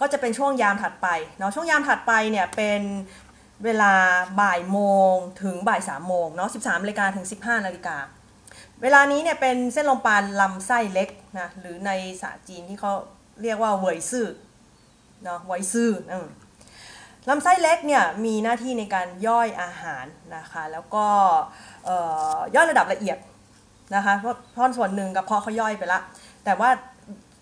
[0.00, 2.82] ก็จะเป็นช่วงยามถัดไปเนาะช่วงยามถัดไปเนี่ยเป็น
[3.64, 3.94] เวลา
[4.40, 4.80] บ่ายโม
[5.12, 7.96] งถึงบ่ายสามโมงเนาะสิบสามนาฬิกาถึงสิบห้านาฬิกา
[8.82, 11.08] เวลานี้เนี่ยเป็นเส้นลมปานลำไส้เล็ก
[11.40, 12.92] นะหรือในภาษาจีนที่เขา
[13.42, 14.26] เรียกว่าเวยซื่อ
[15.22, 15.90] เนาะเวซื่อ
[17.28, 20.06] ลำไส้เล็กเนี่ยมีหน้าที่ในการย่อยอาหาร
[20.36, 21.06] นะคะแล้วก็
[22.54, 23.18] ย่อยระดับละเอียด
[23.94, 24.24] นะคะเพ
[24.56, 26.00] ราะส่วนหนึ่งกับพอเขาย่อยไปละ
[26.44, 26.70] แต่ว่า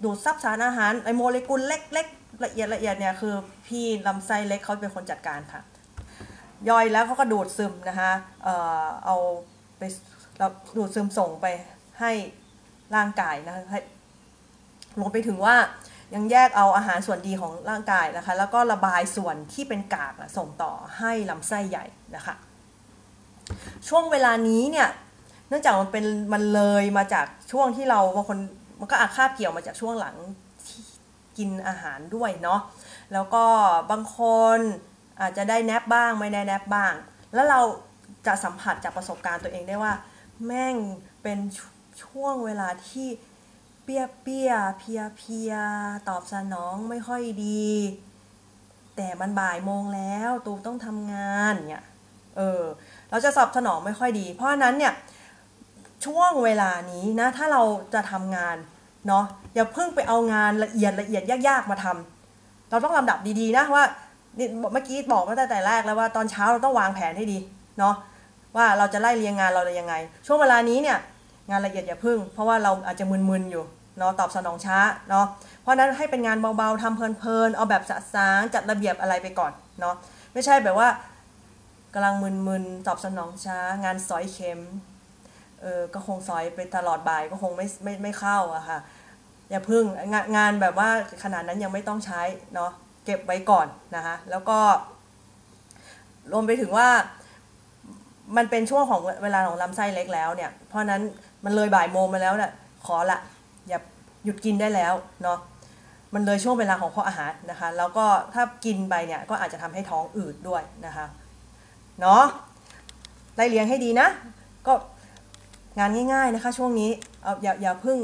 [0.04, 3.34] ดูดซับสารอาหารไอโมเลกุลเล็กๆละเอียดละเอียดเนี่ยคือ
[3.66, 5.62] พี่ลำไส้เล็กเขาเป็นคนจัดการค่ะ
[6.70, 8.12] ย่อยแล้วเขาก็ดูดซึมนะคะ
[8.44, 9.16] เอ่อเอา
[9.78, 9.82] ไป
[10.76, 11.46] ดูดซึมส่งไป
[12.00, 12.12] ให้
[12.94, 13.80] ร่างกายนะคะให้
[15.00, 15.54] รวมไปถึงว่า
[16.14, 21.84] ยังแยกเอาอาหารส่วนดีของร่างกายนะคะ แล้วก็ระบายส่วนที่เป็นกากส่งต่อให้ลำไส้ใหญ่
[22.16, 22.34] นะคะ
[23.88, 24.88] ช่วงเวลานี้เนี่ย
[25.48, 28.38] เนื่องจากมันเป็นมันเลยมาจากช่วงที่เราบางคน
[28.78, 30.16] มันก็อาคาบเกี่ยวมาจากช่วงหลัง
[31.38, 32.60] กินอาหารด้วยเนาะ
[33.12, 33.44] แล้วก็
[33.90, 34.18] บางค
[34.56, 34.58] น
[35.20, 36.92] อาจจะได้แนบบ้างไม่ได้แนบบ้าง
[37.34, 37.60] แล้วเรา
[38.26, 39.92] จะสัมผัสจากประสบการณ์ตัวเองได้ว่า
[40.46, 40.76] แม่ง
[41.22, 41.38] เป็น
[42.04, 43.08] ช่วงเวลาที่
[43.84, 45.52] เปียเปียเพียเพีย
[46.08, 47.66] ตอบสนองไม่ค่อยดี
[48.96, 51.84] แต่มันบ่ายโมงแล้วตูต้องทำงานเนี่ย
[52.36, 52.62] เออ
[53.10, 54.92] เราจะสอบสนองไม่ค่อยดี เพราะนั้นเนี่ย
[56.04, 57.62] ช่วงเวลานี้นะถ้าเรา
[57.94, 58.56] จะทำงาน
[59.06, 59.24] เนาะ
[59.54, 63.84] อย่าเพิ่งไปเอางานละเอียดละเอียดยากๆมาทำเราต้องลำดับดีๆนะว่า
[64.38, 67.38] นี่เมื่อกี้บอกตั้งแต่แรกแล้วว่าตอนเช้าเราต้องวางแผนให้ดี
[67.78, 67.94] เนาะ
[68.56, 69.94] ว่าเราจะไล่เรียงงานเราเลยยังไง
[70.26, 70.98] ช่วงเวลานี้เนี่ย
[71.52, 73.64] งานละเอียดอย่าพึ่ง เพราะว่าเราอาจจะมึนๆอยู่
[73.98, 74.78] เนาะตอบสนองช้า
[75.10, 75.26] เนาะ
[75.62, 79.94] เพราะนั้นให้เป็นงานเบาๆทำเพลินๆเอาแบบสะสางจัดระเบียบอะไรไปก่อนเนาะ
[80.32, 80.88] ไม่ใช่แบบว่า
[81.94, 84.60] กำลังมึนๆตอบสนองช้า งานซอยเข็ม
[85.60, 88.78] เออก็คงซอยไปตลอดบ่ายก็คงไม่ไม่ไม่เข้าอะค่ะ
[89.50, 90.90] อย่าพึ่งงานงานแบบว่า
[91.22, 92.22] ขนาดนั้นยังไม่ต้องใช้
[92.54, 92.70] เนาะ
[93.04, 94.58] เก็บไว้ก่อนนะคะแล้วก็
[96.32, 96.88] รวมไปถึงว่า
[98.36, 101.02] มันเป็นช่วงของเวลาของลำไส้เล็กแล้วเนี่ย เพราะนั้น
[101.44, 102.50] มันเลยบ่ายโมงมาแล้วเนี่ย
[102.86, 103.18] ขอละ
[103.68, 103.78] อย่า
[104.24, 105.38] หยุดกินได้แล้วเนาะ
[106.14, 111.06] มันเลยช่วงเวลาของข้ออาหารนะคะ แล้วก็ถ้ากินไปเนี่ยก็อาจจะทำให้ท้องอืดด้วยนะคะ
[112.00, 112.22] เนาะ
[113.36, 114.08] ไล่เลี้ยงให้ดีนะ
[114.66, 114.72] ก็
[115.78, 116.90] งานง่าย ๆนะคะ ช่วงนี้
[117.22, 117.98] เอาอย่าอย่าพึ่ง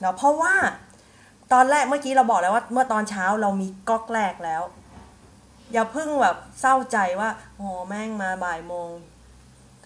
[0.00, 0.54] เนาะเพราะว่า
[1.52, 4.62] ตอนแรกเมื่อกี้เราบอกแล้วว่าเมื่อตอนเช้าเรามีก๊อกแรกแล้ว
[5.72, 8.90] อย่าพึ่งแบบเศร้าใจว่าโอ้แม่งมาบ่ายโมง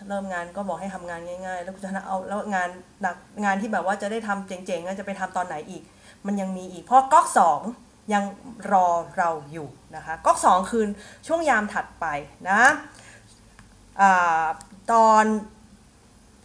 [0.09, 2.69] เริ่มงานก็บอกให้ทำงานง่าย ๆ แล้วคุณจะเอาแล้วงาน
[3.03, 5.83] หนักงานที่แบบว่าจะได้ทำเจ๋งๆจะไปทำตอนไหนอีก
[6.27, 7.61] มันยังมีอีกเพราะก๊อกสอง
[8.13, 8.25] ยัง
[8.73, 8.89] รอ
[9.19, 10.89] เราอยู่นะคะก๊อกสองคืน
[11.27, 12.07] ช่วงยามถัดไป
[12.51, 12.63] นะ
[14.01, 14.03] อ
[14.93, 15.25] ตอน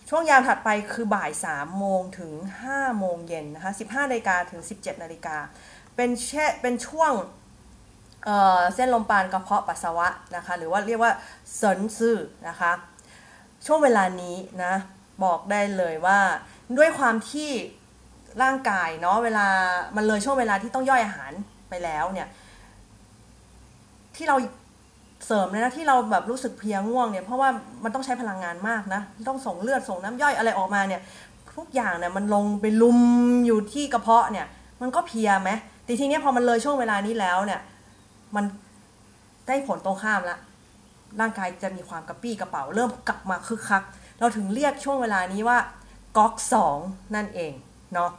[0.09, 2.31] ช่วงยามถัดไปคือบ่าย3โมงถึง
[2.65, 5.37] 5โมงเย็นนะคะ15นาฬิกาถึง 17นาฬิกา
[5.95, 7.11] เป็นแช่เป็นช่วง
[8.25, 11.11] เเส้นลมปานกระเพาะปัสสาวะนะคะหรือว่าเรียกว่า
[11.55, 12.71] เซินซื่อนะคะ
[13.65, 14.73] ช่วงเวลานี้นะ
[15.23, 16.19] บอกได้เลยว่า
[16.77, 17.49] ด้วยความที่
[18.43, 19.47] ร่างกายเนาะเวลา
[19.95, 21.31] มันเลยช่วงเวลาที่ต้องย่อยอาหาร
[21.69, 22.27] ไปแล้วเนี่ย
[24.15, 24.35] ที่เรา
[25.25, 27.49] เสริมเลยนะที่เราแบบรู้สึกเพียง่วงเนี่ยเพราะว่า
[27.83, 31.01] มันต้องใช้พลังงานมากนะต้องส่งเลือดส่งน้ำย่อยอะไรออกมาเนี่ย
[31.55, 32.99] ทุกอย่างเนี่ยมันลงไปลุม
[33.45, 34.47] อยู่ที่กระเพาะเนี่ย
[34.81, 35.49] มันก็เพียไหม
[35.83, 37.59] แต่ทีนี้พอมันเลยช่วงเวลานี้แล้วเนี่ย
[38.35, 38.45] มัน
[39.47, 40.37] ได้ผลตรงข้ามละ
[41.19, 43.83] ร่างกายจะมีความกระปี้กระเป๋า เริ่มกลับมาคึกคัก
[44.19, 45.57] เราถึงเรียกช่วงเวลานี้ว่า
[46.17, 46.77] ก๊อกสอง
[47.15, 47.53] นั่นเอง
[47.93, 48.11] เนาะ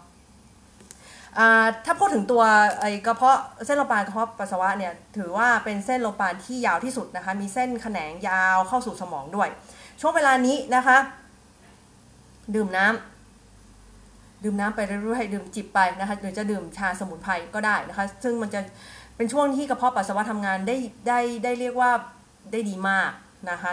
[1.85, 2.43] ถ้าพูดถึงตัว
[2.81, 9.49] ไอกระเพาะเส้นโลปานกระเพาะปัสสาวะเนี่ยถือว่าเป็นเส้นโลปานที่ยาวที่สุดนะคะ มีเส้นแขนงยาวเข้าสู่สมองด้วย
[10.01, 10.99] ช่วงเวลานี้นะคะ
[12.55, 18.61] ดื่มน้ำดื่มน้ำไปเรื่อยๆดื่มจิบไปนะคะหรือจะดื่มชาสมุนไพรก็ได้นะคะ ซึ่งมันจะ
[19.17, 20.77] เป็นช่วงที่กระเพาะปัสสาวะทำงานได้
[21.09, 21.91] ได้ได้เรียกว่า
[22.51, 23.11] ได้ดีมาก
[23.51, 23.71] นะคะ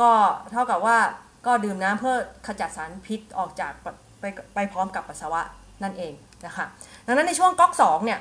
[0.00, 0.10] ก็
[0.52, 0.98] เท่ากับว่า
[1.46, 3.72] ก็ดื่มน้ำเพื่อขจัดสารพิษออกจาก
[4.20, 4.24] ไป
[4.54, 5.40] ไปพร้อมกับปัสสาวะ
[5.82, 6.12] นั่นเอง
[6.46, 6.66] นะคะ
[7.06, 8.18] ดังนั้นในช่วงก๊อกสองเนี่ย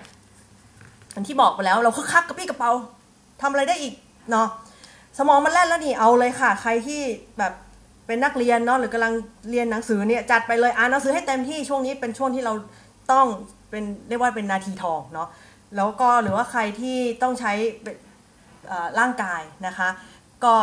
[1.16, 2.72] อันที่บอกไปแล้วเราคึกคักกระปี้กระเป๋า
[3.42, 3.94] ทำอะไรได้อีก
[4.32, 4.48] เนาะ
[5.18, 7.02] สมองมันแล่นแล้วนี่เอาเลยค่ะ ใครที่
[7.38, 7.54] แบบ
[8.08, 9.14] เป็นนักเรียนเนาะหรือกำลัง
[9.50, 12.54] เรียนหนังสือเนี่ยจัดไปเลยอ่านหนังสือให้เต็มที่ช่วงนี้เป็นช่วงที่เรา
[13.12, 13.26] ต้อง
[13.70, 15.28] เป็นเรียกว่าเป็นนาทีทองเนาะ
[15.76, 17.54] แล้วก็หรือว่าใครที่ต้องใช้
[19.00, 19.90] ร่างกายนะคะ
[20.46, 20.56] ก็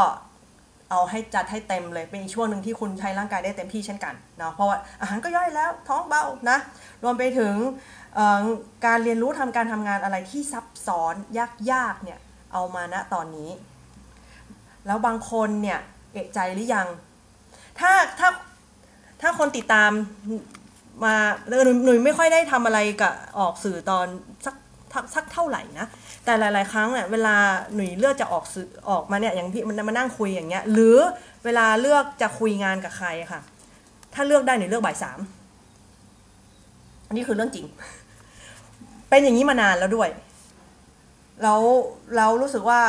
[0.90, 6.59] เอาให้จัดให้เต็มเลยเป็นอีกช่วงหนึ่งที่คุณใช้ร่างกายได้เต็มที่เช่นกันเนาะเพราะว่าอาหารก็ย่อยแล้วท้องเบานะ
[7.03, 7.55] รวมไปถึง
[8.86, 11.14] การเรียนรู้ทำการทำงานอะไรที่ซับซ้อน
[11.72, 12.18] ยากๆเนี่ย
[12.53, 13.51] เอามาณตอนนี้
[14.86, 15.78] แล้วบางคนเนี่ย
[16.12, 16.86] เอกใจหรือยัง
[17.80, 18.28] ถ้าถ้า
[19.20, 19.90] ถ้าคนติดตาม
[21.05, 21.14] มา
[21.48, 24.07] หนุ่ยไม่ค่อยได้ทำอะไรกับออกสื่อตอน
[24.46, 24.55] สัก
[25.14, 25.86] สักเท่าไหร่นะ
[26.25, 27.37] แต่หลาย ๆ ครั้งเนี่ยเวลา
[27.75, 30.99] หนุ่ยเลือกจะออกสื่อออกมาเนี่ยอย่างพี่มันมานั่งคุยอย่างเงี้ยหรือ
[31.45, 33.41] เวลาเลือกจะคุยงานกับใครค่ะ
[34.14, 35.18] ถ้าเลือกได้หนุ่ยเลือกบ่ายสาม
[37.07, 37.66] อันนี้คือเรื่องจริง
[39.09, 40.09] เป็นอย่างนี้มานานแล้วด้วย
[41.43, 41.61] แล้ว
[42.16, 42.81] เรารู้สึกว่า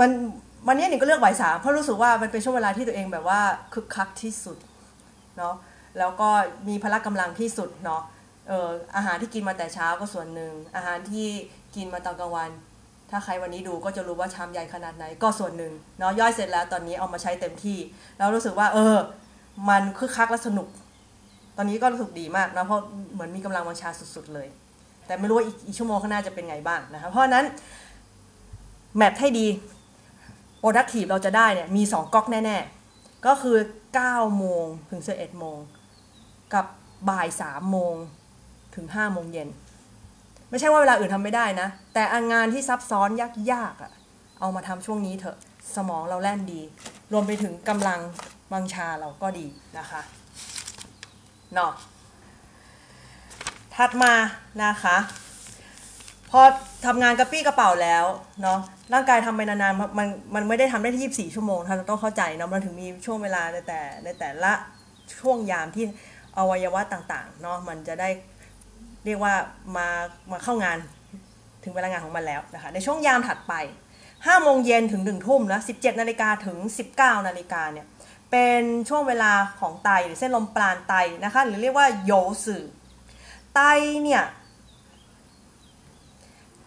[0.00, 0.10] มัน
[0.68, 3.40] วันนี้หนิงก็เลือกบ่ายสามเพราะรู้สึกว่ามันเป็นช่วงเวลาที่ตัวเองแบบว่า
[3.72, 4.58] คึกคักที่สุด
[5.38, 5.54] เนาะ
[5.98, 6.28] แล้วก็
[6.68, 8.02] มีพละกำลังที่สุดเนาะ
[8.48, 11.28] เอออาหารที่กินมาแต่เช้าก็ส่วนหนึ่งอาหารที่
[11.76, 12.50] กินมาตอนกลางวัน
[13.10, 17.78] ถ้าใครวันนี้ดูก็จะรู้ว่าชามใหญ่ขนาดไหน ก็ส่วนหนึ่งเนาะย่อยเสร็จแล้วตอนนี้เอามาใช้เต็มที่
[18.16, 18.96] แล้วรู้สึกว่า เออ
[19.68, 20.68] มันคึกคักและสนุก
[21.56, 22.80] ตอนนี้ก็รู้สึกดีมากนะเพราะ
[23.12, 24.48] เหมือนมีกำลังวังชาสุด ๆ เลย
[25.06, 27.44] แต่ไม่รู้ว่าอีกชั่วโมงข้างหน้าจะเป็นไงบ้างนะคะเพราะนั้น
[28.96, 29.46] แมทให้ดี
[30.62, 32.58] productive เราจะได้เนี่ยมี 2ก๊อกแน่
[32.90, 33.56] ๆ ก็คือ
[33.96, 35.58] 9โมงถึง11โมง
[36.54, 36.66] กับ
[37.10, 37.94] บ่าย3โมง
[38.74, 39.48] ถึง5โมงเย็น
[40.54, 42.02] ไม่ใช่ว่าเวลาอื่นทำไม่ได้นะ แต่
[42.32, 43.08] งานที่ซับซ้อน
[43.52, 43.92] ยากๆอะ่ะ
[44.40, 45.36] เอามาทำช่วงนี้เถอะ
[45.76, 46.60] สมองเราแล่นดี
[47.12, 48.00] รวมไปถึงกำลัง
[48.52, 49.46] บังชาเราก็ดี
[49.78, 50.00] นะคะ
[51.54, 51.72] เนาะ
[53.74, 54.12] ถัดมา
[54.64, 54.96] นะคะ
[56.30, 56.40] พอ
[56.86, 58.04] ทำงานกระปี้กระเป๋าแล้ว
[58.42, 58.58] เนาะ
[58.92, 64.52] ร่างกายทำไปนานๆมันมันไม่ได้ทำได้ที่ 24 ชั่วโมงท่านต้องเข้าใจเนาะมันถึงมีช่วงเวลาในแต่ในแต่ละ
[65.20, 65.84] ช่วงยามที่
[66.38, 68.08] อวัยวะต่างๆเนาะมันจะได้
[69.06, 69.34] เรียกว่า
[69.76, 69.88] มา
[70.30, 70.78] มาเข้างาน
[71.64, 73.54] ถึงเวลางานของมันแล้วนะคะในช่วงยามถัดไป
[74.02, 76.58] 5โมงเย็นถึง1ทุ่มนะ17นาฬิกาถึง
[76.94, 77.86] 19นาฬิกาเนี่ย
[78.30, 80.94] เป็นช่วงเวลาของไตหรือเส้นลมปราณไต
[81.24, 82.12] นะคะหรือเรียกว่าโย
[82.44, 82.64] สื่อ
[83.54, 83.60] ไต
[84.02, 84.22] เนี่ย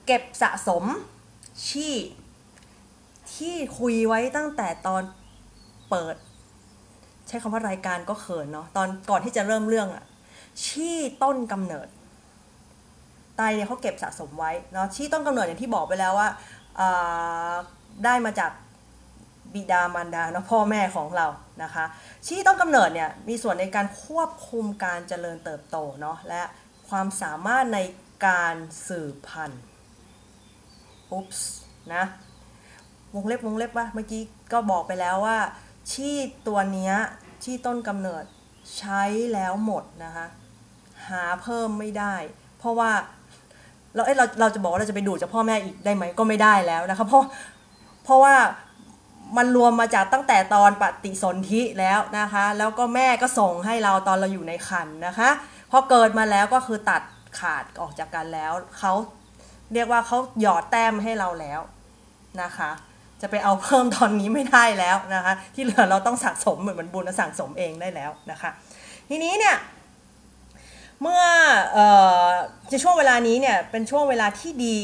[0.05, 0.83] เก็บสะสม
[1.67, 1.95] ชี่
[3.33, 5.03] ที่คุยไว้ตั้งแต่ตอน
[5.89, 6.15] เปิด
[7.27, 10.03] ใช้คำว่ารายการก็เขินเนาะตอนก่อนที่จะเริ่มเรื่องอะ
[10.65, 11.87] ชี่ต้นกำเนิด
[13.37, 16.29] ไตเนี่ยเขาเก็บสะสมไว้เนาะชี้ต้นกำเนิดอย่างที่บอกไปแล้วว่า
[18.05, 18.51] ได้มาจาก
[19.53, 21.27] บิดามารดาเนาะพ่อแม่ของเรา
[21.63, 21.85] นะคะ
[22.25, 26.41] ชี้ต้นกำเนิดเนี่ยมีส่วนในการควบคุมการเจริญเติบโตเนาะและ
[26.89, 27.79] ความสามารถใน
[28.27, 28.55] การ
[28.87, 29.61] สืบพันธุ์
[31.11, 31.51] อุ๊ปส์
[31.93, 32.03] นะ
[33.15, 34.21] วงเล็บวงเล็บว่าเมื่อกี้
[34.53, 35.37] ก็บอกไปแล้วว่า
[35.91, 36.15] ชี้
[36.47, 36.95] ตัวเนี้ย
[37.43, 38.23] ชี้ต้นกำเนิด
[38.77, 39.03] ใช้
[39.33, 40.27] แล้วหมดนะคะ
[41.07, 42.15] หาเพิ่มไม่ได้
[42.57, 42.91] เพราะว่า
[43.95, 47.23] เราเอ้เราเราจะบอกว่าเราจะไปดูจากพ่อแม่อีกได้ไหมก็ไม่ได้แล้วนะคะเพราะ
[48.03, 48.35] เพราะว่า
[49.37, 55.29] มันรวมมาจากตั้งแต่ตอนปฏิสนธิแล้วนะคะ แล้วก็แม่ก็ส่งให้เราตอนเราอยู่ในครรภ์นะคะ
[55.71, 57.01] พอเกิดมาแล้วก็คือตัด
[57.39, 58.93] ขาดออกจากกันแล้วเขา
[59.73, 61.59] เรียกว่าเขาหยอดแต้มให้เราแล้ว
[62.41, 62.69] นะคะ
[63.21, 68.49] จะไปเอาเพิ่มตอนนี้ไม่ได้แล้วนะคะ ที่เหลือเราต้องสะสมเหมือนมันบุญและสั่งสมเองได้แล้วนะคะ
[69.09, 69.55] ทีนี้เนี่ย
[71.01, 71.23] เมื่อ
[71.73, 71.87] เอ่
[72.23, 72.27] อ
[72.69, 74.77] ในช่วงเวลานี้เนี่ยเป็นช่วงเวลาที่ดี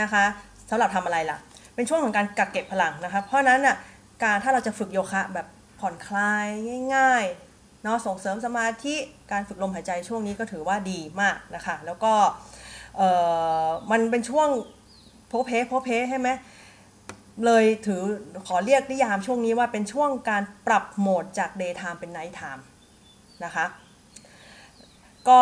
[0.00, 0.24] นะคะ
[0.70, 1.38] สำหรับทำอะไรล่ะ
[1.74, 3.76] เป็นช่วงของการกักเก็บพลังนะคะ เพราะนั้นน่ะ
[4.22, 5.46] การถ้าเราจะฝึกโยคะแบบ
[5.80, 6.46] ผ่อนคลาย
[6.94, 8.94] ง่ายๆเนาะส่งเสริมสมาธิ
[9.32, 12.12] การฝึกลมหายใจช่วงนี้ก็ถือว่าดีมากนะคะ แล้วก็
[13.90, 14.48] มันเป็นช่วง
[15.28, 16.28] โพเพโพเพใช่ไหม
[17.44, 18.02] เลยถือ
[18.46, 22.62] ขอเรียกนิยามช่วงนี้ว่าเป็นช่วงการปรับโหมดจาก day time เป็น night time
[23.44, 23.64] นะคะ
[25.28, 25.40] ก็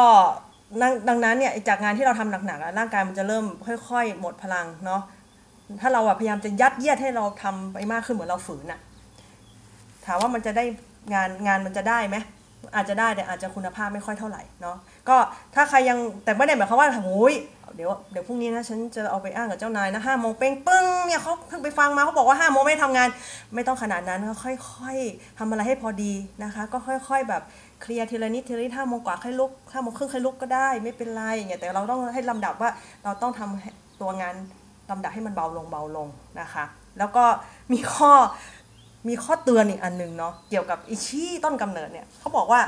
[1.09, 3.45] ดังนั้นเนี่ยจากงานที่เราทำหนักๆร่างกายมันจะเริ่ม
[3.89, 5.03] ค่อย ๆ หมดพลังเนาะ
[5.81, 8.81] ถ้าเราพยายามจะยัดเยียดให้เราทำไปมากขึ้นเหมือนเราฝืนอะ
[10.07, 10.65] ถามว่ามันจะได้
[11.15, 12.17] งานงานมันจะได้ไหม
[12.75, 14.77] อาจจะได้แต่อาจจะคุณภาพไม่ค่อยเท่าไหร่เนาะ
[15.09, 15.17] ก็
[15.55, 17.35] ถ้าใครยังแต่ไม่ได้หมายความว่าโอ้ย
[17.77, 23.09] เดี๋ยวเดี๋ยวพรุ่งนี้นะฉันจะเอาไปอ้างกับเจ้านายนะห้าโมงเป้งปึ้งเนี่ยเขาเพิ่งไปฟังมาเขาบอกว่าห้าโมงไม่ทำงาน
[23.55, 26.13] ไม่ต้องขนาดนั้นก็ค่อยๆทำอะไรให้พอดี
[26.45, 27.43] นะคะ ก็ค่อย ๆแบบ
[27.81, 32.71] เคลียร์ทีละนิดทีละนิดห้าโมงกว่าค่อยลุกห้าโมงครึ่งค่อยลุกก็ได้ไม่เป็นไรอย่างเงี้ยแต่เราต้องให้ลำดับว่า
[33.05, 34.35] เราต้องทำตัวงาน
[34.91, 36.09] ลำดับให้มันเบาลงเบาลง
[36.41, 36.65] นะคะ
[36.99, 37.25] แล้วก็
[37.73, 38.13] มีข้อ
[39.09, 42.61] มีข้อเตือนอีกอันหนึ่งเนาะเกี่ยวกับอิชี่ต้นกำเนิดเนี่ยเขาบอกว่า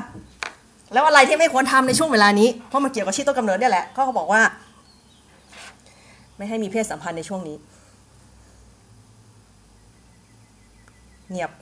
[0.92, 4.42] แล้วอะไรที่ไม่ควรทำในช่วงเวลานี้เพราะมันเกี่ยวกับชี่ต้นกำเนิดเนี่ยแหละเขาบอกว่า
[6.36, 7.56] ไม่ให้มีเพศสัมพันธ์ในช่วงนี้
[11.30, 11.52] เงียบ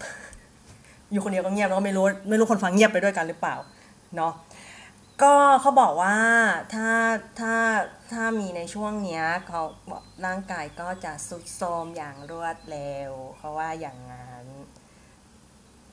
[1.12, 3.56] อยู่คนเดียวก็เงียบแล้วก็ไม่รู้ไม่รู้คนฟังเงียบไปด้วยกันหรือเปล่า
[4.16, 4.32] เนาะ
[5.22, 6.16] ก็เขาบอกว่า
[6.74, 6.90] ถ้า
[7.40, 7.54] ถ้า
[8.12, 14.46] ถ้ามีในช่วงเนี้ยเขาบอกร่างกายก็จะสุดโทรมอย่างรวดเร็วเขาว่าอย่างนั้น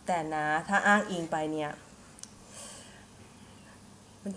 [0.06, 1.72] แต่นะถ้าอ้างอิงไปเนี่ย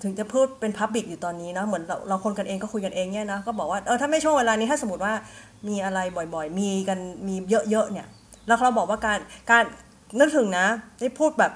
[0.02, 5.14] ถึงจะพูดเป็นพับบิกอยู่ตอนนี้นะเหมือนเราเราคนกันเองก็คุยกันเองเนี่ยนะก็บอกว่าเออถ้าไม่ช่วงเวลานี้ถ้าสมมติว่า
[5.68, 5.98] มีอะไร
[6.34, 7.34] บ่อยๆ มีกันมี
[7.70, 8.06] เยอะๆเนี่ย
[8.46, 9.18] แล้วเราบอกว่าการ
[9.50, 9.64] การ
[10.18, 10.66] นึกถึงนะ
[11.00, 11.52] ได้พูดแบบ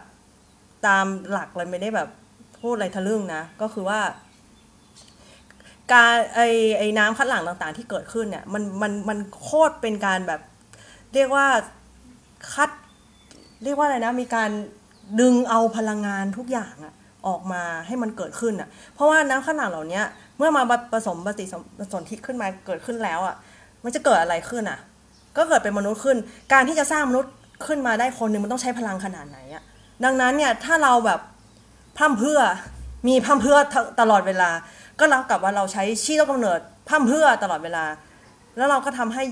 [0.86, 2.08] ตามหลักเลยไม่ได้แบบ
[2.60, 4.00] พูดอะไรทะลึ่งนะ ก็คือว่า
[5.92, 6.40] การไอ
[6.78, 10.40] ไอน้ำคัดหลั่งต่างๆ ที่เกิดขึ้นเนี่ยมันมันมันโคตรเป็นการแบบ
[11.14, 11.46] เรียกว่า
[12.52, 12.70] คัด
[13.64, 14.50] เรียกว่าอะไรนะ มีการ
[15.20, 16.94] ดึงเอาพลังงานทุกอย่างอะ
[17.26, 20.00] ออกมาให้มันเกิดขึ้นอะเพราะว่าน้ำขนาดเหล่านี้
[20.36, 20.62] เมื่อมา
[20.92, 21.44] ผสมปฏิ
[21.92, 23.34] สนธิขึ้นมาเกิดขึ้นแล้วอะ
[23.84, 24.78] มันจะเกิดอะไรขึ้นอะ
[25.36, 26.16] ก็เกิดเป็นมนุษย์ขึ้น
[26.52, 27.32] การที่จะสร้างมนุษย์
[27.68, 29.62] ขึ้นมาได้คนหนึ่งมันต้องใช้พลังขนาดไหนอะ
[30.04, 31.20] ดังนั้นเนี่ยถ้าเราแบบ
[31.96, 32.40] พร่ำเพื่อ
[33.08, 33.58] มีพร่ำเพื่อ
[34.00, 34.50] ตลอดเวลา
[34.98, 37.84] ก็เรากับว่าเราใช้ชี้ต้นกำเนิดพร่ำเพื่อตลอดเวลา
[38.56, 39.22] แล้วเราก็ทำให้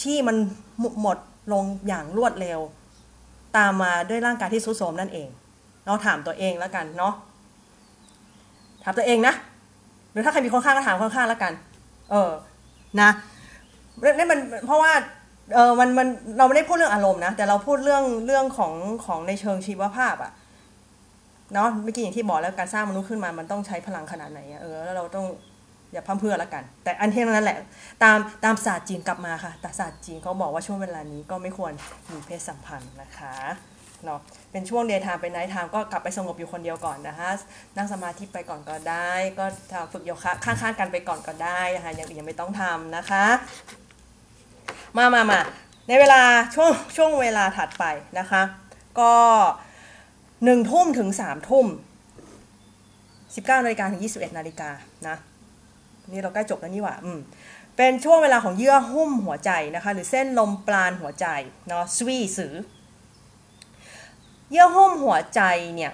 [0.00, 0.36] ชี้มัน
[1.02, 1.18] หมด
[1.52, 2.60] ลงอย่างรวดเร็ว
[3.56, 5.28] ตามมาด้วยร่างกายที่สุดโทมนั่นเอง
[5.86, 7.14] เราถามตัวเองแล้วกันเนาะ
[8.84, 9.34] ถามตัวเองนะ
[10.12, 11.52] หรือถ้าใครมีคนข้างก็ถามคนข้างแล้วกัน
[12.10, 12.30] เออ
[13.00, 13.10] นะ
[14.18, 14.92] นี่มันเพราะว่า
[15.54, 16.08] เออมันมัน
[16.38, 18.72] เราไม่ได้พูดเรื่องอารมณ์นะ แต่เราพูดเรื่องเรื่องของ
[19.06, 20.32] ของในเชิงชีวภาพอะ
[21.54, 25.26] เนาะเมื่อกี้อย่างที่บอกแล้วการสร้างมนุษย์ขึ้นมามันต้องใช้พลังขนาดไหนอะเออแล้วเราต้อง
[25.92, 27.58] อย่าพร่ำเพรื่อละกัน แต่อันที่นั้นแหละ
[28.02, 31.72] ตามตามศาสตร์จีนกลับมาค่ะ แต่ศาสตร์จีนเขาบอกว่าช่วงเวลานี้ก็ไม่ควร
[32.10, 33.34] มีเพศสัมพันธ์นะคะ
[34.04, 34.20] เนาะ
[34.52, 37.30] เป็นช่วง daytime เป็น nighttime ก็กลับไปสงบอยู่คนเดียวก่อนนะคะ
[37.76, 39.44] นั่งสมาธิไปก่อนก็ได้ ก็
[39.92, 43.24] ฝึกโยคะข้างๆกันไปก่อนก็ได้นะคะอย่างอื่นยังไม่ต้องทำนะคะ
[44.96, 45.40] มามามา
[45.88, 46.20] ในเวลา
[46.54, 47.84] ช่วงช่วงเวลาถัดไป
[48.18, 48.42] นะคะ
[49.00, 49.14] ก็
[50.44, 51.66] หนึ่งทุ่มถึงสามทุ่ม
[53.34, 54.70] สิบเก้านาฬิกาถึงยี่สิบเอ็ดนาฬิกา
[55.08, 55.16] นะ
[56.12, 57.18] นี่เราใกล้จบแล้วนี่หว่าอืม
[57.76, 61.26] เป็นช่วงเวลาของเยื่อหุ้มหัวใจนะคะ หรือเส้นลมปราณหัวใจ
[61.68, 62.54] เนาะสวีสือ
[64.50, 65.42] เยื่อหุ้มหัวใจ
[65.74, 65.92] เนี่ย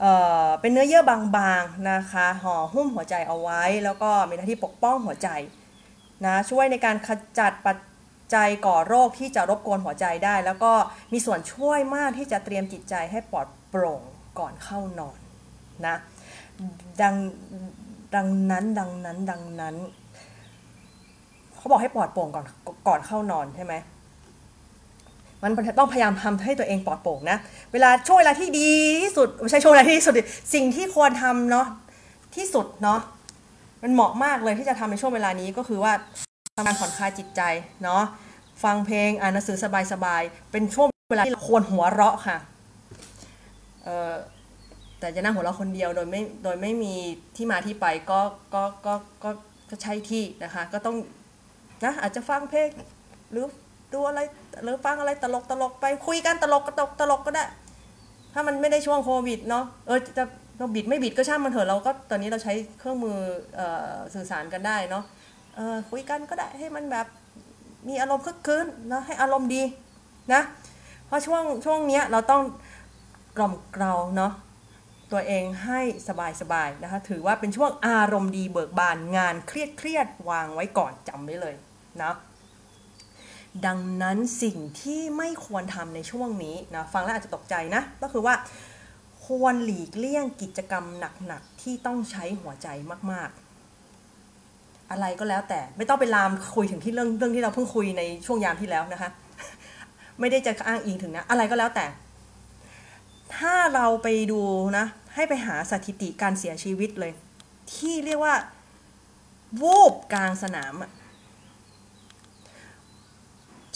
[0.00, 0.12] เอ่
[0.46, 5.28] อเป็นเนื้อเยื่อบางๆนะคะห่อหุ้มหัวใจเอาไว้ แล้วก็มีหน้าที่ปกป้องหัวใจ
[6.26, 7.76] นะช่วยในการขจัดปัจ
[8.34, 10.72] จัยก่อโรคที่จะรบกวนหัวใจได้ แล้วก็
[11.12, 14.02] มีส่วนช่วยมากที่จะเตรียมจิตใจให้ปลอดโปร่ง
[14.38, 15.18] ก่อนเข้านอน
[15.86, 15.96] นะ
[17.02, 17.14] ดัง
[18.14, 19.76] ดังนั้นดังนั้นดังนั้น
[21.56, 22.46] เขาบอกให้ปลอดโปร่งก่อน
[22.88, 23.74] ก่อนเข้านอนใช่ไหม
[25.42, 27.38] มันต้องพยายามทำให้ตัวเองปลอดโปร่งนะ
[27.72, 28.70] เวลาช่วงเวลาที่ดี
[29.02, 30.14] ที่สุดไม่ใช่ช่วงเวลาที่ดีสุด
[30.54, 31.66] สิ่งที่ควรทำเนาะ
[32.36, 33.00] ที่สุดเนาะ
[33.82, 35.92] มันเหมาะมากเลยที่จะทำในช่วงเวลานี้ก็คือว่า
[36.56, 37.42] ทำการผ่อนคลายจิตใจ
[37.82, 38.02] เนาะ
[38.64, 39.56] ฟังเพลงอ่านหนังสือ
[39.92, 42.38] สบายๆเป็นช่วงเวลาที่ควรหัวเราะค่ะ
[43.84, 44.12] เออ
[44.98, 46.94] แต่จะนั่งหัวเราะคนเดียวโดยไม่โดยไม่มี
[47.36, 48.20] ที่มาที่ไปก็
[48.54, 48.94] ก็ก็
[49.24, 49.30] ก็
[49.70, 50.96] ก็ใช่ที่นะคะ ก็ต้อง
[51.84, 52.68] นะอาจจะฟังเพลง
[53.30, 53.44] หรือ
[53.92, 54.20] ดูอะไร
[54.62, 57.44] หรือฟังอะไรตลกตลกไปคุยกันตลกตลกตลกก็ได้
[58.34, 60.24] ถ้ามันไม่ได้ช่วงโควิดเนาะเออจะ
[60.62, 63.18] เราบิดไม่บิดก็ช่างมันเถอะเราก็ตอนนี้เราใช้เครื่องมือ
[63.58, 63.60] อ
[64.14, 65.04] สื่อสารกันได้เนาะ
[65.90, 67.06] คุยกันก็ได้ให้มันแบบ
[67.88, 69.62] มีอารมณ์คึกคืนนะให้อารมณ์ดี
[70.32, 70.42] นะ
[71.06, 72.42] เพราะช่วงช่วงเนี้ยเราต้อง
[73.36, 74.32] กล่อมเกลาเนาะ
[75.12, 81.54] ตัวเองให้สบายสบายๆนะคะถือว่าเป็นช่วงอารมณ์ดีเบิกบานงานเครียดเครียดวางไว้ก่อนจำไว้เลย
[82.02, 82.14] นะ
[83.66, 88.34] ดังนั้นสิ่งที่ไม่ควรทำในช่วงนี้นะฟังแล้วอาจจะตกใจนะ ก็คือว่า
[89.24, 90.84] ควรหลีกเลี่ยงกิจกรรม
[91.26, 92.68] หนักๆที่ต้องใช้หัวใจ
[93.12, 99.10] มาก ๆ อะไรก็แล้วแต่ไม่ต้องไปลามคุยถึงที่เรื่องเรื่องที่เราเพิ่งคุยในช่วงยามที่แล้วนะคะ
[100.20, 101.86] ไม่ได้จะอ้างอิงถึงนะ อะไรก็แล้วแต่
[103.36, 104.40] ถ้าเราไปดู
[104.78, 107.12] นะ ให้ไปหาสถิติการเสียชีวิตเลย
[107.74, 108.34] ที่เรียกว่า
[109.62, 110.74] วูบกลางสนาม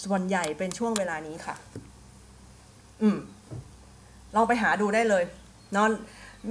[0.04, 1.56] ส่วนใหญ่เป็นช่วงเวลานี้ค่ะ
[3.02, 3.18] อืม
[4.36, 5.24] ลองไปหาดูได้เลย
[5.72, 5.88] เนาะ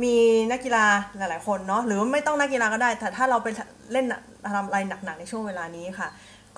[0.04, 0.16] มี
[0.52, 0.86] นักกีฬา
[1.18, 3.48] หลาย ๆ คนเนาะหรือไม่ต้องนักกีฬาก็ได้ แต่ถ้าเราไป
[3.92, 4.06] เล่น
[4.54, 6.10] ทำอะไรหนัก ๆ ในช่วงเวลานี้ค่ะ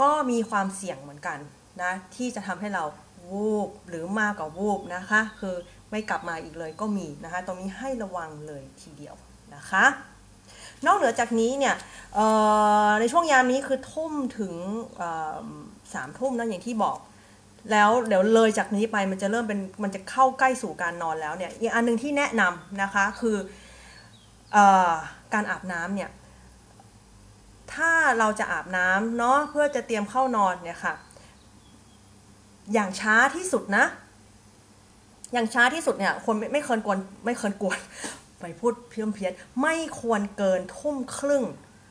[0.02, 1.38] ก็มีความเสี่ยงเหมือนกัน
[1.82, 2.84] นะที่จะทำให้เรา
[3.30, 5.56] วูบหรือมากกว่าวูบนะคะ คือ
[5.91, 9.16] ไม่กลับมาอีกเลยก็มีนะคะ ตรงนี้ให้ระวังเลยทีเดียว
[9.56, 9.86] นะคะ
[10.86, 11.76] นอกเหนือจากนี้เนี่ย
[12.99, 14.54] ในช่วงยามนี้คือทุ่มถึง
[15.94, 16.98] สามทุ่มนะอย่างที่บอก
[17.72, 23.38] แล้วเดี๋ยวเลยจากนี้ไปมันจะเริ่มเป็นมันจะเข้าใกล้สู่การนอนแล้วเนี่ยอีกอันหนึงที่แนะนำนะคะคือ
[24.56, 24.57] อ
[24.89, 24.91] อ
[25.34, 26.10] การอาบน้ำเนี่ย
[27.73, 30.94] ถ้าเราจะอาบน้ำเนาะเพื่อจะเตรียมเข้านอนเนี่ยค่ะ
[32.73, 33.85] อย่างช้าที่สุดนะ
[35.34, 37.77] อย่างช้าที่สุดเนี่ยคนไม่ไม่เคินกวนไม่เคินกวน
[38.39, 39.31] ไปพูดเพี้ยนเพี้ยน
[39.61, 41.44] ไม่ควรเกินทุ่มครึ่ง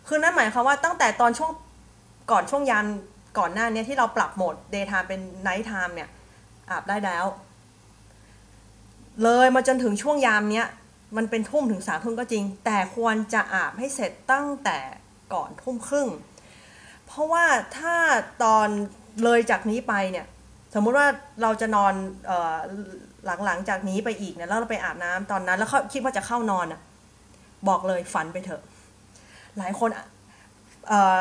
[0.07, 1.51] คือนั่นหมายความว่าตั้งแต่ตอนช่วง
[2.31, 2.87] ก่อนช่วงยาน
[3.39, 6.09] ก่อนหน้านี้ที่เราปรับโหมด daytime เป็น night time เนี่ย
[6.71, 7.25] อาบได้แล้ว
[9.23, 10.67] เลยมาจนถึงช่วงยามเนี้ย
[11.17, 14.79] มันเป็นทุ่มถึงสามทุ่มก็จริง แต่ควรจะอาบให้เสร็จตั้งแต่
[15.33, 16.09] ก่อนทุ่มครึ่ง
[17.07, 17.45] เพราะว่า
[17.79, 17.97] ถ้า
[18.45, 18.69] ตอน
[19.25, 20.27] เลยจากนี้ไปเนี่ย
[20.75, 21.07] สมมุติว่า
[21.43, 21.95] เราจะนอน
[22.31, 22.57] ออ
[23.45, 26.81] หลังๆจากนี้ไปอีกเนี่ยแล้วเราไปอาบน้ำตอนนั้น แล้วคิดว่าจะเข้านอนอะ
[27.69, 28.63] บอกเลยฝันไปเถอะ
[29.59, 29.91] หลายคน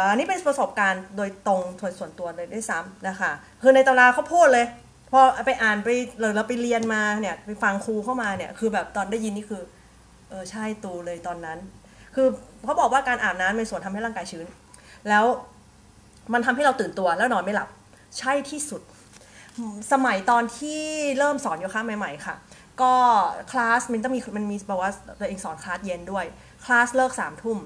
[0.09, 1.61] อันนี้เป็นประสบการณ์โดยตรง
[1.99, 3.31] ส่วนตัวเลยด้วยซ้ำนะคะ
[3.61, 4.65] คือในตำราเขาพูดเลย
[5.11, 5.89] พอไปอ่านไป
[6.19, 9.61] หรือเราไปเรียนมาเนี่ยไปฟังครูเข้ามาเนี่ยคือแบบตอนได้ยินนี่คือ
[10.29, 11.57] เออใช่ตูเลยตอนนั้น
[12.15, 12.27] คือ
[12.65, 14.45] เขาบอกว่าการอาบน้ำเป็นส่วนทำให้ร่างกายชื้น
[15.09, 15.25] แล้ว
[16.33, 17.69] มันทำให้เราตื่นตัวแล้วนอนไม่หลับ
[18.19, 18.81] ใช่ที่สุด
[19.91, 20.81] สมัยตอนที่
[21.17, 22.35] เริ่มสอนโยคะใหม่ ๆ ค่ะ
[22.81, 22.93] ก็
[23.51, 26.25] คลาสมันต้องมีมันมีบอกว่าตัวเองสอนคลาสเย็นด้วย
[26.65, 27.57] คลาสเลิกสามทุ่ม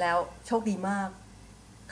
[0.00, 0.16] แล้ว
[0.46, 1.08] โชคดีมาก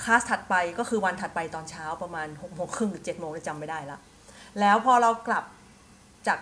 [0.02, 3.98] คลาสถัดไปก็คือวันถัดไปตอนเช้าประมาณหกโมงครึ่งหรือเจ็ดโมงจำไม่ได้ละ
[4.60, 5.44] แล้วพอเรากลับ
[6.26, 6.38] จาก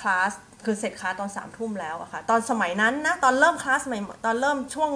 [0.00, 0.32] คลาส
[0.64, 4.90] คือเสร็จคลาสตอนสามทุ่มแล้วอะค่ะ ตอนสมัยนั้นนะ ตอนเริ่มคลาสใหม่ตอนเริ่มช่วง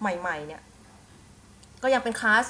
[0.00, 0.62] ใหม่ ๆ เนี่ย
[1.82, 2.44] ก็ยังเป็นคลาส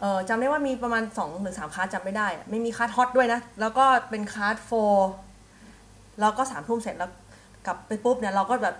[0.00, 4.70] เออจำได้ว่ามีประมาณ2หรือ3คลาสจำไม่ได้ ไม่มีคลาสฮอตด้วยนะ แล้วก็เป็นคลาสโฟ
[6.20, 7.10] แล้วก็สามทุ่มเสร็จแล้ว
[7.66, 8.76] กลับไปปุ๊บเนี่ยเราก็แบบ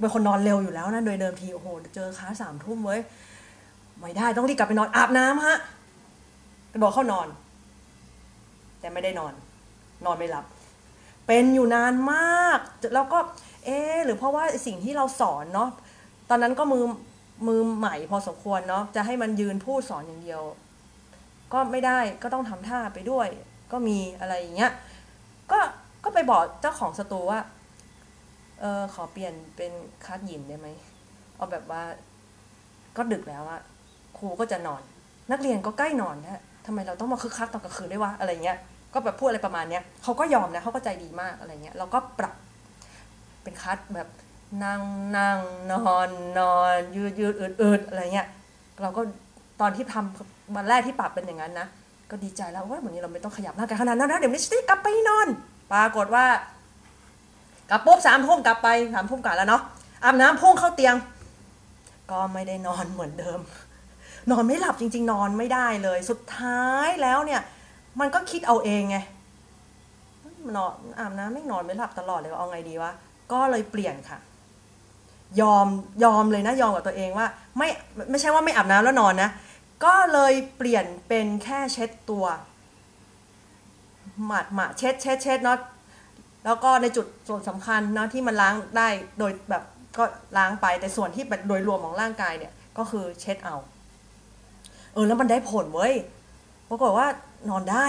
[0.00, 3.00] เป็นคนนอนเร็วอยู่แล้วนะโดยเดิมทีโอ้โหเจอคลาสามทุ่มเว้ย
[3.98, 5.58] ไม่ได้ต้องรีบกลับไปนอนอาบน้ำฮะ
[6.72, 7.28] กระโดดเข้านอน
[8.80, 9.32] แต่ไม่ได้นอน
[10.06, 10.44] นอนไม่หลับ
[11.26, 12.58] เป็นอยู่นานมาก
[12.94, 13.18] แล้วก็
[13.64, 15.68] เอ๊หรือเพราะว่าสิ่งที่เราสอนเนาะ
[16.30, 16.84] ตอนนั้นก็มือ
[17.46, 20.42] มือใหม่พอสมควรเนาะจะให้มันยืนพูดสอนอย่างเดียว
[21.52, 23.28] ก็ไม่ได้ก็ต้องทำท่าไปด้วย
[23.72, 24.72] ก็มีอะไรอย่างเงี้ย
[25.50, 25.58] ก็
[26.04, 27.40] ก็ไปบอกเจ้าของสตูว่า
[28.60, 29.72] เออขอเปลี่ยนเป็น
[30.04, 30.68] คลาสยิมได้ไหม
[31.36, 31.82] เอาแบบว่า
[32.96, 33.60] ก็ดึกแล้วอะ
[34.18, 34.82] ครูก็จะนอน
[35.30, 38.58] นักเรียนก็ใกล้นอนนะทำไมเราต้องมาคึกคักตอนกลางคืนด้วยวะอะไรเงี้ย
[38.94, 42.34] ก็แบบพูดอะไรประมาณเนี้ยเขาก็ยอมนะเขาก็ใจดีมากอะไรเงี้ยเราก็ปรับ
[43.42, 44.08] เป็นคลาสแบบ
[44.64, 44.82] นั่ง
[45.16, 45.38] นั่ง
[45.72, 48.26] นอนนอนยืดยืดอืดอืดอะไรเงี้ย
[48.82, 49.00] เราก็
[49.60, 51.66] ตอนที่ทำวันแรกที่ปรับเป็นอย่างนั้นนะ
[52.10, 55.28] ก็ดีใจแล้วว่าวันนี้เราไม่ต้องขยับร่างกายขนาดนั้นนะเดี๋ยวนี้จะได้กลับไปนอน
[55.72, 56.24] ปรากฏว่า
[57.70, 59.62] กลับปุ๊บสามทุ่มกลับไปสามทุ่มกลับแล้วเนาะ
[60.04, 60.94] อาบน้ำพุ่งเข้าเตียง
[62.10, 63.40] ก็ไม่ได้นอนเหมือนเดิม
[64.30, 67.40] นอนไม่หลับจริง ๆ นอนไม่ได้เลย สุดท้ายแล้วเนี่ย
[68.00, 68.98] มันก็คิดเอาเองไง
[70.56, 72.92] นอนอาบน้ำไม่นอนไม่หลับตลอดเลยเอาไงดีวะ
[73.32, 74.18] ก็เลยเปลี่ยนค่ะ
[75.40, 75.66] ยอม
[76.04, 77.26] ยอมเลยนะยอมกับตัวเองว่า
[77.58, 77.68] ไม่
[78.10, 79.30] ไม่ใช่ว่าไม่อาบน้ำแล้วนอนนะ
[79.84, 82.24] ก็เลยเปลี่ยนเป็นแค่เช็ดตัว
[84.26, 85.58] หมาดหมาเช็ดเช็ดเช็ดเนาะ
[86.44, 88.88] แล้วก็ในจุดส่วนสำคัญเนาะที่มันล้างได้
[89.18, 89.62] โดยแบบ
[89.98, 90.04] ก็
[90.36, 93.56] ล้างไปแต่ส่วนที่แบบโดยรวมของร่างกายเนี่ยก็คือเช็ดเอา
[94.92, 95.94] เออแล้วมันได้ผลเว้ย
[96.68, 97.06] ปรากฏว่า
[97.50, 97.86] นอนได้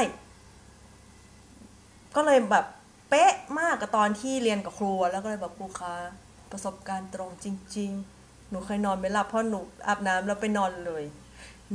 [2.15, 2.65] ก็เลยแบบ
[3.09, 5.93] เป๊ะมากกับตอนที่เรียนกับครูแล้วก็เลยแบบครูคะ
[6.51, 7.47] ประสบการณ์ตรงจ
[7.77, 7.91] ริง
[8.21, 11.03] ๆ หนูเคยนอนไม่หลับเพราะหนูอาบน้ำแล้วไปนอนเลย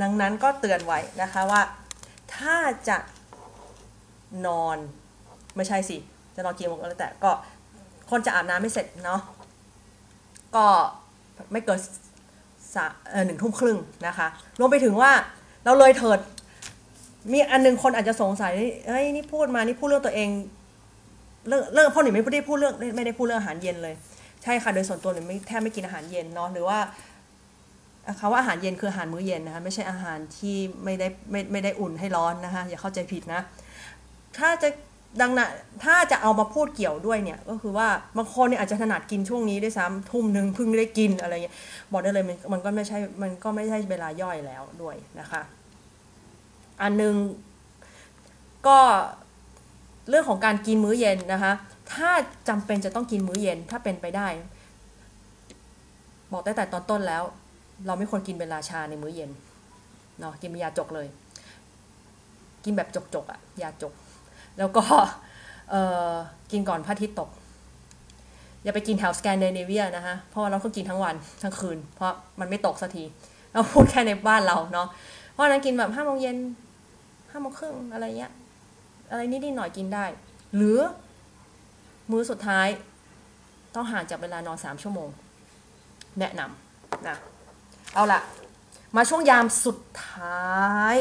[0.00, 1.62] ดังนั้นก็เตือนไว้นะคะว่า
[2.36, 2.56] ถ้า
[2.88, 2.98] จะ
[4.46, 4.76] นอน
[5.56, 5.96] ไม่ใช่สิ
[6.36, 7.32] จะนอนกี่โมงก็แล้วแต่ก็
[8.10, 9.20] คนจะอาบน้ำไม่เสร็จเนาะ
[10.56, 10.66] ก็
[11.52, 11.78] ไม่เกิน
[12.74, 14.26] สะเอ่อหนึ่งทุ่มครึ่งนะคะ
[14.58, 15.10] รวมไปถึงว่า
[15.64, 16.18] เราเลยเถิด
[17.32, 18.54] มีอันหนึงคนอาจจะสงสัย
[18.88, 20.28] เฮ้ยนี่พูดมานี่พูดเรื่องตัวเอง
[21.48, 23.94] เรื่องเรื่องพ่อหนูไม่ได้พูดเรื่องไม่ได้พูดเรื่องอาหารเย็นเลย
[24.42, 26.78] ใช่ค่ะโดยส่วนตัวหนูไม่แทบไม่กินอาหารเย็นเนาะหรือว่า
[28.20, 33.40] คำว่าอาหารเย็นคืออาหารมื้อเย็นนะคะไม่ใช่อาหารที่ไม่ได้ไม่ไม่ได้อุ่นให้ร้อนนะคะอย่าเข้าใจผิดนะ
[34.38, 34.68] ถ้าจะ
[35.20, 35.50] ดังนั้น
[35.84, 41.56] ถ้าจะเอามาพูดเกี่ยวด้วยเนี่ยก็คือว่าบางคนเนี่ยอาจจะถนัดกินช่วงนี้ด้วยซ้ำทุ่มหนึ่งเพิ่งได้กินอะไรเงี้ย
[41.92, 45.42] บอกได้เลยมันมันก็ไม่ใช่มันก็ไม่ใช่เวลาย่อยแล้วด้วยนะคะ
[46.82, 47.14] อันหนึ่ง
[48.66, 48.78] ก็
[50.08, 51.52] เรื่องของการกินมื้อเย็นนะคะ
[51.92, 52.10] ถ้า
[52.48, 54.28] จำเป็นจะต้องกินมื้อเย็นถ้าเป็นไปได้
[56.32, 57.22] บอกตั้งแต่ตอนต้นแล้ว
[57.86, 59.30] เราไม่ควรกินเป็นราชาในมื้อเย็น
[60.20, 61.06] เนาะกินเป็นยาจกเลย
[62.64, 63.92] กินแบบจกๆอะยาจก
[64.58, 64.82] แล้วก็
[66.52, 67.30] กินก่อนพระอาทิตย์ตก
[68.62, 73.04] อย่าไปกินแถวสแกนดิเนเวียนะคะเพราะเราต้องกินทั้งวันทั้งคืน เพราะมันไม่ตกสักที
[73.52, 74.88] เราพูดแค่ในบ้านเราเนาะ
[75.32, 76.36] เพราะฉะนั้นกินแบบห้าโมงเย็น
[77.30, 78.32] ห้าโมงครึ่งอะไรเงี้ย
[79.10, 80.04] อะไรนิดๆหน่อยกินได้
[80.56, 80.78] หรือ
[82.10, 82.66] มื้อสุดท้าย
[83.74, 85.08] ต้องห่างจากเวลานอนสามชั่วโมง
[86.18, 87.16] แนะนำนะ
[87.94, 88.20] เอาละ
[88.96, 90.46] มาช่วงยามสุดท้า
[90.94, 90.96] ย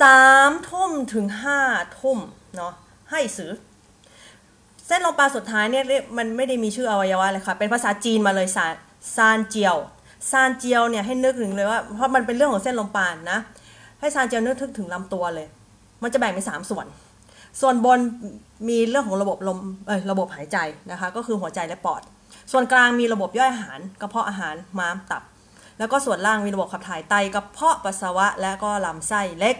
[0.00, 1.60] สามทุ่มถึงห้า
[2.00, 2.18] ทุ่ม
[2.56, 2.72] เนาะ
[3.10, 3.50] ให้ซื้อ
[4.86, 5.84] เส้นลมปราสุดท้ายเนี่ย
[6.18, 8.74] มันไม่ได้มีชื่ออวัยวะเลยค่ะ เป็นภาษาจีนมาเลยซาน
[9.16, 9.76] ซานเจียว
[10.30, 13.38] ซานเจียวเนี่ยให้นึกถึงเลยว่าเพราะมันเป็นเรื่องของเส้นลมปราณนะ
[14.00, 15.46] ให้ซานเจียวนึกถึงถึงลำตัวเลย
[16.02, 16.86] มันจะแบ่งเป็นสามส่วน
[17.60, 17.98] ส่วนบน
[18.68, 20.58] มีเรื่องของระบบลมเอยระบบหายใจ
[20.90, 22.02] นะคะ ก็คือหัวใจและปอด
[22.52, 25.22] ส่วนกลางมีระบบย่อยอาหารกระเพาะอาหารม้ามตับ
[25.78, 29.56] แล้วก็ส่วนล่างมีระบบขับถ่ายไตกระเพาะปัสสาวะและก็ลำไส้เล็ก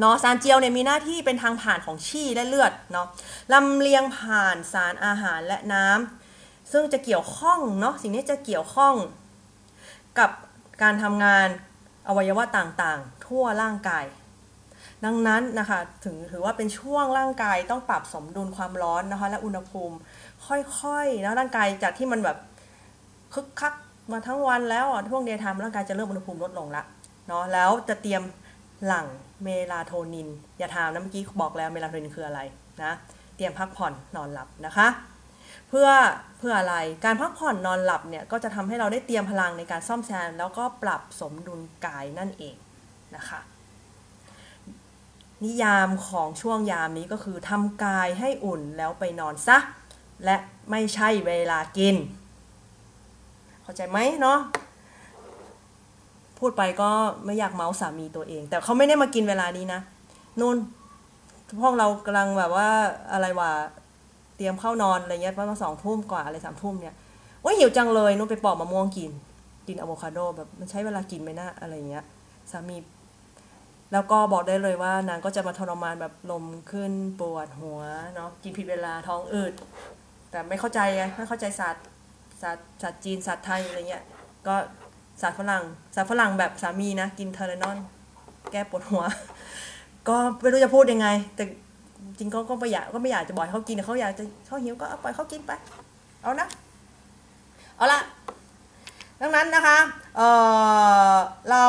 [0.00, 3.06] เนาะซานเจียวเนี่ยมีหน้าที่เป็นทางผ่านของชี่และเลือดเนาะ
[3.52, 8.94] ลำเลียงผ่านสารอาหารและน้ำซึ่งจะเกี่ยวข้องเนาะสิ่งนี้จะเกี่ยวข้อง
[10.18, 10.30] กับ
[10.82, 11.48] การทำงาน
[12.08, 14.04] อวัยวะต่างๆ ทั่วร่างกาย
[15.04, 19.96] ดังนั้นนะคะถึงถือว่าเป็นช่วงร่างกายต้องปรับสมดุลความร้อนนะคะและอุณหภูมิ
[20.46, 22.36] ค่อยๆนะร่างกายจากที่มันแบบ
[23.34, 23.74] คึกคัก
[24.12, 26.82] มาทั้งวันแล้วอะช่วง daytime ร่างกายจะเริ่มอุณหภูมิลดลงละ
[27.28, 28.22] เนาะแล้วจะเตรียม
[28.86, 29.06] หลัง
[29.44, 32.40] เมลาโทนิน อย่าถามนะเมื่อกี้บอกแล้วเมลาโทนินคืออะไร
[32.82, 32.92] นะ
[33.36, 34.88] เตรียมพักผ่อนนอนหลับนะคะ
[35.68, 35.88] เพื่อ
[36.38, 42.56] เพื่ออะไรการพักผ่อนนอนหลับเนี่ยก็จะทำให้เราได้เตรียมพลังในการซ่อมแซม แล้วก็ปรับสมดุลกายนั่นเอง
[43.16, 43.40] นะคะ
[45.44, 49.58] นิยามของช่วงยามนี้ก็คือทำกายให้อุ่นแล้วไปนอนซะ
[50.24, 50.36] และ
[50.70, 51.96] ไม่ใช่เวลากิน
[53.62, 54.38] เข้าใจไหมเนาะ
[56.40, 56.90] พูดไปก็
[57.24, 59.80] ไม่อยากเมาส์สามีตัวเอง แต่เขาไม่ได้มากินเวลานี้นะ
[60.40, 60.56] นู่น
[61.62, 62.68] พวกเรากำลังแบบว่า
[63.12, 63.50] อะไรวะ
[64.36, 66.96] เตรียมเข้านอนอะไรเงี้ยประมาณสองทุ่มกว่าอะไรสามทุ่มเนี่ย
[67.42, 69.10] โอ้ยหิวจังเลยนู่นไปปอกมะม่วงกิน
[69.66, 72.04] กินอะโวคาโดแบบมันใช้เวลากินไหมนะอะไรเงี้ย
[72.50, 72.76] สามี
[73.92, 77.80] แล้วก็บอกได้เลยว่านางก็จะมาทรมานแบบลมขึ้นปวดหัว
[78.14, 79.52] เนาะกินผิดเวลาท้องอืด
[80.30, 81.84] แต่ไม่เข้าใจไงไม่เข้าใจศาสตร์
[82.42, 84.04] ศาสตร์ศาสตร์จีนศาสตร์ไทยอะไรเงี้ย
[84.46, 84.54] ก็
[85.22, 85.64] ศารฝรั่ง
[85.94, 87.78] ศารฝรั่งแบบสามีนะ กินเทอร์เรนอน
[88.52, 89.04] แก้ปวดหัว
[90.08, 91.44] ก็ไม่รู้จะพูดยังไง แต่
[92.18, 95.52] จริงก็ก็ไม่อยากก็ไม่อยากจะบอกเขากินแต่เขาอยากจะเขาหิวก็เอาปล่อยเขากินไป
[96.22, 96.48] เอานะ
[97.76, 98.00] เอาละ
[99.20, 99.78] ดังนั้นนะคะ
[100.16, 100.20] เอ
[101.14, 101.16] อ
[101.50, 101.64] เรา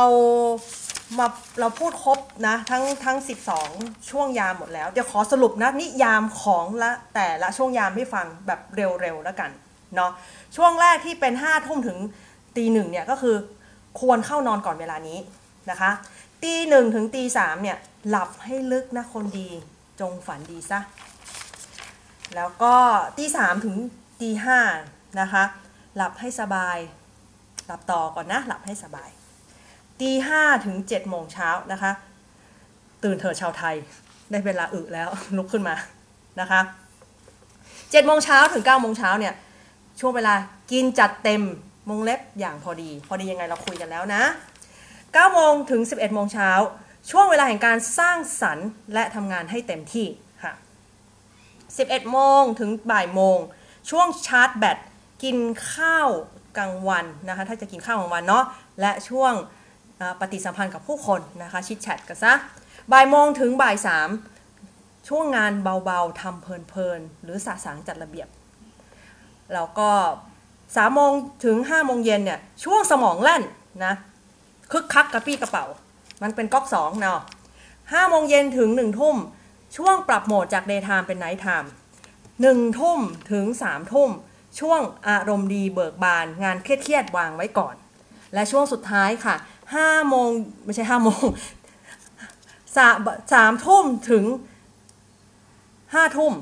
[1.18, 1.28] มา
[1.60, 3.18] เราพูดครบนะทั้งทั้ง
[3.64, 9.52] 12 ช่วงยามหมดแล้ว เดี๋ยวขอสรุปนะนิยามของละแต่ละช่วงยามให้ฟังแบบเร็วๆแล้วกัน
[9.96, 10.12] เนาะ
[10.56, 11.98] ช่วงแรกที่เป็น5ทุ่มถึง
[12.58, 13.36] ตีหนึ่งเนี่ยก็คือ
[14.00, 15.18] ควรเข้านอนก่อนเวลานี้
[15.72, 15.92] นะคะ
[16.44, 17.78] ตีหนึ่งถึงตีสามเนี่ย
[18.10, 19.50] หลับให้ลึกนะคนดี
[20.00, 20.80] จงฝันดีซะ
[22.36, 22.76] แล้วก็
[23.18, 23.76] ตีสามถึง
[24.22, 24.60] ตีห้า
[25.20, 25.44] นะคะ
[25.96, 26.78] หลับให้สบาย
[27.68, 29.10] หลับต่อก่อนนะ หลับให้สบาย
[30.00, 31.92] ตีห้าถึงเจ็ดโมงเช้านะคะ
[33.04, 33.76] ตื่นเถิดชาวไทย
[34.32, 35.76] ได้เวลาอึแล้วลุกขึ้นมา
[36.42, 36.62] นะคะ
[37.92, 39.34] เจ็ดโมงเช้าถึงเก้าโมงเช้าเนี่ย
[40.00, 40.34] ช่วงเวลา
[40.72, 41.44] กินจัดเต็ม
[41.90, 44.24] มงเล็บอย่างพอดี พอดียังไงเราคุยกันแล้วนะ
[44.80, 46.52] 9โมงถึง 11โมงเช้า
[47.12, 50.08] ช่วงเวลาแห่งการสร้างสรรค์และทำงานให้เต็มที่
[50.44, 50.54] ค่ะ
[51.52, 53.38] 11โมงถึงบ่ายโมง
[53.90, 54.78] ช่วงชาร์จแบต
[55.24, 55.38] กิน
[55.72, 56.10] ข้าว
[56.58, 58.46] กลางวันนะคะถ้าจะกินข้าวกลางวันเนาะ
[58.82, 59.34] และช่วง
[60.20, 62.34] ปฏิสัมพันธ์กับผู้คนนะคะชิดแชทกันซะ
[62.92, 64.10] บ่ายโมงถึงบ่ายสาม
[65.08, 68.28] ช่วงงานเบาๆทำเพลินๆหรือสะสางจัดระเบียบ
[69.54, 69.90] แล้วก็
[70.76, 71.12] สามโมง
[71.46, 73.44] ถึงห้าโมงเย็นเนี่ยช่วงสมองแล่น
[73.86, 73.94] นะ
[74.72, 75.66] คึกคักกระปี้กระเป๋า
[76.22, 77.20] มันเป็นก๊อกสองเนาะ
[77.94, 79.16] ห้าโมงเย็นถึงหนึ่งทุ่ม
[79.78, 81.68] ช่วงปรับโหมดจาก daytime เป็น night time
[82.42, 83.00] หนึ่งทุ่ม
[83.32, 84.10] ถึงสามทุ่ม
[84.60, 87.76] ช่วงอารมณ์ดีเบิกบาน งานเครียดๆวางไว้ก่อน
[88.34, 89.36] และช่วงสุดท้ายค่ะ
[89.76, 90.30] ห้าโมง
[90.66, 91.26] ไม่ใช่ห้าโมง
[92.78, 92.98] สาม
[93.34, 94.26] สามทุ่มถึง
[95.94, 96.34] ห้าทุ่ม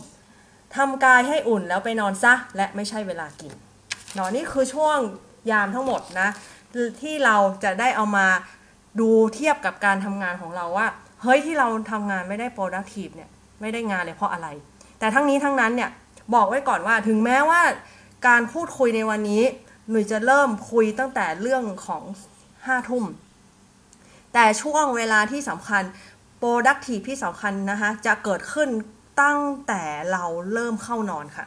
[0.75, 3.53] ทำกายให้อุ่นแล้วไปนอนซะ และไม่ใช่เวลากิน
[4.17, 4.97] นอนนี่คือช่วง
[5.51, 6.29] ยามทั้งหมดนะ
[7.01, 8.27] ที่เราจะได้เอามา
[8.99, 10.87] ดูเทียบกับการทำงานของเราว่า
[11.23, 13.29] เฮ้ยที่เราทำงานไม่ได้ productive เนี่ย
[13.61, 14.47] ไม่ได้งานเลยเพราะอะไร
[14.99, 15.89] แต่ทั้งนี้ทั้งนั้นเนี่ย
[16.35, 17.61] บอกไว้ก่อนว่าถึงแม้ว่า
[18.27, 19.43] การพูดคุยในวันนี้
[19.89, 22.03] หนุ่ยจะเริ่มคุยตั้งแต่เรื่องของ
[22.65, 23.05] ห้าทุ่ม
[24.33, 25.83] แต่ช่วงเวลาที่สำคัญ
[26.41, 28.69] productive ที่สำคัญนะคะจะเกิดขึ้น
[29.21, 31.45] ตั้งแต่เราเริ่มเข้านอนค่ะ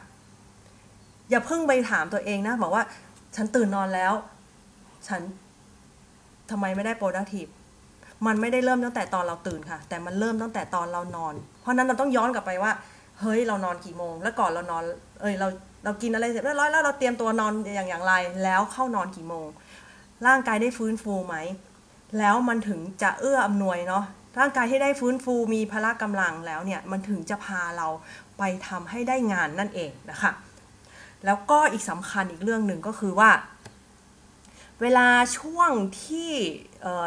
[1.29, 2.83] อย่าเพิ่งไปถามตัวเองนะบอกว่า
[3.35, 4.13] ฉันตื่นนอนแล้ว
[5.07, 5.21] ฉัน
[6.51, 7.51] ทำไมไม่ได้ productive
[8.25, 12.71] มันไม่ได้เริ่มตั้งแต่ตอนเราตื่นค่ะ แต่มันเริ่มตั้งแต่ตอนเรานอน เพราะนั้นเราต้องย้อนกลับไปว่า
[13.21, 14.83] เฮ้ยเรานอนกี่โมง แล้วก่อนเรานอน
[15.21, 15.47] เอ้ยเรา
[15.83, 18.13] เรากินอะไรเสร็จเรียบร้อยแล้วเราเตรียมตัวนอนอย่างอย่างไร
[18.43, 19.47] แล้วเข้านอนกี่โมง
[20.27, 21.35] ร่างกายได้ฟื้นฟูไหม
[22.19, 24.03] แล้วมันถึงจะเอื้ออำนวยเนาะ
[24.39, 27.87] ร่างกายที่ได้ฟื้นฟูมีพละกำลังแล้วเนี่ย มันถึงจะพาเรา
[28.37, 30.31] ไปทำให้ได้งานนั่นเองนะคะ
[31.25, 33.29] แล้วก็อีกสำคัญอีกเรื่องหนึ่งก็คือว่า
[34.81, 35.71] เวลาช่วง
[36.03, 36.31] ที่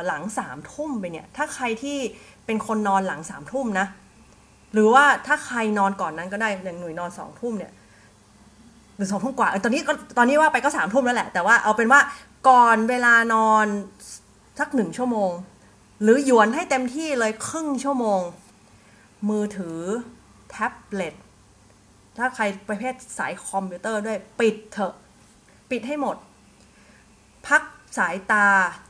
[0.07, 1.99] หลังสามทุ่มไปเนี่ย ถ้าใครที่
[2.47, 3.87] เป็นคนนอนหลังสามทุ่มนะ
[4.73, 7.73] หรือว่าถ้าใครนอนก่อนนั้นก็ได้อย่างหนุ่ยนอนสองทุ่มเนี่ย
[8.97, 12.01] หรือสองทุ่มกว่าตอนนี้ก็ตอนนี้ว่าไปก็สามทุ่มแล้วแหละ แต่ว่าเอาเป็นว่า
[12.49, 13.67] ก่อนเวลานอน
[14.59, 15.31] สักหนึ่งชั่วโมง
[16.03, 18.21] หรือหยวนให้เต็มที่เลยครึ่งชั่วโมง
[19.29, 19.81] มือถือ
[20.51, 21.15] แท็บเล็ต
[22.19, 24.95] ถ้าใครประเภทสายคอมพิวเตอร์ด้วยปิดเถอะ
[25.71, 26.17] ปิดให้หมด
[27.47, 27.63] พัก
[27.99, 28.47] สายตา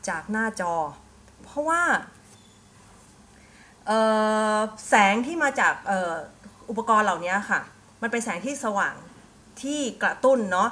[0.09, 0.75] จากหน้าจอ
[1.43, 1.83] เพราะว่า
[4.89, 5.93] แสงที่มาจากอ
[6.71, 7.61] อุปกรณ์เหล่านี้ค่ะ
[8.03, 8.95] มันเป็นแสงที่สว่าง
[9.63, 10.71] ที่กระตุ้นเนาะ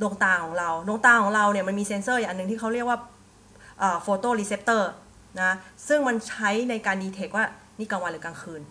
[0.00, 2.98] ดวงตาของเรา ดวงตาของเราเนี่ยมันมีเซนเซอร์อย่างหนึ่งที่เขาเรียกว่า
[4.02, 4.90] photoreceptor
[5.40, 5.52] นะ
[5.88, 7.46] ซึ่งมันใช้ในการ detect ว่า
[7.78, 8.62] นี่กลางวันหรือกลางคืน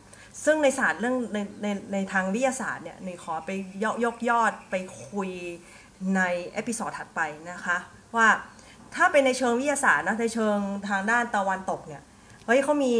[0.45, 3.49] ซึ่งในศาสตร์เรื่องในในในทางวิทยาศาสตร์เนี่ยในขอไป
[3.83, 4.75] ยกยกยอดไป
[5.07, 5.29] คุย
[6.15, 6.21] ใน
[6.53, 7.21] episode ถัดไป
[7.51, 7.77] นะคะ
[8.15, 8.27] ว่า
[8.95, 10.57] ถ้าเป็นในเชิงวิทยาศาสตร์นะในเชิง
[10.89, 12.01] ทางด้านตะวันตกเนี่ย
[12.45, 12.93] เฮ้ยเขามี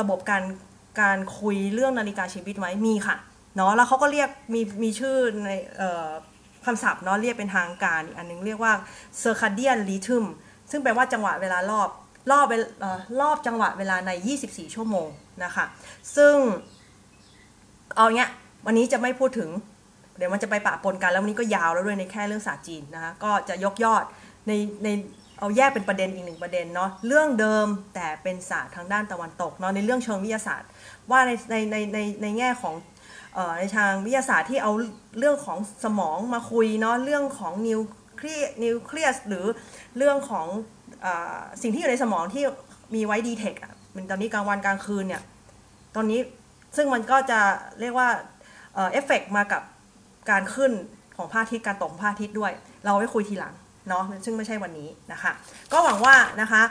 [0.00, 0.42] ระบบการ
[1.00, 3.16] การคุยเรื่องนาฬิกาชีวิตไว้มีค่ะ
[3.56, 5.50] เนาะแล้วเขาก็เรียกมีมีชื่อใน
[6.64, 8.72] คำศัพท์เนาะเรียกเป็นทางการอีกอันนึงเรียกว่า
[9.22, 10.24] circadian rhythm
[10.70, 11.88] ซึ่งแปลว่าจังหวะเวลารอบ
[12.30, 12.46] รอบ
[13.20, 14.10] รอบจังหวะเวลาใน
[14.44, 15.08] 24 ชั่วโมง
[15.44, 15.64] นะคะ
[16.16, 16.34] ซึ่ง
[17.96, 18.30] เอาเนี้ย
[18.66, 19.50] วันนี้จะไม่พูดถึง
[20.16, 24.04] เดี๋ยวมันจะไปปะปนกันแล้ววันนี้ก็ยาวแล้วด้วยในแค่เรื่องศาสตร์จีนนะคะก็จะยกยอด
[24.46, 24.52] ใน
[24.84, 24.88] ใน
[25.38, 30.68] เอาแยกเป็นประเด็นอีกหนึ่งประเด็นเนาะเรื่องเดิมแต่เป็นศาสตร์ทางด้านตะวันตกเนาะในเรื่องเชิงวิทยาศาสตร์
[31.10, 32.74] ว่าในในในในในแง่ของ
[33.58, 34.72] ในทางวิทยาศาสตร์ที่เอา
[35.18, 37.80] เรื่องของสมองมาคุยเนาะเรื่องของนิว
[38.16, 39.46] เคลียนิวเคลียสหรือ
[39.96, 40.46] เรื่องของ
[41.62, 42.44] สิ่งที่อยู่ในสมองที่
[42.94, 45.22] มีไว้ detect อะมันตอนนี้กลางวันกลางคืนเนี่ย
[45.96, 46.20] ตอนนี้
[46.76, 47.40] ซึ่งมันก็จะ
[47.80, 48.08] เรียกว่า
[48.74, 49.62] เอฟเฟกมากับ
[50.30, 50.72] การขึ้น
[51.16, 52.52] ของพระอาทิตย์การตกพระอาทิตย์ด้วย
[52.84, 53.54] เราไว้คุยทีหลัง
[53.88, 55.32] เนาะซึ่งไม่ใช่วันนี้นะคะ
[55.72, 56.62] ก็หวังว่านะคะ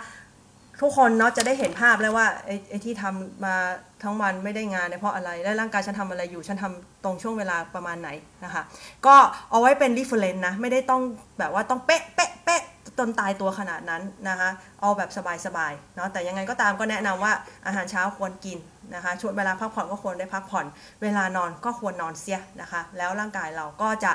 [0.82, 3.56] ทุกคนเนาะจะได้เห็นภาพแล้วว่าไอ้ไอที่ทำมา
[4.04, 8.10] ทั้งวันไม่ได้งานเนี่ยเพราะอะไร และร่างกายฉันทำอะไรอยู่ฉันทำตรงช่วงเวลาประมาณไหน
[8.46, 8.64] นะคะ
[9.06, 9.16] ก็
[9.50, 11.02] เอาไว้เป็น reference นะ ไม่ได้ต้อง
[11.40, 12.64] แบบว่าต้องเป๊ะเป๊ะเป๊ะ
[12.98, 14.50] จนตายตัวขนาดนั้นนะคะ
[14.82, 15.10] เอาแบบ
[15.46, 17.34] สบายๆเนาะแต่ยังไงก็ตามก็แนะนำว่า
[17.66, 18.58] อาหารเช้าควรกิน
[18.96, 20.66] นะคะช่วงเวลาพักผ่อนก็ควรได้พักผ่อน
[21.04, 24.12] เวลานอนก็ควรนอนเสียนะคะ แล้วร่างกายเราก็จะ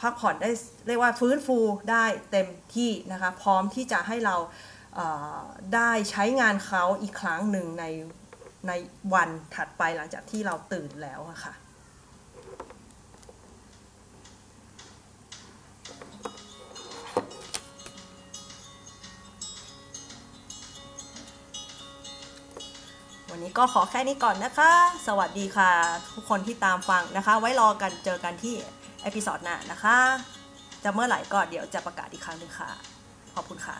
[0.00, 0.50] พักผ่อนได้
[0.86, 1.58] เรียกว่าฟื้นฟู
[1.90, 4.36] ได้เต็มที่นะคะพร้อมที่จะให้เรา
[5.74, 7.84] ได้ใช้งานเขาอีกครั้งหนึ่งใน
[8.68, 8.72] ใน
[9.14, 11.52] วันถัดไปหลังจากที่เราตื่นแล้วค่ะ
[23.34, 24.72] วันนี้ก็ขอแค่นี้ก่อนนะคะ
[25.06, 25.70] สวัสดีค่ะ
[26.14, 28.54] ทุกคนที่ตามฟังนะคะ ไว้รอกันเจอกันที่
[29.02, 29.96] เอพิซอดหน้านะคะ
[30.84, 32.70] จะเมื่อไหร่ก็เดี๋ยวจะประกาศอีกครั้งหนึ่งค่ะ
[33.34, 33.76] ขอบคุณค่ะ